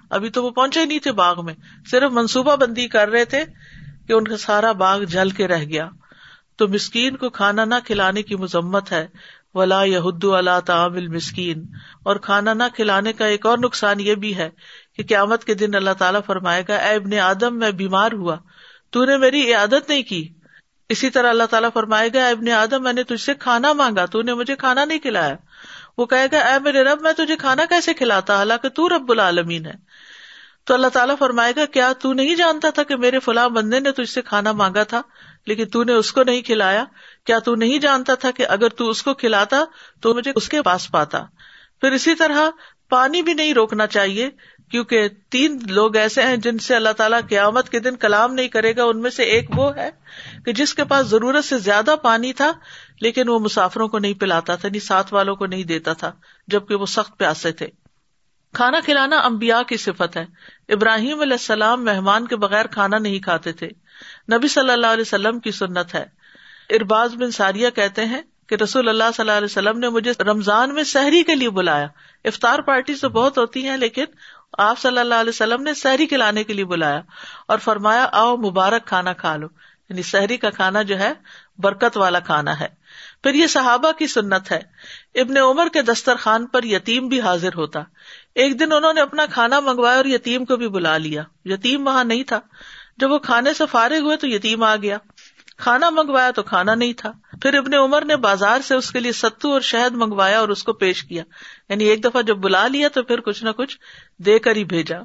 ابھی 0.10 0.30
تو 0.30 0.44
وہ 0.44 0.50
پہنچے 0.50 0.80
ہی 0.80 0.86
نہیں 0.86 1.00
تھے 1.00 1.12
باغ 1.12 1.46
میں، 1.46 1.54
صرف 1.92 2.12
منصوبہ 2.12 2.56
بندی 2.56 2.88
کر 2.88 3.10
رہے 3.10 3.26
تھے 3.26 3.44
کہ 4.10 4.14
ان 4.14 4.24
کا 4.24 4.38
سارا 4.38 4.72
باغ 4.72 5.04
جل 5.04 5.30
کے 5.30 5.48
رہ 5.48 5.64
گیا۔ 5.64 5.90
تو 6.56 6.68
مسکین 6.68 7.18
کو 7.18 7.30
کھانا 7.30 7.66
نہ 7.66 7.76
کھلانے 7.86 8.24
کی 8.24 8.36
مذمت 8.36 8.92
ہے۔ 8.92 9.08
ولا 9.54 9.84
یہد 9.84 10.24
اللہ 10.24 10.60
تعامل 10.66 11.08
مسکین 11.08 11.66
اور 12.04 12.16
کھانا 12.16 12.54
نہ 12.54 12.64
کھلانے 12.76 13.14
کا 13.14 13.26
ایک 13.26 13.46
اور 13.46 13.58
نقصان 13.58 14.00
یہ 14.00 14.16
بھی 14.16 14.38
ہے 14.38 14.50
کہ 14.96 15.04
قیامت 15.04 15.44
کے 15.44 15.54
دن 15.54 15.76
اللہ 15.76 15.94
تعالیٰ 15.98 16.20
فرمائے 16.26 16.64
گا، 16.68 16.76
اے 16.76 16.96
ابن 16.96 17.20
آدم، 17.20 17.60
میں 17.60 17.72
بیمار 17.72 18.12
ہوا۔ 18.12 18.36
تو 18.90 19.06
نے 19.06 19.18
میری 19.18 19.54
عادت 19.54 19.90
نہیں 19.90 20.04
کی۔ 20.04 20.28
اسی 20.90 21.10
طرح 21.10 21.30
اللہ 21.30 21.44
تعالیٰ 21.44 21.70
فرمائے 21.74 22.10
گا 22.14 22.28
ابن 22.28 22.50
آدم، 22.50 22.84
میں 22.84 22.94
نے 22.94 23.04
تجھ 23.04 23.22
سے 23.22 23.34
کھانا 23.34 23.74
مانگا، 23.74 24.06
تو 24.06 24.22
نے 24.22 24.34
مجھے 24.34 24.56
کھانا 24.56 24.86
نہیں 24.86 25.00
کھلایا۔ 25.00 25.36
وہ 25.98 26.06
کہے 26.06 26.28
گا، 26.32 26.40
اے 26.40 26.60
میرے 26.60 26.84
رب، 26.84 27.02
میں 27.02 27.14
تجھے 27.14 27.36
کھانا 27.36 27.66
کیسے 27.66 27.94
کھلاتا؟ 27.94 28.36
حالانکہ 28.36 28.70
تو 28.70 28.90
رب 28.90 29.12
العالمین 29.12 29.66
ہے۔ 29.66 29.89
تو 30.70 30.74
اللہ 30.74 30.88
تعالیٰ 30.88 31.16
فرمائے 31.20 31.54
گا، 31.56 31.66
کیا 31.66 31.92
تو 31.94 32.14
نہیں 32.14 32.36
جانتا 32.36 32.70
تھا 32.70 32.84
کہ 32.84 32.96
میرے 32.96 33.20
فلاں 33.20 33.50
بندے 33.50 33.80
نے 33.80 33.92
تجھ 33.92 34.10
سے 34.10 34.22
کھانا 34.22 34.52
مانگا 34.52 34.84
تھا، 34.84 35.02
لیکن 35.48 35.70
تو 35.70 35.84
نے 35.84 35.94
اس 35.94 36.12
کو 36.12 36.24
نہیں 36.24 36.42
کھلایا؟ 36.42 36.84
کیا 37.26 37.40
تو 37.40 37.56
نہیں 37.56 37.80
جانتا 37.80 38.16
تھا 38.16 38.32
کہ 38.32 38.46
اگر 38.50 38.70
تو 38.70 38.90
اس 38.90 39.02
کو 39.04 39.14
کھلاتا 39.14 39.64
تو 40.02 40.14
مجھے 40.14 40.32
اس 40.36 40.50
کے 40.50 40.62
پاس 40.62 40.92
پاتا؟ 40.92 41.24
پھر 41.82 41.92
اسی 41.92 42.16
طرح 42.16 42.50
پانی 42.90 43.22
بھی 43.22 43.34
نہیں 43.34 43.54
روکنا 43.54 43.88
چاہیے، 43.88 44.30
کیونکہ 44.72 45.08
تین 45.30 45.58
لوگ 45.68 45.96
ایسے 45.96 46.24
ہیں 46.24 46.38
جن 46.38 46.58
سے 46.58 46.76
اللہ 46.76 46.94
تعالیٰ 46.98 47.20
قیامت 47.30 47.70
کے 47.70 47.80
دن 47.80 47.96
کلام 47.96 48.34
نہیں 48.34 48.48
کرے 48.48 48.76
گا، 48.76 48.84
ان 48.84 49.02
میں 49.02 49.12
سے 49.12 49.24
ایک 49.24 49.50
وہ 49.56 49.76
ہے 49.76 49.90
کہ 50.46 50.54
جس 50.54 50.74
کے 50.74 50.84
پاس 50.84 51.08
ضرورت 51.08 51.46
سے 51.46 51.58
زیادہ 51.58 51.96
پانی 52.02 52.34
تھا، 52.34 52.52
لیکن 53.02 53.30
وہ 53.30 53.40
مسافروں 53.40 53.88
کو 53.88 54.00
نہیں 54.00 54.14
پلاتا 54.14 54.56
تھا 54.56 54.70
نہیں 54.70 54.88
ساتھ 54.88 55.14
والوں 55.14 55.36
کو 55.36 55.46
نہیں 55.46 55.64
دیتا 55.64 55.94
تھا، 55.94 56.12
جبکہ 56.48 56.76
وہ 56.76 56.86
سخت 56.86 57.18
پیاسے 57.18 57.52
تھے۔ 57.52 57.68
کھانا 58.54 58.80
کھلانا 58.86 59.18
امبیا 59.18 59.64
کی 59.64 59.78
صفت 59.78 60.18
ہے۔ 60.18 60.26
ابراہیم 60.70 61.22
علیہ 61.22 61.34
السلام 61.34 61.86
مہمان 61.86 62.28
کے 62.28 62.36
بغیر 62.36 62.68
کھانا 62.68 62.98
نہیں 62.98 63.20
کھاتے 63.20 63.52
تھے۔ 63.52 63.70
نبی 64.34 64.48
صلی 64.48 64.72
اللہ 64.72 64.88
علیہ 64.88 65.02
وسلم 65.02 65.40
کی 65.40 65.52
سنت 65.52 65.96
ہے۔ 65.96 66.06
ارباز 66.70 67.16
بن 67.16 67.32
ساریہ 67.32 67.70
کہتے 67.70 68.06
ہیں 68.06 68.22
کہ 68.48 68.56
رسول 68.56 68.90
اللہ 68.90 69.04
صلی 69.04 69.22
اللہ 69.22 69.32
علیہ 69.32 69.46
وسلم 69.46 69.80
نے 69.80 69.90
مجھے 69.90 70.12
رمضان 70.24 70.74
میں 70.74 70.84
سحری 70.84 71.24
کے 71.24 71.36
لیے 71.36 71.50
بلایا۔ 71.50 71.88
افطار 72.24 72.60
پارٹی 72.60 72.96
تو 72.96 73.10
بہت 73.10 73.38
ہوتی 73.38 73.68
ہیں، 73.68 73.78
لیکن 73.78 74.06
آپ 74.58 74.80
صلی 74.80 75.00
اللہ 75.00 75.16
علیہ 75.16 75.30
وسلم 75.30 75.64
نے 75.64 75.74
سحری 75.74 76.08
کھلانے 76.08 76.44
کے 76.44 76.54
لیے 76.54 76.66
بلایا 76.66 77.02
اور 77.48 77.58
فرمایا، 77.58 78.10
آؤ 78.12 78.38
مبارک 78.38 78.86
کھانا 78.86 79.14
کھا 79.14 79.36
لو۔ 79.36 79.48
یعنی 79.90 80.02
سحری 80.04 80.38
کا 80.38 80.50
کھانا 80.50 80.82
جو 80.82 81.00
ہے، 81.00 81.14
برکت 81.58 81.98
والا 81.98 82.20
کھانا 82.20 82.60
ہے۔ 82.60 82.68
پھر 83.24 83.34
یہ 83.34 83.48
صحابہ 83.48 83.92
کی 83.92 84.08
سنت 84.08 84.52
ہے۔ 84.52 84.60
ابن 85.16 85.38
عمر 85.38 85.68
کے 85.74 85.82
دسترخوان 85.82 86.46
پر 86.46 86.64
یتیم 86.64 87.08
بھی 87.08 87.22
حاضر 87.22 87.50
ہوتا۔ 87.56 87.80
ایک 88.36 88.60
دن 88.60 88.72
انہوں 88.72 88.94
نے 88.94 89.02
اپنا 89.02 89.26
کھانا 89.26 89.60
منگوایا 89.60 89.98
اور 89.98 90.06
یتیم 90.06 90.46
کو 90.46 90.56
بھی 90.56 90.68
بلا 90.68 90.98
لیا۔ 90.98 91.24
یتیم 91.46 91.88
وہاں 91.88 92.04
نہیں 92.04 92.24
تھا۔ 92.24 92.40
جب 92.98 93.12
وہ 93.12 93.18
کھانے 93.18 93.54
سے 93.54 93.64
فارغ 93.72 94.00
ہوئے 94.00 94.18
تو 94.18 94.28
یتیم 94.28 94.64
آ 94.64 94.76
گیا۔ 94.76 94.98
کھانا 95.58 95.90
منگوایا 95.90 96.32
تو 96.32 96.44
کھانا 96.44 96.76
نہیں 96.76 96.94
تھا۔ 96.94 97.12
پھر 97.42 97.54
ابن 97.54 97.74
عمر 97.74 98.06
نے 98.06 98.16
بازار 98.16 98.62
سے 98.62 98.76
اس 98.76 98.92
کے 98.92 99.00
لیے 99.00 99.12
ستو 99.12 99.54
اور 99.54 99.62
شہد 99.62 99.96
منگوایا 99.96 100.40
اور 100.40 100.50
اس 100.50 100.64
کو 100.64 100.74
پیش 100.74 101.04
کیا۔ 101.04 101.24
یعنی 101.70 101.84
ایک 101.84 102.04
دفعہ 102.04 102.22
جب 102.22 102.38
بلا 102.38 102.68
لیا 102.68 102.88
تو 102.88 103.04
پھر 103.04 103.20
کچھ 103.20 103.44
نہ 103.44 103.50
کچھ 103.50 103.78
دے 104.18 104.40
کر 104.40 104.56
ہی 104.56 104.64
بھیجا۔ 104.64 104.98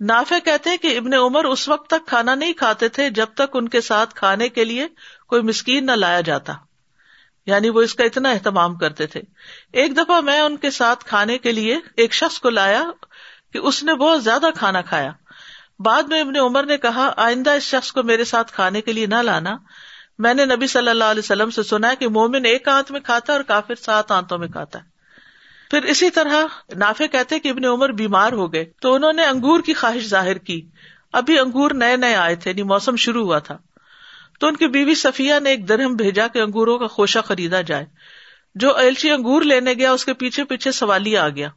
نافع 0.00 0.38
کہتے 0.44 0.76
کہ 0.76 0.98
ابن 0.98 1.14
عمر 1.14 1.44
اس 1.44 1.68
وقت 1.68 1.90
تک 1.90 2.08
کھانا 2.08 2.34
نہیں 2.34 2.52
کھاتے 2.52 2.88
تھے 2.88 3.10
جب 3.10 3.26
تک 3.34 3.56
ان 3.56 3.68
کے 3.68 3.80
ساتھ 3.80 4.14
کھانے 4.14 4.48
کے 4.48 4.64
لیے 4.64 4.86
کوئی 5.28 5.42
مسکین 5.42 5.86
نہ 5.86 5.92
لایا 5.92 6.20
جاتا۔ 6.20 6.52
یعنی 7.50 7.68
وہ 7.68 7.82
اس 7.82 7.94
کا 7.94 8.04
اتنا 8.04 8.30
اہتمام 8.30 8.76
کرتے 8.76 9.06
تھے۔ 9.06 9.22
ایک 9.72 9.96
دفعہ 9.96 10.20
میں 10.20 10.40
ان 10.40 10.56
کے 10.56 10.70
ساتھ 10.70 11.04
کھانے 11.04 11.38
کے 11.38 11.52
لیے 11.52 11.78
ایک 11.96 12.14
شخص 12.14 12.38
کو 12.38 12.50
لایا 12.50 12.84
کہ 13.52 13.58
اس 13.58 13.84
نے 13.84 13.94
بہت 13.94 14.24
زیادہ 14.24 14.46
کھانا 14.58 14.80
کھایا۔ 14.80 15.12
بعد 15.78 16.02
میں 16.02 16.20
ابن 16.20 16.36
عمر 16.36 16.64
نے 16.64 16.76
کہا، 16.76 17.12
آئندہ 17.16 17.50
اس 17.50 17.62
شخص 17.62 17.92
کو 17.92 18.02
میرے 18.02 18.24
ساتھ 18.24 18.52
کھانے 18.52 18.80
کے 18.80 18.92
لیے 18.92 19.06
نہ 19.06 19.14
لانا۔ 19.14 19.56
میں 20.18 20.34
نے 20.34 20.44
نبی 20.44 20.66
صلی 20.66 20.88
اللہ 20.88 21.04
علیہ 21.04 21.18
وسلم 21.18 21.50
سے 21.50 21.62
سنا 21.62 21.94
کہ 21.94 22.08
مومن 22.08 22.44
ایک 22.44 22.68
آنت 22.68 22.90
میں 22.90 23.00
کھاتا 23.00 23.32
ہے 23.32 23.38
اور 23.38 23.44
کافر 23.44 23.74
سات 23.74 24.10
آنتوں 24.10 24.38
میں 24.38 24.48
کھاتا 24.48 24.78
ہے۔ 24.78 24.84
پھر 25.70 25.82
اسی 25.82 26.10
طرح 26.10 26.34
نافے 26.76 27.08
کہتے 27.08 27.38
کہ 27.38 27.48
ابن 27.48 27.64
عمر 27.64 27.92
بیمار 27.92 28.32
ہو 28.32 28.52
گئے 28.52 28.64
تو 28.80 28.94
انہوں 28.94 29.12
نے 29.12 29.24
انگور 29.24 29.60
کی 29.60 29.74
خواہش 29.74 30.08
ظاہر 30.08 30.38
کی۔ 30.38 30.68
ابھی 31.12 31.38
انگور 31.38 31.70
نئے 31.70 31.96
نئے 31.96 32.14
آئے 32.14 32.36
تھے 32.36 32.50
یعنی 32.50 32.62
موسم 32.62 32.96
شروع 32.96 33.24
ہوا 33.24 33.38
تھا۔ 33.38 33.58
تو 34.40 34.46
ان 34.46 34.56
کی 34.56 34.66
بیوی 34.66 34.94
صفیہ 34.94 35.34
نے 35.42 35.50
ایک 35.50 35.68
درہم 35.68 35.94
بھیجا 35.94 36.26
کہ 36.26 36.38
انگوروں 36.38 36.78
کا 36.78 36.86
خوشہ 36.86 37.18
خریدا 37.24 37.60
جائے۔ 37.60 37.86
جو 38.54 38.76
ایلچی 38.76 39.10
انگور 39.10 39.42
لینے 39.42 39.72
گیا، 39.72 39.92
اس 39.92 40.04
کے 40.04 40.14
پیچھے 40.14 40.44
پیچھے 40.44 40.72
سوالی 40.72 41.16
آ 41.16 41.28
گیا۔ 41.28 41.48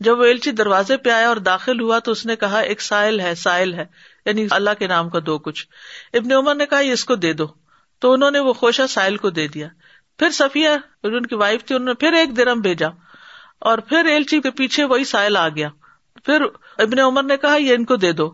جب 0.00 0.18
وہ 0.18 0.24
ایلچی 0.24 0.50
دروازے 0.50 0.96
پہ 0.96 1.10
آیا 1.10 1.28
اور 1.28 1.36
داخل 1.36 1.80
ہوا 1.80 1.98
تو 1.98 2.10
اس 2.12 2.26
نے 2.26 2.36
کہا، 2.36 2.58
ایک 2.58 2.80
سائل 2.80 3.20
ہے 3.20 3.34
سائل 3.34 3.74
ہے۔ 3.74 3.84
یعنی 4.26 4.46
اللہ 4.50 4.70
کے 4.78 4.86
نام 4.86 5.08
کا 5.08 5.18
دو 5.26 5.38
کچھ۔ 5.38 5.66
ابن 6.12 6.32
عمر 6.32 6.54
نے 6.54 6.66
کہا 6.66 6.78
اس 6.78 7.04
کو 7.04 7.14
دے 7.14 7.32
دو۔ 7.32 7.46
تو 7.98 8.12
انہوں 8.12 8.30
نے 8.30 8.38
وہ 8.38 8.52
خوشہ 8.52 8.82
سائل 8.88 9.16
کو 9.16 9.30
دے 9.30 9.48
دیا۔ 9.48 9.68
پھر 10.18 10.30
صفیہ 10.30 10.68
ان 11.02 11.26
کی 11.26 11.34
وائف 11.34 11.64
تھی، 11.64 11.74
انہوں 11.74 11.88
نے 11.88 11.94
پھر 11.94 12.12
ایک 12.12 12.36
درم 12.36 12.60
بھیجا۔ 12.60 12.88
اور 13.58 13.78
پھر 13.78 14.04
ایلچی 14.04 14.40
کے 14.40 14.50
پیچھے 14.50 14.84
وہی 14.84 15.04
سائل 15.04 15.36
آ 15.36 15.48
گیا۔ 15.48 15.68
پھر 16.24 16.42
ابن 16.78 16.98
عمر 16.98 17.22
نے 17.22 17.36
کہا، 17.36 17.56
یہ 17.56 17.74
ان 17.74 17.84
کو 17.84 17.96
دے 17.96 18.12
دو۔ 18.12 18.30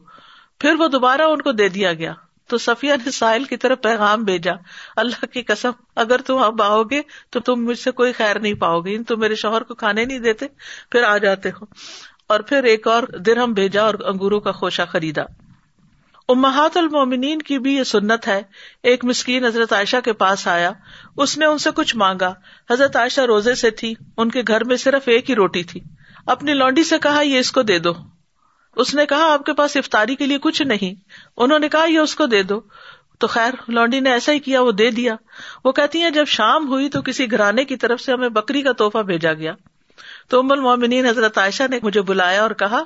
پھر 0.61 0.75
وہ 0.75 0.89
دوبارہ 0.89 1.23
ان 1.23 1.43
کو 1.43 1.53
دے 1.53 1.69
دیا 1.69 1.93
گیا۔ 1.93 2.15
تو 2.49 2.59
صفیہ 2.59 2.93
نے 3.05 3.11
ساحل 3.11 3.45
کی 3.45 3.57
طرف 3.57 3.83
پیغام 3.83 4.25
بھیجا، 4.25 4.53
اللہ 4.97 5.25
کی 5.25 5.43
قسم، 5.43 5.71
اگر 5.97 6.21
تم 6.21 6.37
اب 6.37 6.63
آؤ 6.63 6.83
گے 6.83 7.01
تو 7.31 7.41
تم 7.41 7.65
مجھ 7.65 7.79
سے 7.79 7.91
کوئی 7.91 8.13
خیر 8.13 8.39
نہیں 8.39 8.55
پاؤ 8.55 8.81
گے 8.81 9.03
تم 9.03 9.21
میرے 9.21 9.35
شوہر 9.35 9.63
کو 9.63 9.75
کھانے 9.75 10.05
نہیں 10.05 10.19
دیتے، 10.19 10.47
پھر 10.91 11.03
آ 11.03 11.19
جاتے 11.19 11.49
ہو۔ 11.49 11.65
اور 12.27 12.41
پھر 12.41 12.65
ایک 12.65 12.89
اور 12.89 13.03
درہم 13.03 13.53
بھیجا 13.53 13.83
اور 13.83 13.95
انگوروں 14.05 14.41
کا 14.41 14.53
خوشہ 14.53 14.83
خریدا۔ 14.89 15.23
امہات 16.29 16.77
المومنین 16.77 17.43
کی 17.43 17.59
بھی 17.59 17.75
یہ 17.75 17.83
سنت 17.83 18.29
ہے، 18.29 18.43
ایک 18.83 19.05
مسکین 19.05 19.45
حضرت 19.45 19.73
عائشہ 19.73 19.97
کے 20.05 20.13
پاس 20.13 20.49
آیا، 20.49 20.73
اس 21.17 21.39
نے 21.39 21.47
ان 21.47 21.59
سے 21.59 21.71
کچھ 21.75 21.97
مانگا۔ 21.97 22.33
حضرت 22.71 22.97
عائشہ 22.97 23.21
روزے 23.21 23.55
سے 23.55 23.71
تھی، 23.71 23.95
ان 24.17 24.31
کے 24.31 24.43
گھر 24.49 24.65
میں 24.65 24.77
صرف 24.77 25.03
ایک 25.07 25.31
ہی 25.31 25.35
روٹی 25.35 25.63
تھی۔ 25.63 25.81
اپنی 26.27 26.55
لونڈی 26.55 26.85
سے 26.85 26.99
کہا، 26.99 27.21
یہ 27.21 27.39
اس 27.39 27.53
کو 27.53 27.63
دے 27.63 27.79
دو۔ 27.79 27.93
اس 28.77 28.95
نے 28.95 29.07
کہا، 29.07 29.33
آپ 29.33 29.47
کے 29.47 29.53
پاس 29.53 29.77
افطاری 29.77 30.15
کے 30.15 30.27
لیے 30.27 30.39
کچھ 30.39 30.63
نہیں۔ 30.63 30.95
انہوں 31.37 31.59
نے 31.59 31.69
کہا، 31.69 31.85
یہ 31.85 31.99
اس 31.99 32.15
کو 32.15 32.27
دے 32.27 32.43
دو۔ 32.43 32.61
تو 33.19 33.27
خیر، 33.27 33.71
لونڈی 33.71 34.01
نے 34.01 34.13
ایسا 34.13 34.33
ہی 34.33 34.39
کیا، 34.39 34.61
وہ 34.61 34.73
دے 34.73 34.91
دیا۔ 34.91 35.17
وہ 35.65 35.73
کہتی 35.73 36.03
ہیں، 36.03 36.11
جب 36.11 36.25
شام 36.27 36.69
ہوئی 36.69 36.89
تو 36.89 37.03
کسی 37.03 37.31
گھرانے 37.31 37.65
کی 37.65 37.77
طرف 37.77 38.01
سے 38.01 38.13
ہمیں 38.13 38.29
بکری 38.29 38.63
کا 38.63 38.73
توحفہ 38.73 38.99
بھیجا 38.99 39.33
گیا۔ 39.33 39.53
تو 40.29 40.41
ام 40.41 40.53
المومنین 40.53 41.07
حضرت 41.07 41.39
عائشہ 41.39 41.63
نے 41.71 41.79
مجھے 41.83 42.01
بلایا 42.03 42.43
اور 42.43 42.51
کہا، 42.51 42.83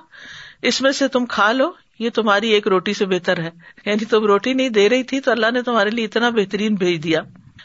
اس 0.63 0.83
میں 0.83 0.93
سے 0.93 1.09
تم 1.09 1.27
کھا 1.27 1.53
لو، 1.53 1.71
یہ 1.99 2.11
تمہاری 2.11 2.51
ایک 2.51 2.69
روٹی 2.69 2.95
سے 2.95 3.07
بہتر 3.07 3.39
ہے۔ 3.39 3.51
یعنی 3.87 4.05
تم 4.05 4.25
روٹی 4.25 4.53
نہیں 4.53 4.69
دے 4.69 4.89
رہی 4.89 5.03
تھی 5.03 5.21
تو 5.21 5.31
اللہ 5.31 5.51
نے 5.51 5.63
تمہارے 5.63 5.91
لیے 5.91 6.05
اتنا 6.05 6.29
بہترین 6.29 6.75
بھیج 6.75 7.05
دیا۔ 7.05 7.21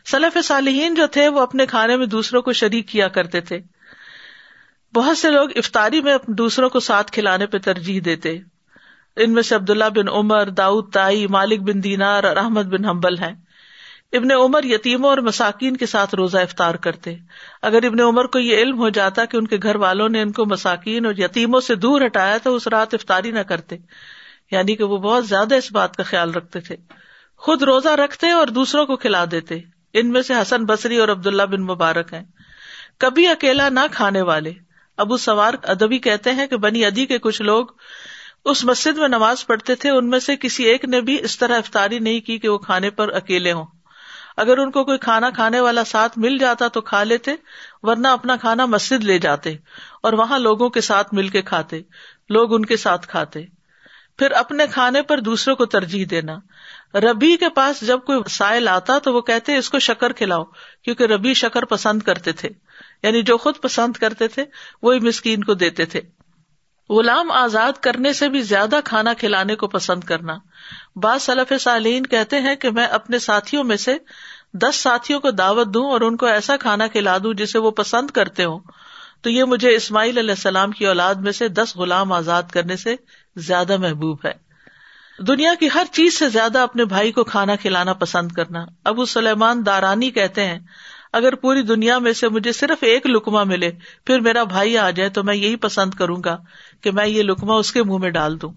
سلف 0.06 0.38
صالحین 0.44 0.96
جو 0.96 1.08
تھے، 1.08 1.28
وہ 1.28 1.40
اپنے 1.40 1.66
کھانے 1.66 1.98
میں 1.98 2.06
دوسروں 2.06 2.42
کو 2.42 2.54
شریک 2.54 2.88
کیا 2.88 3.08
کرتے 3.08 3.42
تھے۔ 3.42 3.60
بہت 4.96 5.18
سے 5.18 5.32
لوگ 5.32 5.50
افطاری 5.56 6.02
میں 6.02 6.18
دوسروں 6.28 6.70
کو 6.70 6.80
ساتھ 6.80 7.12
کھلانے 7.12 7.46
پہ 7.46 7.58
ترجیح 7.58 8.02
دیتے۔ 8.06 8.40
ان 9.16 9.34
میں 9.34 9.44
سے 9.44 9.56
عبداللہ 9.56 9.90
بن 9.96 10.10
عمر، 10.10 10.50
داؤد 10.50 10.92
تائی، 10.94 11.28
مالک 11.28 11.60
بن 11.60 11.84
دینار 11.84 12.24
اور 12.24 12.36
احمد 12.36 12.62
بن 12.62 12.86
حمبل 12.86 13.18
ہیں۔ 13.18 13.36
ابن 14.12 14.32
عمر 14.32 14.64
یتیموں 14.64 15.10
اور 15.10 15.18
مساکین 15.18 15.78
کے 15.78 15.86
ساتھ 15.86 16.16
روزہ 16.16 16.38
افطار 16.38 16.76
کرتے۔ 16.76 17.16
اگر 17.62 17.84
ابن 17.84 18.00
عمر 18.00 18.26
کو 18.26 18.40
یہ 18.40 18.58
علم 18.58 18.80
ہو 18.80 18.90
جاتا 18.90 19.26
کہ 19.26 19.38
ان 19.38 19.48
کے 19.48 19.58
گھر 19.64 19.76
والوں 19.76 20.10
نے 20.10 20.22
ان 20.22 20.32
کو 20.32 20.46
مساکین 20.46 21.06
اور 21.06 21.14
یتیموں 21.18 21.62
سے 21.62 21.76
دور 21.76 22.02
ہٹایا 22.06 22.38
تو 22.44 22.56
اس 22.56 22.68
رات 22.68 22.94
افطاری 22.94 23.32
نہ 23.32 23.40
کرتے۔ 23.40 23.78
یعنی 24.52 24.76
کہ 24.76 24.84
وہ 24.84 24.98
بہت 24.98 25.28
زیادہ 25.28 25.56
اس 25.56 25.72
بات 25.72 25.96
کا 25.96 26.04
خیال 26.04 26.32
رکھتے 26.32 26.60
تھے۔ 26.60 26.76
خود 27.38 27.64
روزہ 27.64 27.90
رکھتے 27.90 28.32
اور 28.32 28.48
دوسروں 28.48 28.86
کو 28.86 28.96
کھلا 28.96 29.26
دیتے۔ 29.32 29.60
ان 29.94 30.10
میں 30.10 30.22
سے 30.22 30.34
حسن 30.34 30.66
بصری 30.66 30.98
اور 30.98 31.10
عبداللہ 31.10 31.44
بن 31.44 31.62
مبارک 31.62 32.14
ہیں۔ 32.14 32.24
کبھی 33.00 33.28
اکیلا 33.28 33.70
نہ 33.70 33.80
کھانے 33.92 34.22
والے۔ 34.22 34.54
ابو 35.04 35.18
سوار 35.18 35.54
ادبی 35.64 35.98
کہتے 36.00 36.32
ہیں 36.32 36.48
کہ 36.48 36.58
بنی 36.58 36.86
ادی 36.86 37.06
کے 37.06 37.20
کچھ 37.20 37.42
لوگ 37.42 37.66
اس 38.46 38.64
مسجد 38.64 38.98
میں 38.98 39.08
نماز 39.08 39.48
پڑھتے 39.48 39.76
تھے، 39.76 39.90
ان 39.90 40.10
میں 40.10 40.20
سے 40.20 40.36
کسی 40.36 40.64
ایک 40.64 40.86
نے 40.86 41.02
بھی 41.02 41.18
اس 41.24 41.38
طرح 41.38 41.58
افطاری 41.58 42.00
نہیں 42.00 42.20
کی 42.20 42.40
کہ 42.40 42.50
وہ 42.50 42.58
کھانے 42.58 42.90
پر 42.90 43.14
اکیلے 43.14 43.52
ہوں۔ 43.52 43.66
اگر 44.38 44.58
ان 44.58 44.72
کو 44.72 44.84
کوئی 44.84 44.98
کھانا 44.98 45.30
کھانے 45.30 45.60
والا 45.60 45.84
ساتھ 45.84 46.18
مل 46.18 46.38
جاتا 46.38 46.68
تو 46.68 46.82
کھا 46.82 47.04
لیتے، 47.04 47.32
ورنہ 47.82 48.08
اپنا 48.08 48.36
کھانا 48.36 48.66
مسجد 48.66 49.04
لے 49.04 49.20
جاتے 49.20 49.56
اور 50.04 50.14
وہاں 50.14 50.40
لوگوں 50.40 50.70
کے 50.70 50.82
ساتھ 50.82 51.14
مل 51.14 51.28
کے 51.28 51.42
کھاتے، 51.42 51.82
لوگ 52.30 52.54
ان 52.54 52.66
کے 52.66 52.78
ساتھ 52.78 53.08
کھاتے۔ 53.08 53.46
پھر 54.18 54.32
اپنے 54.32 54.64
کھانے 54.72 55.02
پر 55.02 55.20
دوسروں 55.20 55.56
کو 55.56 55.66
ترجیح 55.66 56.06
دینا۔ 56.10 56.36
ربی 56.94 57.38
کے 57.38 57.50
پاس 57.50 57.88
جب 57.88 58.00
کوئی 58.00 58.20
سائل 58.30 58.68
آتا 58.68 59.00
تو 59.00 59.14
وہ 59.14 59.22
کہتے، 59.22 59.58
اس 59.58 59.70
کو 59.70 59.80
شکر 59.80 60.14
کھلاؤ، 60.14 60.44
کیونکہ 60.84 61.04
ربی 61.04 61.34
شکر 61.34 61.66
پسند 61.66 62.02
کرتے 62.02 62.32
تھے۔ 62.32 62.50
یعنی 63.04 63.22
جو 63.22 63.38
خود 63.38 63.56
پسند 63.62 63.94
کرتے 63.94 64.28
تھے، 64.28 64.46
وہی 64.82 65.00
مسکین 65.00 65.44
کو 65.44 65.54
دیتے 65.54 65.86
تھے۔ 65.86 66.02
غلام 66.90 67.32
آزاد 67.32 67.72
کرنے 67.82 68.14
سے 68.14 68.30
بھی 68.30 68.42
زیادہ 68.42 68.80
کھانا 68.86 69.14
کھلانے 69.14 69.56
کو 69.56 69.68
پسند 69.68 70.04
کرنا۔ 70.04 70.38
بعض 70.96 71.22
صلف 71.22 71.62
سالین 71.62 72.06
کہتے 72.06 72.40
ہیں 72.40 72.56
کہ 72.56 72.70
میں 72.70 72.86
اپنے 72.86 73.20
ساتھیوں 73.20 73.64
میں 73.64 73.78
سے 73.78 73.98
دس 74.54 74.76
ساتھیوں 74.76 75.20
کو 75.20 75.32
دعوت 75.32 75.68
دوں 75.68 75.92
اور 75.92 76.02
ان 76.02 76.18
کو 76.18 76.26
ایسا 76.26 76.58
کھانا 76.58 76.88
کھلا 76.88 77.18
دوں 77.18 77.34
جسے 77.34 77.60
وہ 77.60 77.72
پسند 77.72 78.12
کرتے 78.12 78.44
ہوں۔ 78.44 78.60
تو 79.22 79.30
یہ 79.30 79.44
مجھے 79.44 79.76
اسماعیل 79.76 80.18
علیہ 80.18 80.30
السلام 80.30 80.72
کی 80.72 80.88
اولاد 80.88 81.16
میں 81.16 81.32
سے 81.32 81.48
دس 81.48 81.76
غلام 81.76 82.14
آزاد 82.14 82.44
کرنے 82.44 82.76
سے 82.76 82.96
زیادہ 83.36 83.78
محبوب 83.78 84.18
ہے۔ 84.26 84.44
دنیا 85.28 85.54
کی 85.60 85.70
ہر 85.74 85.86
چیز 85.92 86.20
سے 86.20 86.30
زیادہ 86.30 86.60
اپنے 86.60 86.86
بھائی 86.86 87.12
کو 87.12 87.24
کھانا 87.24 87.56
کھلانا 87.56 87.94
پسند 87.94 88.32
کرنا۔ 88.32 88.66
ابو 88.84 89.06
سلیمان 89.06 89.66
دارانی 89.66 90.12
کہتے 90.12 90.46
ہیں 90.46 90.60
اگر 91.14 91.36
پوری 91.36 91.62
دنیا 91.62 92.00
میں 92.00 92.14
سے 92.14 92.30
مجھے 92.30 92.52
صرف 92.52 92.78
ایک 92.82 93.08
لکما 93.08 93.44
ملے، 93.44 93.72
پھر 94.06 94.20
میرا 94.20 94.44
بھائی 94.44 94.78
آ 94.78 94.90
جائے 94.90 95.10
تو 95.10 95.24
میں 95.24 95.36
یہی 95.36 95.56
پسند 95.56 95.94
کروں 95.94 96.24
گا 96.26 96.38
کہ 96.82 96.92
میں 96.92 97.08
یہ 97.08 97.24
لکما 97.24 97.56
اس 97.56 97.72
کے 97.72 97.84
منہ 97.84 97.98
میں 97.98 98.10
ڈال 98.10 98.42
دوں۔ 98.42 98.52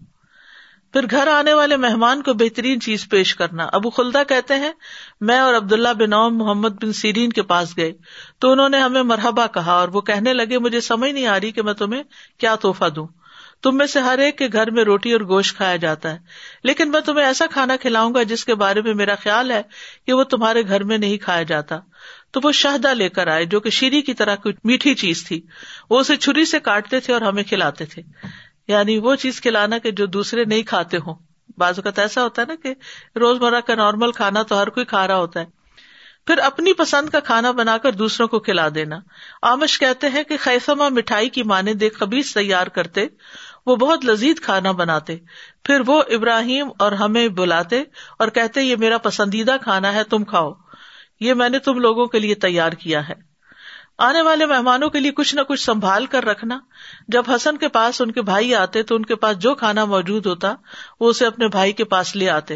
پھر 0.93 1.05
گھر 1.11 1.27
آنے 1.27 1.55
والے 1.55 1.77
مہمان 1.77 2.23
کو 2.23 2.35
بہترین 2.35 2.81
چیز 2.81 3.09
پیش 3.09 3.35
کرنا۔ 3.35 3.69
ابو 3.73 3.91
خلدا 3.91 4.23
کہتے 4.23 4.55
ہیں، 4.55 4.73
میں 5.21 5.39
اور 5.39 5.55
عبداللہ 5.55 5.89
بن 5.89 6.13
اوم 6.13 6.39
محمد 6.39 6.69
بن 6.69 6.93
سیرین 6.93 7.31
کے 7.31 7.43
پاس 7.43 7.77
گئے۔ 7.77 7.93
تو 8.39 8.53
انہوں 8.53 8.69
نے 8.69 8.79
ہمیں 8.79 9.03
مرحبا 9.03 9.47
کہا 9.47 9.73
اور 9.73 9.89
وہ 9.89 10.01
کہنے 10.01 10.35
لگے، 10.35 10.59
مجھے 10.59 10.81
سمجھ 10.81 11.11
نہیں 11.11 11.27
آ 11.27 11.41
رہی 11.41 11.51
کہ 11.51 11.63
میں 11.63 11.75
تمہیں 11.75 12.03
کیا 12.39 12.55
توحفہ 12.55 12.85
دوں۔ 12.85 13.07
تم 13.63 13.77
میں 13.77 13.87
سے 13.87 14.01
ہر 14.01 14.19
ایک 14.19 14.39
کے 14.39 14.49
گھر 14.53 14.71
میں 14.71 14.85
روٹی 14.85 15.13
اور 15.13 15.21
گوشت 15.21 15.57
کھایا 15.57 15.77
جاتا 15.77 16.13
ہے۔ 16.13 16.19
لیکن 16.65 16.91
میں 16.91 17.01
تمہیں 17.01 17.27
ایسا 17.27 17.47
کھانا 17.51 17.77
کھلاؤں 17.77 18.15
گا 18.15 18.23
جس 18.23 18.45
کے 18.45 18.55
بارے 18.55 18.83
میں 18.83 18.95
میرا 18.95 19.15
خیال 19.15 19.51
ہے 19.51 19.63
کہ 20.07 20.13
وہ 20.13 20.25
تمہارے 20.25 20.63
گھر 20.69 20.85
میں 20.85 20.99
نہیں 20.99 21.19
کھایا 21.19 21.43
جاتا۔ 21.43 21.79
تو 22.37 22.41
وہ 22.45 22.53
شہدا 22.53 22.93
لے 22.93 23.09
کر 23.09 23.27
آئے 23.27 23.45
جو 23.45 23.61
کہ 23.61 23.71
شیری 23.71 24.03
کی 24.03 24.15
طرح 24.15 24.37
کوئی 24.37 24.55
میٹھی 24.65 24.95
چیز 24.95 25.27
تھی۔ 25.27 25.41
وہ 25.91 26.01
اسے 26.01 26.17
چھری 26.17 26.45
سے 26.45 26.61
کاٹتے 26.61 27.01
تھے 27.01 27.13
اور 27.13 27.21
ہمیں 27.21 27.43
کھلاتے 27.43 27.85
تھے۔ 27.85 28.03
یعنی 28.69 28.99
وہ 28.99 29.15
چیز 29.15 29.41
کھلانا 29.41 29.79
کہ 29.79 29.91
جو 29.91 30.07
دوسرے 30.07 30.45
نہیں 30.45 30.63
کھاتے 30.63 30.97
ہوں۔ 30.97 31.15
بعض 31.59 31.79
اوقات 31.79 31.99
ایسا 31.99 32.23
ہوتا 32.23 32.43
ہے 32.43 32.47
نا 32.47 32.55
کہ 32.63 32.75
روز 33.19 33.41
مرہ 33.41 33.61
کا 33.61 33.75
نارمل 33.75 34.13
کھانا 34.13 34.43
تو 34.43 34.63
ہر 34.63 34.69
کوئی 34.69 34.87
کھا 34.87 35.07
رہا 35.07 35.17
ہوتا 35.17 35.41
ہے۔ 35.41 35.47
پھر 36.27 36.39
اپنی 36.39 36.73
پسند 36.73 37.09
کا 37.09 37.21
کھانا 37.21 37.51
بنا 37.51 37.79
کر 37.79 37.93
دوسروں 37.93 38.29
کو 38.29 38.41
کھلا 38.41 38.69
دینا۔ 38.75 38.99
آمش 39.43 39.79
کہتے 39.79 40.09
ہیں 40.09 40.23
کہ 40.23 40.37
خیسما 40.41 40.89
مٹھائی 40.89 41.29
کی 41.29 41.43
مانے 41.43 41.75
دیکھ 41.75 41.99
خبیز 41.99 42.35
تیار 42.35 42.67
کرتے۔ 42.67 43.07
وہ 43.67 43.77
بہت 43.77 44.05
لذیذ 44.05 44.41
کھانا 44.41 44.71
بناتے۔ 44.71 45.17
پھر 45.65 45.81
وہ 45.87 46.03
ابراہیم 46.11 46.69
اور 46.79 46.93
ہمیں 46.93 47.29
بلاتے 47.29 47.83
اور 48.19 48.29
کہتے، 48.29 48.63
یہ 48.63 48.77
میرا 48.77 48.99
پسندیدہ 48.99 49.57
کھانا 49.63 49.93
ہے، 49.93 50.05
تم 50.05 50.25
کھاؤ۔ 50.25 50.53
یہ 51.21 51.35
میں 51.35 51.49
نے 51.49 51.59
تم 51.59 51.79
لوگوں 51.79 52.07
کے 52.07 52.19
لیے 52.19 52.35
تیار 52.35 52.73
کیا 52.73 53.09
ہے۔ 53.09 53.15
آنے 53.99 54.23
والے 54.23 54.47
مہمانوں 54.47 54.91
کے 54.91 55.01
لیے 55.01 55.11
کچھ 55.11 55.35
نہ 55.35 55.41
کچھ 55.41 55.61
سنبھال 55.61 56.07
کر 56.07 56.25
رکھنا۔ 56.25 56.59
جب 57.09 57.23
حسن 57.35 57.57
کے 57.57 57.69
پاس 57.69 58.01
ان 58.01 58.11
کے 58.11 58.23
بھائی 58.23 58.55
آتے 58.55 58.83
تو 58.83 58.97
ان 58.97 59.05
کے 59.05 59.15
پاس 59.15 59.39
جو 59.39 59.55
کھانا 59.55 59.85
موجود 59.85 60.27
ہوتا، 60.27 60.55
وہ 61.01 61.11
اسے 61.11 61.27
اپنے 61.27 61.49
بھائی 61.49 61.73
کے 61.73 61.85
پاس 61.85 62.17
لے 62.17 62.31
آتے۔ 62.31 62.55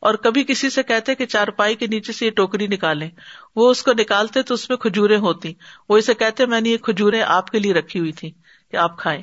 اور 0.00 0.14
کبھی 0.14 0.44
کسی 0.44 0.70
سے 0.70 0.82
کہتے 0.82 1.14
کہ 1.14 1.26
چار 1.26 1.48
پائی 1.48 1.74
کے 1.74 1.86
نیچے 1.86 2.12
سے 2.12 2.26
یہ 2.26 2.30
ٹوکری 2.30 2.66
نکالے 2.66 3.08
وہ 3.56 3.70
اس 3.70 3.82
کو 3.82 3.92
نکالتے 3.92 4.42
تو 4.42 4.54
اس 4.54 4.68
میں 4.68 4.76
کھجورے 4.76 5.16
ہوتی۔ 5.16 5.54
وہ 5.88 5.98
اسے 5.98 6.14
کہتے، 6.14 6.46
میں 6.46 6.60
نے 6.60 6.68
یہ 6.68 6.76
کھجورے 6.76 7.22
آپ 7.22 7.50
کے 7.50 7.58
لیے 7.58 7.72
رکھی 7.72 8.00
ہوئی 8.00 8.12
تھی 8.12 8.30
کہ 8.70 8.76
آپ 8.76 8.98
کھائیں۔ 8.98 9.22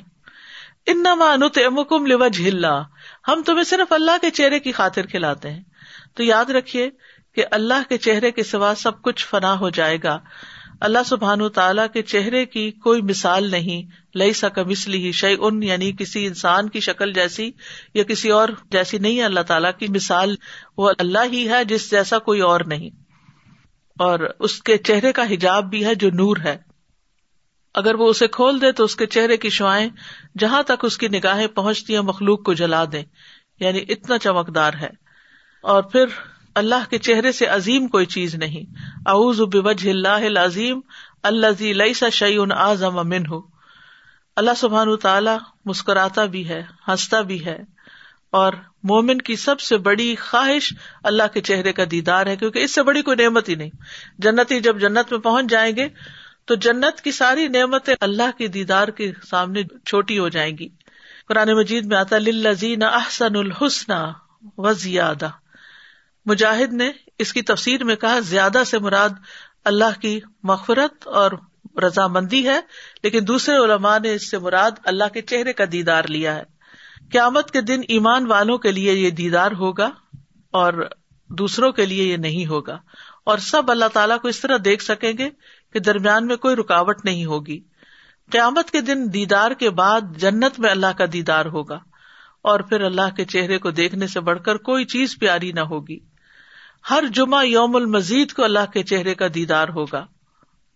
ان 0.86 1.02
نہ 1.02 2.82
ہم 3.28 3.42
تمہیں 3.42 3.64
صرف 3.64 3.92
اللہ 3.92 4.10
کے 4.20 4.30
چہرے 4.30 4.60
کی 4.60 4.72
خاطر 4.72 5.06
کھلاتے 5.06 5.50
ہیں۔ 5.50 5.62
تو 6.14 6.22
یاد 6.22 6.44
رکھیے 6.44 6.90
کہ 7.38 7.44
اللہ 7.50 7.88
کے 7.88 7.98
چہرے 7.98 8.30
کے 8.30 8.42
سوا 8.42 8.74
سب 8.76 9.02
کچھ 9.02 9.26
فنا 9.26 9.58
ہو 9.58 9.70
جائے 9.70 9.98
گا۔ 10.02 10.18
اللہ 10.80 10.98
سبحان 11.06 11.48
تعالیٰ 11.48 11.86
کے 11.92 12.02
چہرے 12.02 12.46
کی 12.46 12.70
کوئی 12.70 13.02
مثال 13.02 13.50
نہیں۔ 13.50 13.82
لئی 14.18 14.32
سا 14.32 14.62
مسلی 14.62 15.06
ہی 15.06 15.12
شعی 15.12 15.36
ان 15.38 15.62
یعنی 15.62 15.92
کسی 15.98 16.26
انسان 16.26 16.68
کی 16.68 16.80
شکل 16.80 17.12
جیسی 17.12 17.50
یا 17.94 18.02
کسی 18.02 18.30
اور 18.30 18.48
جیسی 18.70 18.98
نہیں۔ 18.98 19.18
ہے 19.18 19.24
اللہ 19.24 19.40
تعالیٰ 19.40 19.70
کی 19.78 19.86
مثال 19.88 20.36
وہ 20.76 20.92
اللہ 20.98 21.18
ہی 21.32 21.48
ہے 21.48 21.64
جس 21.64 21.90
جیسا 21.90 22.18
کوئی 22.18 22.40
اور 22.40 22.60
نہیں۔ 22.60 22.90
اور 23.98 24.18
اس 24.40 24.62
کے 24.62 24.76
چہرے 24.76 25.12
کا 25.12 25.22
حجاب 25.30 25.64
بھی 25.64 25.86
ہے 25.86 25.94
جو 25.94 26.10
نور 26.10 26.36
ہے۔ 26.44 26.56
اگر 27.74 27.94
وہ 27.94 28.08
اسے 28.08 28.28
کھول 28.28 28.60
دے 28.60 28.72
تو 28.72 28.84
اس 28.84 28.96
کے 28.96 29.06
چہرے 29.06 29.36
کی 29.36 29.50
شوائیں 29.50 29.88
جہاں 30.38 30.62
تک 30.62 30.84
اس 30.84 30.98
کی 30.98 31.08
نگاہیں 31.08 31.46
پہنچتی 31.46 31.94
ہیں 31.94 32.02
مخلوق 32.02 32.42
کو 32.42 32.52
جلا 32.52 32.84
دیں۔ 32.92 33.04
یعنی 33.60 33.84
اتنا 33.88 34.18
چمکدار 34.18 34.72
ہے۔ 34.80 34.90
اور 35.62 35.82
پھر 35.82 36.04
اللہ 36.58 36.88
کے 36.90 36.98
چہرے 36.98 37.32
سے 37.32 37.46
عظیم 37.46 37.86
کوئی 37.88 38.06
چیز 38.06 38.34
نہیں۔ 38.34 38.64
اعوذ 39.06 39.40
بوجہ 39.40 39.90
اللہ 39.90 40.26
العظیم 40.26 40.80
اللہ 41.22 41.62
لئیسا 41.62 42.08
شعین 42.08 42.52
اعظم 42.52 42.98
امن 42.98 43.26
ہو 43.26 43.40
اللہ 44.36 44.50
سبحان 44.56 44.96
تعالی 44.96 45.30
مسکراتا 45.64 46.24
بھی 46.24 46.48
ہے، 46.48 46.62
ہنستا 46.88 47.20
بھی 47.20 47.44
ہے 47.44 47.58
اور 48.30 48.52
مومن 48.82 49.18
کی 49.18 49.36
سب 49.36 49.60
سے 49.60 49.76
بڑی 49.76 50.14
خواہش 50.14 50.72
اللہ 51.04 51.22
کے 51.34 51.40
چہرے 51.40 51.72
کا 51.72 51.84
دیدار 51.90 52.26
ہے، 52.26 52.36
کیونکہ 52.36 52.58
اس 52.58 52.74
سے 52.74 52.82
بڑی 52.82 53.02
کوئی 53.02 53.16
نعمت 53.16 53.48
ہی 53.48 53.54
نہیں۔ 53.54 53.70
جنتی 54.18 54.60
جب 54.60 54.80
جنت 54.80 55.12
میں 55.12 55.18
پہنچ 55.18 55.50
جائیں 55.50 55.76
گے 55.76 55.88
تو 56.44 56.54
جنت 56.54 57.00
کی 57.00 57.12
ساری 57.12 57.48
نعمتیں 57.48 57.94
اللہ 58.00 58.38
کے 58.38 58.46
دیدار 58.46 58.88
کے 58.88 59.12
سامنے 59.30 59.62
چھوٹی 59.84 60.18
ہو 60.18 60.28
جائیں 60.28 60.58
گی۔ 60.58 60.68
قرآن 61.28 61.52
مجید 61.52 61.86
میں 61.86 61.96
آتا 61.96 62.18
لزین 62.18 62.82
احسن 62.82 63.36
الحسن 63.36 63.92
و 64.58 64.72
زیادہ 64.72 65.28
مجاہد 66.28 66.72
نے 66.72 66.90
اس 67.18 67.32
کی 67.32 67.42
تفسیر 67.42 67.84
میں 67.84 67.96
کہا، 67.96 68.18
زیادہ 68.20 68.62
سے 68.66 68.78
مراد 68.78 69.08
اللہ 69.64 70.00
کی 70.00 70.20
مغفرت 70.42 71.08
اور 71.08 71.30
رضامندی 71.82 72.48
ہے، 72.48 72.60
لیکن 73.02 73.18
دوسرے 73.28 73.56
علماء 73.56 73.98
نے 73.98 74.14
اس 74.14 74.30
سے 74.30 74.38
مراد 74.38 74.70
اللہ 74.84 75.04
کے 75.12 75.22
چہرے 75.22 75.52
کا 75.52 75.64
دیدار 75.72 76.04
لیا 76.04 76.36
ہے۔ 76.36 76.42
قیامت 77.12 77.50
کے 77.50 77.60
دن 77.60 77.80
ایمان 77.88 78.26
والوں 78.26 78.58
کے 78.58 78.72
لیے 78.72 78.92
یہ 78.92 79.10
دیدار 79.10 79.52
ہوگا 79.52 79.90
اور 80.50 80.90
دوسروں 81.28 81.72
کے 81.72 81.86
لیے 81.86 82.04
یہ 82.04 82.16
نہیں 82.16 82.46
ہوگا۔ 82.46 82.78
اور 83.24 83.38
سب 83.38 83.70
اللہ 83.70 83.84
تعالیٰ 83.92 84.20
کو 84.20 84.28
اس 84.28 84.40
طرح 84.40 84.56
دیکھ 84.64 84.82
سکیں 84.82 85.12
گے 85.18 85.30
کہ 85.72 85.78
درمیان 85.78 86.26
میں 86.26 86.36
کوئی 86.36 86.56
رکاوٹ 86.56 87.04
نہیں 87.04 87.24
ہوگی۔ 87.24 87.60
قیامت 88.30 88.70
کے 88.70 88.80
دن 88.80 89.14
دیدار 89.14 89.50
کے 89.50 89.70
بعد 89.70 90.00
جنت 90.16 90.60
میں 90.60 90.70
اللہ 90.70 90.92
کا 90.98 91.04
دیدار 91.12 91.46
ہوگا 91.46 91.78
اور 92.42 92.60
پھر 92.60 92.80
اللہ 92.80 93.14
کے 93.16 93.24
چہرے 93.24 93.58
کو 93.58 93.70
دیکھنے 93.70 94.06
سے 94.06 94.20
بڑھ 94.20 94.42
کر 94.42 94.56
کوئی 94.56 94.84
چیز 94.84 95.18
پیاری 95.18 95.52
نہ 95.52 95.60
ہوگی۔ 95.60 95.98
ہر 96.90 97.04
جمعہ 97.14 97.44
یوم 97.44 97.76
المزید 97.76 98.32
کو 98.32 98.44
اللہ 98.44 98.70
کے 98.72 98.82
چہرے 98.82 99.14
کا 99.14 99.26
دیدار 99.34 99.68
ہوگا۔ 99.68 100.06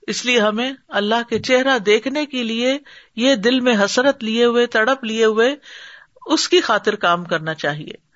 اس 0.07 0.25
لیے 0.25 0.41
ہمیں 0.41 0.73
اللہ 0.89 1.29
کے 1.29 1.39
چہرہ 1.39 1.79
دیکھنے 1.79 2.27
کے 2.27 2.43
لیے 2.43 2.79
یہ 3.17 3.35
دل 3.35 3.61
میں 3.61 3.85
حسرت 3.85 4.25
لیے 4.25 4.45
ہوئے، 4.45 4.67
تڑپ 4.67 5.05
لیے 5.05 5.25
ہوئے، 5.25 5.57
اس 6.27 6.49
کی 6.49 6.61
خاطر 6.61 6.95
کام 6.95 7.25
کرنا 7.25 7.55
چاہیے۔ 7.55 8.13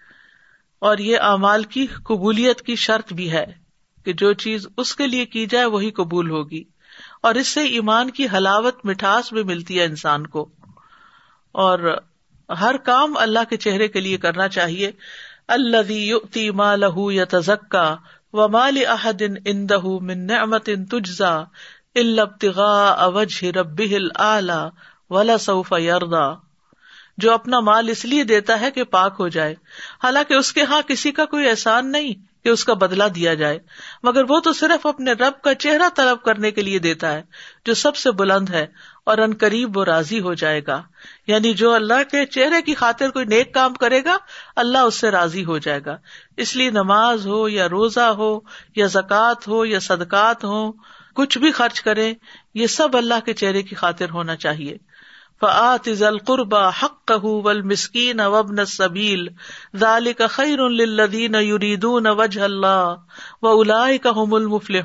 اور 0.78 0.98
یہ 0.98 1.18
اعمال 1.18 1.64
کی 1.64 1.86
قبولیت 1.86 2.62
کی 2.62 2.76
شرط 2.76 3.12
بھی 3.12 3.32
ہے 3.32 3.46
کہ 4.04 4.12
جو 4.12 4.32
چیز 4.32 4.66
اس 4.76 4.96
کے 4.96 5.06
لیے 5.06 5.26
کی 5.26 5.46
جائے 5.46 5.64
وہی 5.64 5.90
قبول 5.90 6.30
ہوگی۔ 6.30 6.64
اور 7.22 7.34
اس 7.34 7.48
سے 7.48 7.60
ایمان 7.60 8.10
کی 8.10 8.26
حلاوت 8.32 8.86
مٹھاس 8.86 9.32
بھی 9.32 9.42
ملتی 9.42 9.78
ہے 9.78 9.84
انسان 9.84 10.26
کو۔ 10.26 10.48
اور 11.52 11.98
ہر 12.60 12.76
کام 12.76 13.16
اللہ 13.16 13.38
کے 13.50 13.56
چہرے 13.56 13.88
کے 13.88 14.00
لیے 14.00 14.16
کرنا 14.16 14.48
چاہیے۔ 14.48 14.92
اللہ 15.48 16.50
مالہ 16.54 17.12
یا 17.12 17.24
تزکا 17.24 17.96
و 18.32 18.48
مال 18.48 18.78
احدن 18.88 19.34
اندہ 19.44 19.80
من 19.84 20.26
نعمت 20.26 20.68
تجزا 20.90 21.44
البتغا 21.94 22.88
اوجہ 22.88 23.44
رب 23.44 23.82
اعلی 24.14 24.68
ولا 25.10 25.38
سوف 25.38 25.72
یردا 25.78 26.46
جو 27.18 27.32
اپنا 27.32 27.60
مال 27.60 27.88
اس 27.88 28.04
لیے 28.04 28.24
دیتا 28.24 28.60
ہے 28.60 28.70
کہ 28.70 28.84
پاک 28.84 29.16
ہو 29.18 29.28
جائے۔ 29.28 29.54
حالانکہ 30.02 30.34
اس 30.34 30.52
کے 30.52 30.62
ہاں 30.62 30.82
کسی 30.82 31.12
کا 31.12 31.24
کوئی 31.24 31.48
احسان 31.48 31.92
نہیں 31.92 32.44
کہ 32.44 32.48
اس 32.48 32.64
کا 32.64 32.74
بدلا 32.74 33.08
دیا 33.14 33.34
جائے۔ 33.34 33.58
مگر 34.02 34.24
وہ 34.28 34.40
تو 34.40 34.52
صرف 34.52 34.86
اپنے 34.86 35.12
رب 35.12 35.42
کا 35.42 35.54
چہرہ 35.54 35.88
طلب 35.96 36.22
کرنے 36.22 36.50
کے 36.50 36.62
لیے 36.62 36.78
دیتا 36.78 37.12
ہے، 37.12 37.22
جو 37.64 37.74
سب 37.74 37.96
سے 37.96 38.10
بلند 38.10 38.50
ہے۔ 38.50 38.66
اور 39.06 39.18
ان 39.18 39.34
قریب 39.40 39.76
وہ 39.76 39.84
راضی 39.84 40.20
ہو 40.20 40.34
جائے 40.34 40.60
گا۔ 40.66 40.82
یعنی 41.26 41.54
جو 41.54 41.72
اللہ 41.72 42.02
کے 42.10 42.26
چہرے 42.26 42.62
کی 42.62 42.74
خاطر 42.74 43.10
کوئی 43.10 43.24
نیک 43.24 43.54
کام 43.54 43.74
کرے 43.74 44.04
گا، 44.04 44.16
اللہ 44.56 44.78
اس 44.78 44.94
سے 44.94 45.10
راضی 45.10 45.44
ہو 45.44 45.58
جائے 45.58 45.80
گا۔ 45.86 45.96
اس 46.36 46.56
لیے 46.56 46.70
نماز 46.70 47.26
ہو 47.26 47.48
یا 47.48 47.68
روزہ 47.68 48.00
ہو 48.00 48.40
یا 48.76 48.86
زکوٰۃ 48.86 49.48
ہو 49.48 49.64
یا 49.64 49.80
صدقات 49.80 50.44
ہو، 50.44 50.72
کچھ 51.14 51.38
بھی 51.38 51.52
خرچ 51.52 51.80
کرے 51.80 52.14
یہ 52.54 52.66
سب 52.66 52.96
اللہ 52.96 53.14
کے 53.24 53.34
چہرے 53.34 53.62
کی 53.62 53.74
خاطر 53.74 54.10
ہونا 54.10 54.36
چاہیے۔ 54.36 54.76
فعت 55.40 55.88
ذل 55.92 56.18
قربا 56.18 56.68
حق 56.68 57.12
ول 57.24 57.62
مسکین 57.62 58.20
وبن 58.20 58.64
سبیل 58.64 59.28
ذال 59.76 60.12
کا 60.12 60.26
خیر 60.26 60.58
الدین 60.58 61.34
یریدون 61.34 62.06
وجہ 62.06 62.40
اللہ 62.40 62.94
و 63.42 63.60
الا 63.60 63.86
کا 64.02 64.10
المفل 64.16 64.80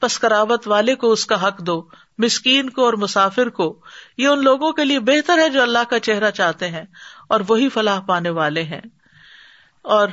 پس 0.00 0.18
کراوت 0.18 0.68
والے 0.68 0.94
کو 0.94 1.12
اس 1.12 1.26
کا 1.26 1.48
حق 1.48 1.58
دو۔ 1.58 1.82
مسکین 2.18 2.70
کو 2.70 2.84
اور 2.84 2.92
مسافر 2.92 3.48
کو، 3.48 3.80
یہ 4.18 4.28
ان 4.28 4.44
لوگوں 4.44 4.72
کے 4.72 4.84
لیے 4.84 5.00
بہتر 5.00 5.38
ہے 5.38 5.48
جو 5.48 5.62
اللہ 5.62 5.84
کا 5.90 5.98
چہرہ 5.98 6.30
چاہتے 6.30 6.68
ہیں 6.68 6.84
اور 7.28 7.40
وہی 7.48 7.68
فلاح 7.68 8.00
پانے 8.00 8.30
والے 8.30 8.62
ہیں۔ 8.62 8.80
اور 9.82 10.08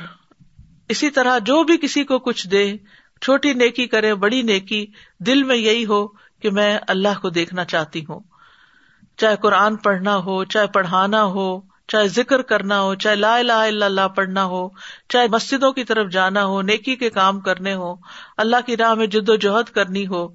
اسی 0.88 1.10
طرح 1.10 1.38
جو 1.38 1.62
بھی 1.62 1.76
کسی 1.76 2.04
کو 2.04 2.18
کچھ 2.18 2.48
دے، 2.48 2.76
چھوٹی 3.22 3.54
نیکی 3.54 3.86
کرے، 3.86 4.14
بڑی 4.14 4.42
نیکی، 4.42 4.86
دل 5.18 5.42
میں 5.42 5.56
یہی 5.56 5.86
ہو 5.86 6.06
کہ 6.40 6.50
میں 6.50 6.78
اللہ 6.88 7.20
کو 7.22 7.30
دیکھنا 7.30 7.64
چاہتی 7.64 8.04
ہوں۔ 8.08 8.20
چاہے 9.16 9.36
قرآن 9.36 9.76
پڑھنا 9.76 10.16
ہو، 10.16 10.44
چاہے 10.44 10.66
پڑھانا 10.66 11.24
ہو، 11.24 11.60
چاہے 11.88 12.08
ذکر 12.08 12.42
کرنا 12.42 12.80
ہو، 12.80 12.94
چاہے 12.94 13.14
لا 13.14 13.36
الہ 13.36 13.52
الا 13.52 13.86
اللہ 13.86 14.08
پڑھنا 14.08 14.44
ہو، 14.44 14.68
چاہے 15.08 15.28
مسجدوں 15.28 15.72
کی 15.72 15.84
طرف 15.84 16.10
جانا 16.10 16.44
ہو، 16.44 16.62
نیکی 16.62 16.96
کے 16.96 17.10
کام 17.10 17.40
کرنے 17.40 17.74
ہو، 17.74 17.94
اللہ 18.36 18.56
کی 18.66 18.76
راہ 18.76 18.94
میں 18.94 19.06
جد 19.06 19.28
و 19.28 19.36
جہد 19.36 19.70
کرنی 19.70 20.06
ہو 20.06 20.28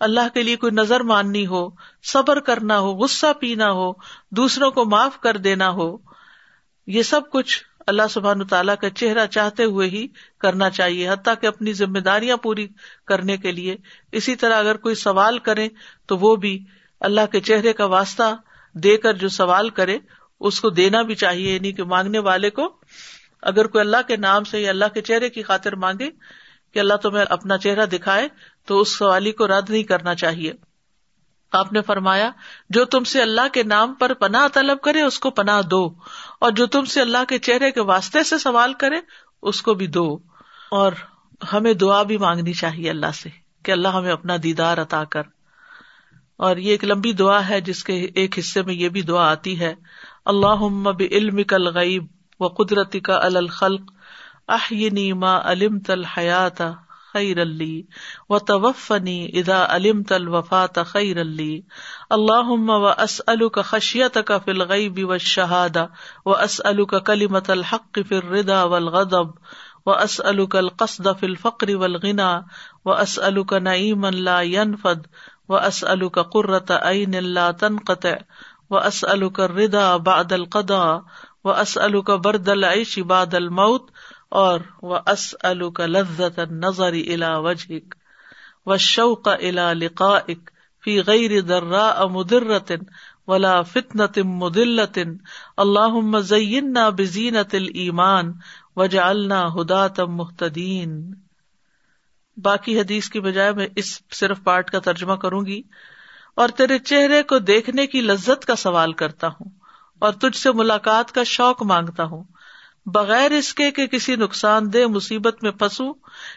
اللہ 0.00 0.28
کے 0.34 0.42
لیے 0.42 0.56
کوئی 0.56 0.72
نظر 0.72 1.00
ماننی 1.00 1.46
ہو، 1.46 1.68
صبر 2.02 2.40
کرنا 2.40 2.78
ہو، 2.78 2.92
غصہ 2.92 3.32
پینا 3.40 3.70
ہو، 3.70 3.92
دوسروں 4.30 4.70
کو 4.70 4.84
معاف 4.84 5.20
کر 5.20 5.36
دینا 5.36 5.70
ہو، 5.70 5.96
یہ 6.86 7.02
سب 7.02 7.20
کچھ 7.30 7.64
اللہ 7.86 8.02
سبحان 8.10 8.46
تعالیٰ 8.46 8.74
کا 8.80 8.90
چہرہ 8.90 9.26
چاہتے 9.26 9.64
ہوئے 9.64 9.88
ہی 9.88 10.06
کرنا 10.38 10.70
چاہیے، 10.70 11.08
حتیٰ 11.08 11.34
کہ 11.40 11.46
اپنی 11.46 11.72
ذمہ 11.72 11.98
داریاں 11.98 12.36
پوری 12.36 12.68
کرنے 13.06 13.36
کے 13.36 13.52
لیے۔ 13.52 13.76
اسی 14.12 14.36
طرح 14.36 14.58
اگر 14.58 14.76
کوئی 14.76 14.94
سوال 14.94 15.38
کرے 15.38 15.68
تو 16.06 16.16
وہ 16.16 16.36
بھی 16.36 16.64
اللہ 17.00 17.20
کے 17.32 17.40
چہرے 17.40 17.72
کا 17.72 17.84
واسطہ 17.84 18.34
دے 18.74 18.96
کر 18.96 19.12
جو 19.12 19.28
سوال 19.28 19.70
کرے، 19.70 19.98
اس 20.40 20.60
کو 20.60 20.70
دینا 20.70 21.02
بھی 21.02 21.14
چاہیے 21.14 21.54
یعنی 21.54 21.72
کہ 21.72 21.84
مانگنے 21.84 22.18
والے 22.18 22.50
کو۔ 22.50 22.76
اگر 23.42 23.66
کوئی 23.66 23.80
اللہ 23.80 23.96
کے 24.06 24.16
نام 24.16 24.44
سے 24.44 24.60
یا 24.60 24.70
اللہ 24.70 24.84
کے 24.94 25.00
چہرے 25.00 25.28
کی 25.28 25.42
خاطر 25.42 25.74
مانگے 25.74 26.10
کہ 26.74 26.78
اللہ 26.78 26.94
تمہیں 26.94 27.24
اپنا 27.30 27.58
چہرہ 27.58 27.86
دکھائے 27.86 28.28
تو 28.68 28.80
اس 28.80 28.98
سوالی 28.98 29.32
کو 29.32 29.46
رد 29.46 29.70
نہیں 29.70 29.82
کرنا 29.82 30.14
چاہیے۔ 30.14 30.52
آپ 31.52 31.72
نے 31.72 31.82
فرمایا، 31.82 32.30
جو 32.70 32.84
تم 32.84 33.04
سے 33.04 33.22
اللہ 33.22 33.48
کے 33.52 33.62
نام 33.62 33.94
پر 33.94 34.14
پناہ 34.14 34.48
طلب 34.48 34.80
کرے، 34.80 35.02
اس 35.02 35.18
کو 35.18 35.30
پناہ 35.30 35.62
دو۔ 35.62 35.90
اور 36.40 36.50
جو 36.50 36.66
تم 36.66 36.84
سے 36.84 37.00
اللہ 37.00 37.24
کے 37.28 37.38
چہرے 37.38 37.70
کے 37.70 37.80
واسطے 37.80 38.22
سے 38.22 38.38
سوال 38.38 38.74
کرے، 38.74 38.96
اس 39.42 39.62
کو 39.62 39.74
بھی 39.74 39.86
دو۔ 39.86 40.18
اور 40.70 40.92
ہمیں 41.52 41.74
دعا 41.74 42.02
بھی 42.02 42.16
مانگنی 42.16 42.52
چاہیے 42.52 42.90
اللہ 42.90 43.10
سے 43.14 43.28
کہ 43.62 43.72
اللہ 43.72 43.88
ہمیں 43.88 44.12
اپنا 44.12 44.36
دیدار 44.42 44.78
عطا 44.78 45.04
کر۔ 45.04 45.22
اور 46.36 46.56
یہ 46.56 46.70
ایک 46.70 46.84
لمبی 46.84 47.12
دعا 47.12 47.48
ہے، 47.48 47.60
جس 47.60 47.84
کے 47.84 48.08
ایک 48.14 48.38
حصے 48.38 48.62
میں 48.62 48.74
یہ 48.74 48.88
بھی 48.88 49.02
دعا 49.02 49.30
آتی 49.30 49.60
ہے 49.60 49.74
اللہ 50.24 50.88
علم 51.00 51.42
کل 51.42 51.68
غیب 51.68 52.06
و 52.40 52.48
قدرتی 52.48 53.00
کا 53.00 53.16
الخلق، 53.16 53.92
احینی 54.48 55.12
ما 55.12 55.52
علم 55.52 55.78
تل 55.78 56.04
حیات 56.04 56.62
خیر 57.12 57.40
علی 57.42 57.82
و 58.30 58.38
توفنی 58.40 59.30
ادا 59.34 59.62
علم 59.66 60.02
تل 60.02 60.28
وفات 60.28 60.78
خیر 60.86 61.20
علی 61.20 61.60
اللہ 62.10 62.50
و 62.68 62.84
اس 62.86 63.20
کا 63.52 63.62
خشیت 63.62 64.18
کا 64.26 64.38
فل 64.38 64.62
غیب 64.64 64.98
و 65.04 65.18
شہادا 65.26 65.84
و 66.26 66.34
اس 66.36 66.60
کا 66.88 66.98
کلیمت 67.02 67.50
الحق 67.50 67.98
فر 68.08 68.28
ردا 68.30 68.62
والغضب 68.64 69.30
و 69.86 69.90
اس 69.92 70.20
القصد 70.24 71.08
فی 71.20 71.26
الفقر 71.26 71.74
والغنا 71.76 72.28
و 72.84 72.90
اس 72.92 73.18
کا 73.46 73.58
نعیم 73.60 74.06
لا 74.20 74.40
ينفد 74.42 75.06
و 75.48 75.56
اس 75.56 75.84
کا 76.12 76.22
قرت 76.32 76.70
عین 76.72 77.14
اللہ 77.14 77.50
تنقط 77.60 78.06
و 78.70 78.76
اس 78.76 79.04
کا 79.32 79.46
ردا 79.48 79.96
باد 80.04 80.32
القدا 80.32 80.84
و 81.44 81.50
اس 81.50 81.78
کا 82.06 82.16
برد 82.18 82.48
العیش 82.48 82.98
باد 83.08 83.34
الموت 83.34 83.90
اور 84.28 84.60
و 84.82 84.94
اس 84.94 85.34
کا 85.74 85.86
لذت 85.86 86.38
نظر 86.38 86.92
الا 86.92 87.38
وجهك 87.38 87.94
و 88.66 88.76
شوق 88.76 89.28
الا 89.28 89.72
لقائك 89.72 90.50
فی 90.84 91.00
غیر 91.02 91.40
ذرا 91.40 92.06
مدرت 92.10 92.72
ولا 93.26 93.62
فتنة 93.62 94.22
مدلة 94.24 95.04
اللهم 95.56 96.18
زينا 96.18 96.88
بزينة 96.88 97.52
الإيمان 97.52 98.32
وجعلنا 98.76 99.40
هداة 99.46 100.04
مهتدين۔ 100.10 101.14
باقی 102.36 102.80
حدیث 102.80 103.08
کی 103.08 103.20
بجائے 103.20 103.52
میں 103.52 103.66
اس 103.76 104.00
صرف 104.12 104.44
پارٹ 104.44 104.70
کا 104.70 104.78
ترجمہ 104.78 105.14
کروں 105.14 105.46
گی 105.46 105.62
اور 106.36 106.48
تیرے 106.48 106.78
چہرے 106.78 107.22
کو 107.22 107.38
دیکھنے 107.38 107.86
کی 107.86 108.00
لذت 108.00 108.44
کا 108.44 108.56
سوال 108.56 108.92
کرتا 108.92 109.28
ہوں 109.28 109.50
اور 109.98 110.12
تجھ 110.12 110.36
سے 110.36 110.52
ملاقات 110.52 111.12
کا 111.12 111.24
شوق 111.24 111.62
مانگتا 111.62 112.04
ہوں۔ 112.04 112.24
بغیر 112.94 113.30
اس 113.30 113.54
کے 113.54 113.70
کہ 113.70 113.86
کسی 113.86 114.16
نقصان 114.16 114.72
دہ 114.72 114.86
مصیبت 114.86 115.42
میں 115.42 115.50
پھنسوں 115.50 115.92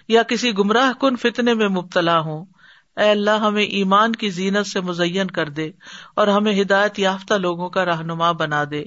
یا 0.07 0.23
کسی 0.23 0.57
گمراہ 0.57 0.91
کن 0.99 1.15
فتنے 1.15 1.53
میں 1.53 1.67
مبتلا 1.67 2.19
ہوں۔ 2.19 2.45
اے 2.97 3.09
اللہ، 3.11 3.31
ہمیں 3.31 3.63
ایمان 3.63 4.11
کی 4.11 4.29
زینت 4.29 4.67
سے 4.67 4.81
مزین 4.81 5.27
کر 5.27 5.49
دے 5.49 5.71
اور 6.15 6.27
ہمیں 6.27 6.61
ہدایت 6.61 6.99
یافتہ 6.99 7.33
لوگوں 7.33 7.69
کا 7.69 7.85
رہنما 7.85 8.31
بنا 8.31 8.63
دے۔ 8.71 8.83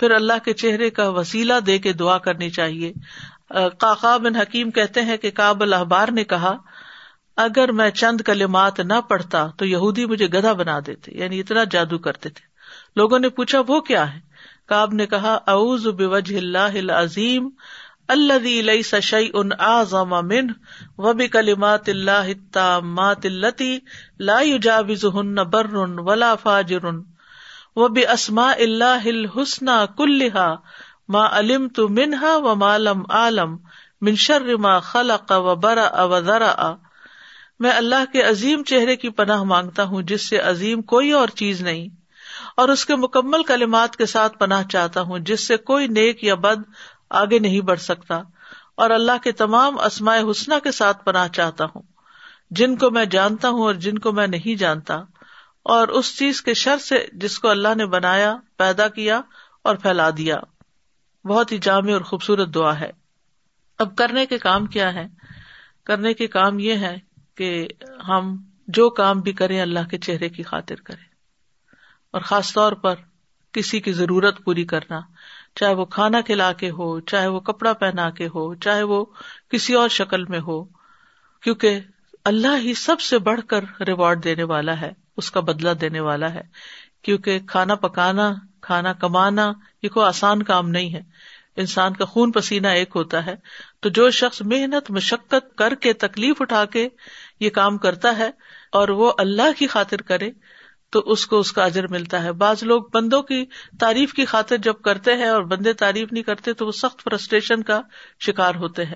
پھر 0.00 0.10
اللہ 0.10 0.32
کے 0.44 0.52
چہرے 0.52 0.90
کا 0.90 1.08
وسیلہ 1.08 1.60
دے 1.66 1.78
کے 1.78 1.92
دعا 1.92 2.18
کرنی 2.18 2.50
چاہیے۔ 2.50 2.92
کاقا 3.78 4.16
بن 4.16 4.36
حکیم 4.36 4.70
کہتے 4.70 5.02
ہیں 5.02 5.16
کہ 5.16 5.30
کابل 5.30 5.72
احبار 5.72 6.08
نے 6.08 6.24
کہا، 6.24 6.56
اگر 7.36 7.72
میں 7.72 7.90
چند 7.90 8.20
کلمات 8.20 8.80
نہ 8.80 9.00
پڑھتا 9.08 9.46
تو 9.56 9.64
یہودی 9.64 10.06
مجھے 10.06 10.26
گدھا 10.26 10.52
بنا 10.52 10.78
دیتے 10.86 11.12
یعنی 11.14 11.40
اتنا 11.40 11.64
جادو 11.64 11.98
کرتے 11.98 12.28
تھے۔ 12.28 12.44
لوگوں 12.96 13.18
نے 13.18 13.28
پوچھا، 13.28 13.60
وہ 13.68 13.80
کیا 13.80 14.14
ہے؟ 14.14 14.31
کاب 14.72 14.92
نے 14.94 15.06
کہا، 15.14 15.38
اعوذ 15.54 15.86
بوجہ 16.02 16.36
اللہ 16.40 16.82
العظیم 16.82 17.48
الذي 18.08 18.52
ليس 18.62 18.88
شيء 19.06 19.42
اعظم 19.66 20.10
منه 20.30 21.04
وبكلمات 21.04 21.90
الله 21.92 22.32
التامات 22.32 23.28
التي 23.28 23.68
لا 24.30 24.38
يجاوزهن 24.46 25.44
بر 25.52 25.76
ولا 26.08 26.30
فاجر 26.42 26.88
وباسماء 27.76 28.56
الله 28.64 29.14
الحسنى 29.14 29.76
كلها 30.00 30.48
ما 31.16 31.22
علمت 31.38 31.80
منها 32.00 32.34
وما 32.48 32.72
لم 32.88 33.06
اعلم 33.20 33.56
من 34.08 34.20
شر 34.26 34.52
ما 34.66 34.74
خلق 34.90 35.32
وبرأ 35.46 36.06
وذرأ 36.12 36.70
میں 37.60 37.72
اللہ 37.78 38.04
کے 38.12 38.22
عظیم 38.28 38.62
چہرے 38.68 38.96
کی 39.02 39.10
پناہ 39.18 39.42
مانگتا 39.50 39.84
ہوں، 39.90 40.02
جس 40.12 40.28
سے 40.28 40.38
عظیم 40.52 40.82
کوئی 40.92 41.10
اور 41.18 41.34
چیز 41.40 41.60
نہیں۔ 41.62 41.90
اور 42.56 42.68
اس 42.68 42.86
کے 42.86 42.96
مکمل 42.96 43.42
کلمات 43.42 43.96
کے 43.96 44.06
ساتھ 44.06 44.38
پناہ 44.38 44.62
چاہتا 44.62 45.00
ہوں، 45.00 45.18
جس 45.18 45.46
سے 45.46 45.56
کوئی 45.56 45.86
نیک 45.86 46.24
یا 46.24 46.34
بد 46.34 46.62
آگے 47.10 47.38
نہیں 47.38 47.60
بڑھ 47.60 47.80
سکتا۔ 47.80 48.22
اور 48.74 48.90
اللہ 48.90 49.12
کے 49.24 49.32
تمام 49.32 49.80
اسماء 49.80 50.16
حسنہ 50.30 50.54
کے 50.64 50.70
ساتھ 50.70 51.04
پناہ 51.04 51.28
چاہتا 51.28 51.64
ہوں۔ 51.64 51.82
جن 52.50 52.76
کو 52.76 52.90
میں 52.90 53.04
جانتا 53.04 53.48
ہوں 53.48 53.60
اور 53.60 53.74
جن 53.74 53.98
کو 53.98 54.12
میں 54.12 54.26
نہیں 54.26 54.58
جانتا۔ 54.58 54.94
اور 55.62 55.88
اس 55.88 56.18
چیز 56.18 56.42
کے 56.42 56.54
شر 56.54 56.76
سے 56.76 57.06
جس 57.12 57.38
کو 57.38 57.48
اللہ 57.48 57.74
نے 57.76 57.86
بنایا، 57.86 58.36
پیدا 58.56 58.88
کیا 58.88 59.20
اور 59.64 59.76
پھیلا 59.76 60.10
دیا۔ 60.10 60.36
بہت 61.24 61.52
ہی 61.52 61.58
جامع 61.58 61.92
اور 61.92 62.00
خوبصورت 62.00 62.48
دعا 62.54 62.80
ہے۔ 62.80 62.90
اب 63.78 63.96
کرنے 63.96 64.26
کے 64.26 64.38
کام 64.38 64.66
کیا 64.66 64.94
ہے 64.94 65.08
کرنے 65.84 66.14
کے 66.14 66.26
کام 66.26 66.58
یہ 66.58 66.74
ہے 66.74 66.96
کہ 67.34 67.68
ہم 68.08 68.36
جو 68.68 68.90
کام 68.90 69.20
بھی 69.20 69.32
کریں 69.32 69.60
اللہ 69.60 69.88
کے 69.90 69.98
چہرے 69.98 70.28
کی 70.28 70.42
خاطر 70.42 70.74
کریں۔ 70.74 71.11
اور 72.12 72.20
خاص 72.20 72.52
طور 72.52 72.72
پر 72.72 72.94
کسی 73.52 73.80
کی 73.80 73.92
ضرورت 73.92 74.44
پوری 74.44 74.64
کرنا، 74.64 75.00
چاہے 75.54 75.74
وہ 75.74 75.84
کھانا 75.84 76.20
کھلا 76.20 76.52
کے 76.52 76.70
ہو، 76.70 77.00
چاہے 77.00 77.26
وہ 77.26 77.40
کپڑا 77.40 77.72
پہنا 77.72 78.10
کے 78.10 78.26
ہو، 78.26 78.54
چاہے 78.54 78.82
وہ 78.82 79.04
کسی 79.48 79.74
اور 79.74 79.88
شکل 79.88 80.24
میں 80.24 80.40
ہو، 80.40 80.64
کیونکہ 81.42 81.80
اللہ 82.24 82.56
ہی 82.58 82.74
سب 82.74 83.00
سے 83.00 83.18
بڑھ 83.18 83.40
کر 83.48 83.64
ریوارڈ 83.80 84.24
دینے 84.24 84.42
والا 84.42 84.80
ہے، 84.80 84.92
اس 85.16 85.30
کا 85.30 85.40
بدلا 85.40 85.72
دینے 85.80 86.00
والا 86.00 86.34
ہے، 86.34 86.42
کیونکہ 87.02 87.38
کھانا 87.38 87.74
پکانا، 87.74 88.32
کھانا 88.60 88.92
کمانا، 88.92 89.52
یہ 89.82 89.88
کوئی 89.88 90.06
آسان 90.06 90.42
کام 90.42 90.70
نہیں 90.70 90.94
ہے۔ 90.94 91.02
انسان 91.56 91.92
کا 91.92 92.04
خون 92.04 92.32
پسینہ 92.32 92.66
ایک 92.66 92.90
ہوتا 92.94 93.26
ہے، 93.26 93.34
تو 93.80 93.88
جو 93.88 94.10
شخص 94.10 94.42
محنت، 94.42 94.90
مشقت 94.90 95.56
کر 95.56 95.74
کے، 95.74 95.92
تکلیف 95.92 96.42
اٹھا 96.42 96.64
کے 96.64 96.88
یہ 97.40 97.50
کام 97.50 97.78
کرتا 97.78 98.16
ہے 98.18 98.30
اور 98.72 98.88
وہ 98.88 99.12
اللہ 99.18 99.58
کی 99.58 99.66
خاطر 99.66 100.02
کرے 100.02 100.30
تو 100.92 100.98
اس 100.98 101.26
کو 101.26 101.38
اس 101.38 101.52
کا 101.52 101.64
اجر 101.64 101.88
ملتا 101.88 102.22
ہے۔ 102.22 102.32
بعض 102.32 102.62
لوگ 102.62 102.82
بندوں 102.94 103.22
کی 103.22 103.44
تعریف 103.80 104.12
کی 104.12 104.24
خاطر 104.24 104.56
جب 104.56 104.74
کرتے 104.84 105.16
ہیں 105.16 105.28
اور 105.28 105.42
بندے 105.42 105.72
تعریف 105.72 106.12
نہیں 106.12 106.22
کرتے 106.22 106.52
تو 106.52 106.66
وہ 106.66 106.72
سخت 106.72 107.02
فرسٹریشن 107.04 107.62
کا 107.62 107.80
شکار 108.20 108.54
ہوتے 108.54 108.84
ہیں۔ 108.84 108.94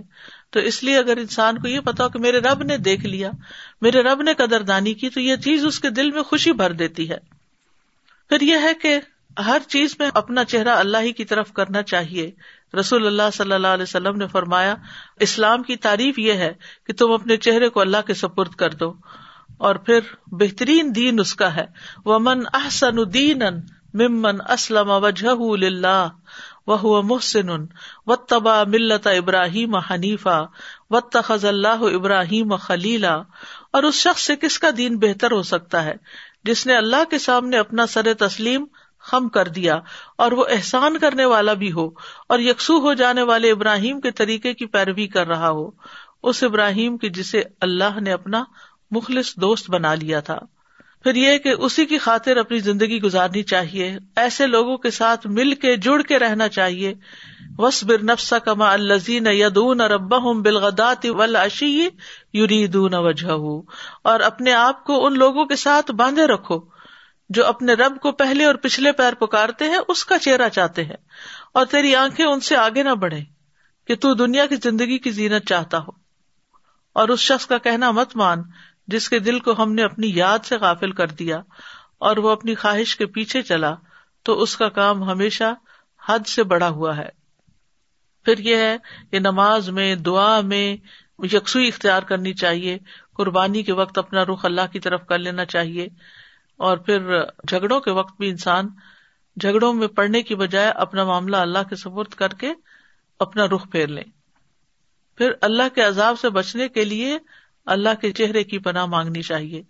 تو 0.51 0.61
اس 0.61 0.85
لیے 0.85 0.99
اگر 0.99 1.17
انسان 1.17 1.59
کو 1.59 1.69
یہ 1.69 1.81
پتا 1.81 2.05
ہو 2.05 2.09
کہ 2.09 2.19
میرے 2.19 2.39
رب 2.39 2.63
نے 2.63 2.77
دیکھ 2.77 3.07
لیا، 3.07 3.31
میرے 3.81 4.03
رب 4.03 4.23
نے 4.23 4.35
قدر 4.35 4.63
دانی 4.63 4.95
کی، 4.95 5.09
تو 5.09 5.21
یہ 5.21 5.37
چیز 5.37 5.65
اس 5.65 5.81
کے 5.81 5.91
دل 5.91 6.11
میں 6.11 6.23
خوشی 6.23 6.53
بھر 6.53 6.73
دیتی 6.73 7.11
ہے۔ 7.11 7.19
پھر 8.29 8.41
یہ 8.41 8.57
ہے 8.63 8.75
کہ 8.83 9.01
ہر 9.41 9.59
چیز 9.69 9.97
میں 9.99 10.11
اپنا 10.15 10.45
چہرہ 10.45 10.69
اللہ 10.69 10.99
ہی 10.99 11.13
کی 11.13 11.25
طرف 11.25 11.53
کرنا 11.53 11.83
چاہیے۔ 11.83 12.31
رسول 12.81 13.07
اللہ 13.07 13.31
صلی 13.33 13.53
اللہ 13.53 13.67
علیہ 13.67 13.83
وسلم 13.83 14.17
نے 14.17 14.27
فرمایا، 14.27 14.75
اسلام 15.21 15.63
کی 15.63 15.77
تعریف 15.77 16.19
یہ 16.19 16.33
ہے 16.33 16.53
کہ 16.87 16.93
تم 16.93 17.13
اپنے 17.13 17.37
چہرے 17.37 17.69
کو 17.69 17.81
اللہ 17.81 17.97
کے 18.07 18.15
سپرد 18.15 18.51
کر 18.51 18.71
دو۔ 18.71 18.95
اور 19.59 19.75
پھر 19.75 19.99
بہترین 20.27 20.93
دین 20.95 21.21
اس 21.21 21.35
کا 21.35 21.57
ہے۔ 21.57 21.65
ومن 22.05 22.43
احسن 22.53 23.15
دین 23.15 23.43
ممن 23.95 24.41
اسلم 24.49 24.91
وجہ 24.91 26.09
وہ 26.67 27.03
محسن 27.03 27.49
و 28.07 28.17
تبا 28.17 28.65
ملت 28.65 29.07
ابراہیم 29.07 29.77
حنیفہ 29.77 30.47
و 30.91 31.01
تخذ 31.01 31.45
اللہ 31.45 31.83
ابراہیم 31.95 32.57
خلیلا 32.57 33.15
اور 33.73 33.83
اس 33.83 33.95
شخص 33.95 34.23
سے 34.23 34.37
کس 34.37 34.59
کا 34.59 34.69
دین 34.77 34.99
بہتر 34.99 35.33
ہو 35.33 35.43
سکتا 35.43 35.85
ہے؟ 35.85 35.95
جس 36.45 36.67
نے 36.67 36.77
اللہ 36.77 37.05
کے 37.11 37.19
سامنے 37.19 37.59
اپنا 37.59 37.87
سر 37.87 38.15
تسلیم 38.15 38.65
خم 38.99 39.29
کر 39.29 39.49
دیا 39.49 39.79
اور 40.19 40.33
وہ 40.33 40.45
احسان 40.51 40.99
کرنے 40.99 41.25
والا 41.25 41.53
بھی 41.53 41.73
ہو 41.73 41.89
اور 42.29 42.39
یکسو 42.39 42.79
ہو 42.79 42.95
جانے 42.95 43.23
والے 43.23 43.51
ابراہیم 43.51 44.01
کے 44.01 44.11
طریقے 44.11 44.55
کی 44.55 44.67
پیروی 44.67 45.07
کر 45.07 45.27
رہا 45.27 45.51
ہو۔ 45.51 45.71
اس 46.23 46.43
ابراہیم 46.43 46.97
کی 46.97 47.11
جسے 47.11 47.43
اللہ 47.61 48.01
نے 48.01 48.13
اپنا 48.13 48.45
مخلص 48.91 49.37
دوست 49.37 49.71
بنا 49.71 49.95
لیا 49.95 50.21
تھا۔ 50.21 50.39
پھر 51.03 51.15
یہ 51.15 51.39
کہ 51.39 51.49
اسی 51.49 51.87
کی 51.87 51.99
خاطر 51.99 52.37
اپنی 52.37 52.59
زندگی 52.59 53.03
گزارنی 53.03 53.43
چاہیے، 53.43 53.99
ایسے 54.17 54.47
لوگوں 54.47 54.77
کے 54.77 54.91
ساتھ 54.91 55.27
مل 55.27 55.55
کے 55.55 55.77
جڑ 55.77 56.03
کے 56.03 56.19
رہنا 56.19 56.49
چاہیے۔ 56.49 56.95
وس 57.59 57.85
بر 57.85 58.03
نفسا 58.03 58.39
کما 58.39 58.73
الزین 58.73 59.27
یدون 59.27 59.81
رب 59.81 60.37
بلغدات 60.43 61.07
ولاشی 61.07 61.89
وجہ 62.35 63.61
اور 64.05 64.21
اپنے 64.21 64.53
آپ 64.53 64.85
کو 64.85 65.07
ان 65.07 65.19
لوگوں 65.19 65.45
کے 65.45 65.57
ساتھ 65.57 65.91
باندھے 65.91 66.27
رکھو 66.27 66.61
جو 67.29 67.47
اپنے 67.47 67.73
رب 67.73 68.01
کو 68.01 68.13
پہلے 68.13 68.45
اور 68.45 68.55
پچھلے 68.55 68.93
پیر 68.93 69.15
پکارتے 69.15 69.65
ہیں، 69.65 69.79
اس 69.89 70.05
کا 70.05 70.19
چہرہ 70.19 70.49
چاہتے 70.49 70.85
ہیں۔ 70.85 70.97
اور 71.55 71.67
تیری 71.67 71.95
آنکھیں 71.95 72.27
ان 72.27 72.41
سے 72.41 72.57
آگے 72.57 72.83
نہ 72.83 72.95
بڑھے 72.95 73.21
کہ 73.87 73.95
تو 73.95 74.15
دنیا 74.15 74.47
کی 74.47 74.57
زندگی 74.57 74.99
کی 74.99 75.11
زینت 75.11 75.49
چاہتا 75.49 75.79
ہو۔ 75.79 76.07
اور 76.93 77.09
اس 77.09 77.21
شخص 77.21 77.47
کا 77.47 77.59
کہنا 77.59 77.91
مت 77.91 78.17
مان 78.17 78.43
جس 78.89 79.09
کے 79.09 79.19
دل 79.19 79.39
کو 79.39 79.55
ہم 79.59 79.73
نے 79.73 79.83
اپنی 79.83 80.11
یاد 80.15 80.45
سے 80.45 80.57
غافل 80.57 80.93
کر 80.93 81.07
دیا 81.09 81.41
اور 81.99 82.17
وہ 82.17 82.31
اپنی 82.31 82.55
خواہش 82.55 82.97
کے 82.97 83.07
پیچھے 83.07 83.43
چلا، 83.43 83.75
تو 84.23 84.41
اس 84.43 84.57
کا 84.57 84.69
کام 84.69 85.03
ہمیشہ 85.03 85.53
حد 86.03 86.27
سے 86.27 86.43
بڑا 86.43 86.69
ہوا 86.69 86.97
ہے۔ 86.97 87.09
پھر 88.27 88.39
یہ 88.39 88.57
ہے 88.57 88.77
کہ 89.11 89.19
نماز 89.19 89.69
میں، 89.71 89.95
دعا 89.95 90.41
میں 90.41 90.77
یکسوئی 91.33 91.69
اختیار 91.69 92.03
کرنی 92.03 92.33
چاہیے، 92.35 92.79
قربانی 93.13 93.63
کے 93.63 93.73
وقت 93.73 93.99
اپنا 93.99 94.25
رخ 94.25 94.45
اللہ 94.45 94.73
کی 94.73 94.81
طرف 94.81 95.07
کر 95.07 95.19
لینا 95.19 95.45
چاہیے، 95.45 95.89
اور 96.61 96.77
پھر 96.77 97.21
جھگڑوں 97.49 97.81
کے 97.81 97.91
وقت 97.91 98.17
بھی 98.19 98.29
انسان 98.29 98.69
جھگڑوں 99.37 99.73
میں 99.75 99.89
پڑنے 99.89 100.23
کی 100.23 100.35
بجائے 100.35 100.69
اپنا 100.69 101.05
معاملہ 101.05 101.37
اللہ 101.37 101.69
کے 101.71 101.77
سپرد 101.77 102.15
کر 102.15 102.35
کے 102.35 102.53
اپنا 103.21 103.47
رخ 103.47 103.71
پھیر 103.71 103.87
لیں 103.87 104.05
پھر 105.19 105.33
اللہ 105.41 105.75
کے 105.75 105.83
عذاب 105.83 106.19
سے 106.19 106.31
بچنے 106.31 106.69
کے 106.69 106.85
لیے 106.85 107.19
اللہ 107.67 107.95
کے 108.01 108.11
چہرے 108.13 108.45
کی 108.45 108.59
پناہ 108.59 108.87
مانگنی 108.87 109.23
چاہیے۔ 109.23 109.63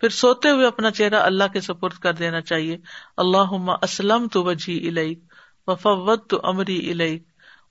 پھر 0.00 0.08
سوتے 0.08 0.50
ہوئے 0.50 0.66
اپنا 0.66 0.90
چہرہ 0.90 1.20
اللہ 1.20 1.44
کے 1.52 1.60
سپرد 1.60 1.92
کر 1.92 2.12
دینا 2.12 2.40
چاہیے۔ 2.40 2.78
اللہ 3.16 3.54
اسلم 3.82 4.26
تو 4.28 4.44
وجی 4.44 4.88
الیک 4.88 5.20
و 5.66 5.74
فوت 5.74 6.30
تو 6.30 6.40
امری 6.44 6.90
الیک 6.90 7.22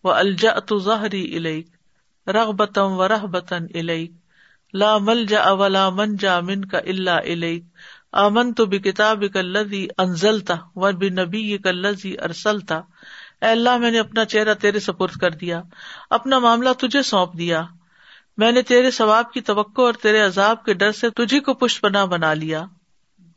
و 0.03 0.11
الجا 0.11 0.59
تو 0.59 0.77
ظاہری 0.79 1.37
الیک 1.37 1.67
رغ 2.27 2.51
بتم 2.51 2.91
و 2.91 3.07
رح 3.07 3.25
بتن 3.25 3.65
الیک 3.73 4.11
لا 4.73 4.97
مل 4.97 5.25
جا 5.25 5.41
اولا 5.41 5.89
من 5.89 6.15
جا 6.15 6.39
من 6.39 6.65
کا 6.65 6.77
اللہ 6.77 7.19
الیک 7.25 7.63
آمن 8.11 8.53
تو 8.53 8.65
بھی 8.65 8.79
کتاب 8.79 9.23
کلزی 9.33 9.87
انزلتا 9.97 10.55
و 10.75 10.91
بھی 10.91 11.09
نبی 11.09 11.57
کلزی 11.57 12.13
ارسلتا 12.19 12.75
اے 13.41 13.45
اللہ 13.45 13.77
میں 13.77 13.91
نے 13.91 13.99
اپنا 13.99 14.25
چہرہ 14.25 14.53
تیرے 14.53 14.79
سپرد 14.79 15.11
کر 15.11 15.31
دیا۔ 15.31 15.61
اپنا 16.09 16.39
معاملہ 16.39 16.69
تجھے 16.79 17.01
سونپ 17.01 17.37
دیا۔ 17.37 17.61
میں 18.37 18.51
نے 18.51 18.61
تیرے 18.61 18.91
ثواب 18.91 19.31
کی 19.31 19.41
توقع 19.41 19.81
اور 19.81 19.93
تیرے 19.93 20.19
عذاب 20.19 20.65
کے 20.65 20.73
ڈر 20.73 20.91
سے 20.91 21.09
تجھی 21.09 21.39
کو 21.39 21.53
پشت 21.53 21.81
پناہ 21.81 22.05
بنا 22.05 22.33
لیا۔ 22.33 22.65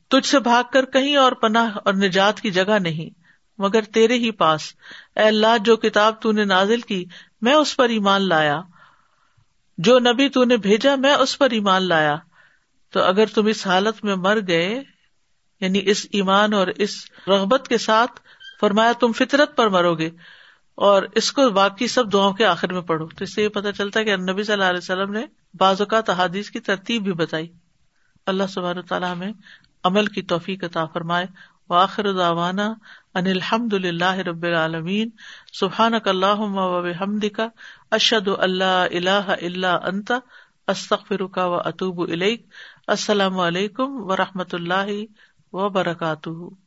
تجھ 0.09 0.26
سے 0.26 0.38
بھاگ 0.38 0.62
کر 0.72 0.84
کہیں 0.84 1.16
اور 1.16 1.32
پناہ 1.32 1.76
اور 1.84 1.95
نجات 1.95 2.40
کی 2.40 2.51
جگہ 2.51 2.78
نہیں، 2.78 3.11
مگر 3.59 3.82
تیرے 3.82 4.14
ہی 4.14 4.30
پاس۔ 4.30 4.61
اے 5.16 5.22
اللہ، 5.22 5.59
جو 5.64 5.76
کتاب 5.76 6.20
تو 6.20 6.32
نے 6.32 6.45
نازل 6.45 6.80
کی، 6.80 7.05
میں 7.40 7.55
اس 7.55 7.76
پر 7.76 7.88
ایمان 7.88 8.28
لایا۔ 8.28 8.61
جو 9.78 9.99
نبی 9.99 10.28
تو 10.28 10.45
نے 10.45 10.57
بھیجا، 10.57 10.95
میں 10.95 11.14
اس 11.14 11.38
پر 11.38 11.51
ایمان 11.51 11.82
لایا۔ 11.82 12.16
تو 12.90 13.03
اگر 13.03 13.26
تم 13.26 13.47
اس 13.47 13.66
حالت 13.66 14.05
میں 14.05 14.14
مر 14.14 14.38
گئے 14.49 14.82
یعنی 15.61 15.80
اس 15.82 16.07
ایمان 16.12 16.53
اور 16.53 16.66
اس 16.66 16.90
رغبت 17.28 17.68
کے 17.68 17.78
ساتھ، 17.78 18.20
فرمایا 18.61 18.92
تم 18.92 19.12
فطرت 19.12 19.57
پر 19.57 19.68
مرو 19.68 19.95
گے۔ 19.95 20.11
اور 20.74 21.02
اس 21.14 21.32
کو 21.32 21.50
باقی 21.50 21.86
سب 21.86 22.12
دعاؤں 22.12 22.32
کے 22.32 22.46
آخر 22.46 22.72
میں 22.72 22.80
پڑھو۔ 22.80 23.06
تو 23.06 23.24
اس 23.24 23.34
سے 23.34 23.42
یہ 23.42 23.48
پتا 23.48 23.72
چلتا 23.72 24.00
ہے 24.00 24.04
کہ 24.04 24.16
نبی 24.16 24.42
صلی 24.42 24.52
اللہ 24.52 24.64
علیہ 24.64 24.78
وسلم 24.78 25.12
نے 25.12 25.26
بعض 25.54 25.80
اوقات 25.80 26.10
احادیث 26.10 26.50
کی 26.50 26.60
ترتیب 26.60 27.02
بھی 27.02 27.12
بتائی۔ 27.12 27.52
اللہ 28.26 28.42
سبحانہ 28.48 28.80
تعالیٰ 28.80 29.12
ہمیں 29.12 29.32
عمل 29.84 30.06
کی 30.06 30.22
توفیق 30.22 30.64
عطا 30.64 30.84
فرمائے۔ 30.84 31.26
واخر 31.68 32.12
دعوانا 32.12 32.66
ان 33.14 33.26
الحمد 33.26 33.72
للہ 33.72 34.14
رب 34.14 34.42
العالمین۔ 34.42 35.10
سبحانک 35.52 36.08
اللہم 36.08 36.58
و 36.58 36.82
بحمدک۔ 36.82 37.40
اشہد 37.90 38.28
اللہ 38.38 38.86
الہ 38.90 39.34
الا 39.42 39.76
انت۔ 39.76 40.12
استغفرک 40.68 41.38
و 41.42 41.54
اتوب 41.54 42.00
الیک۔ 42.00 42.46
السلام 42.86 43.38
علیکم 43.38 43.86
و 43.88 44.16
رحمۃ 44.16 44.52
اللہ 44.52 44.86
وبرکاتہ۔ 45.52 46.63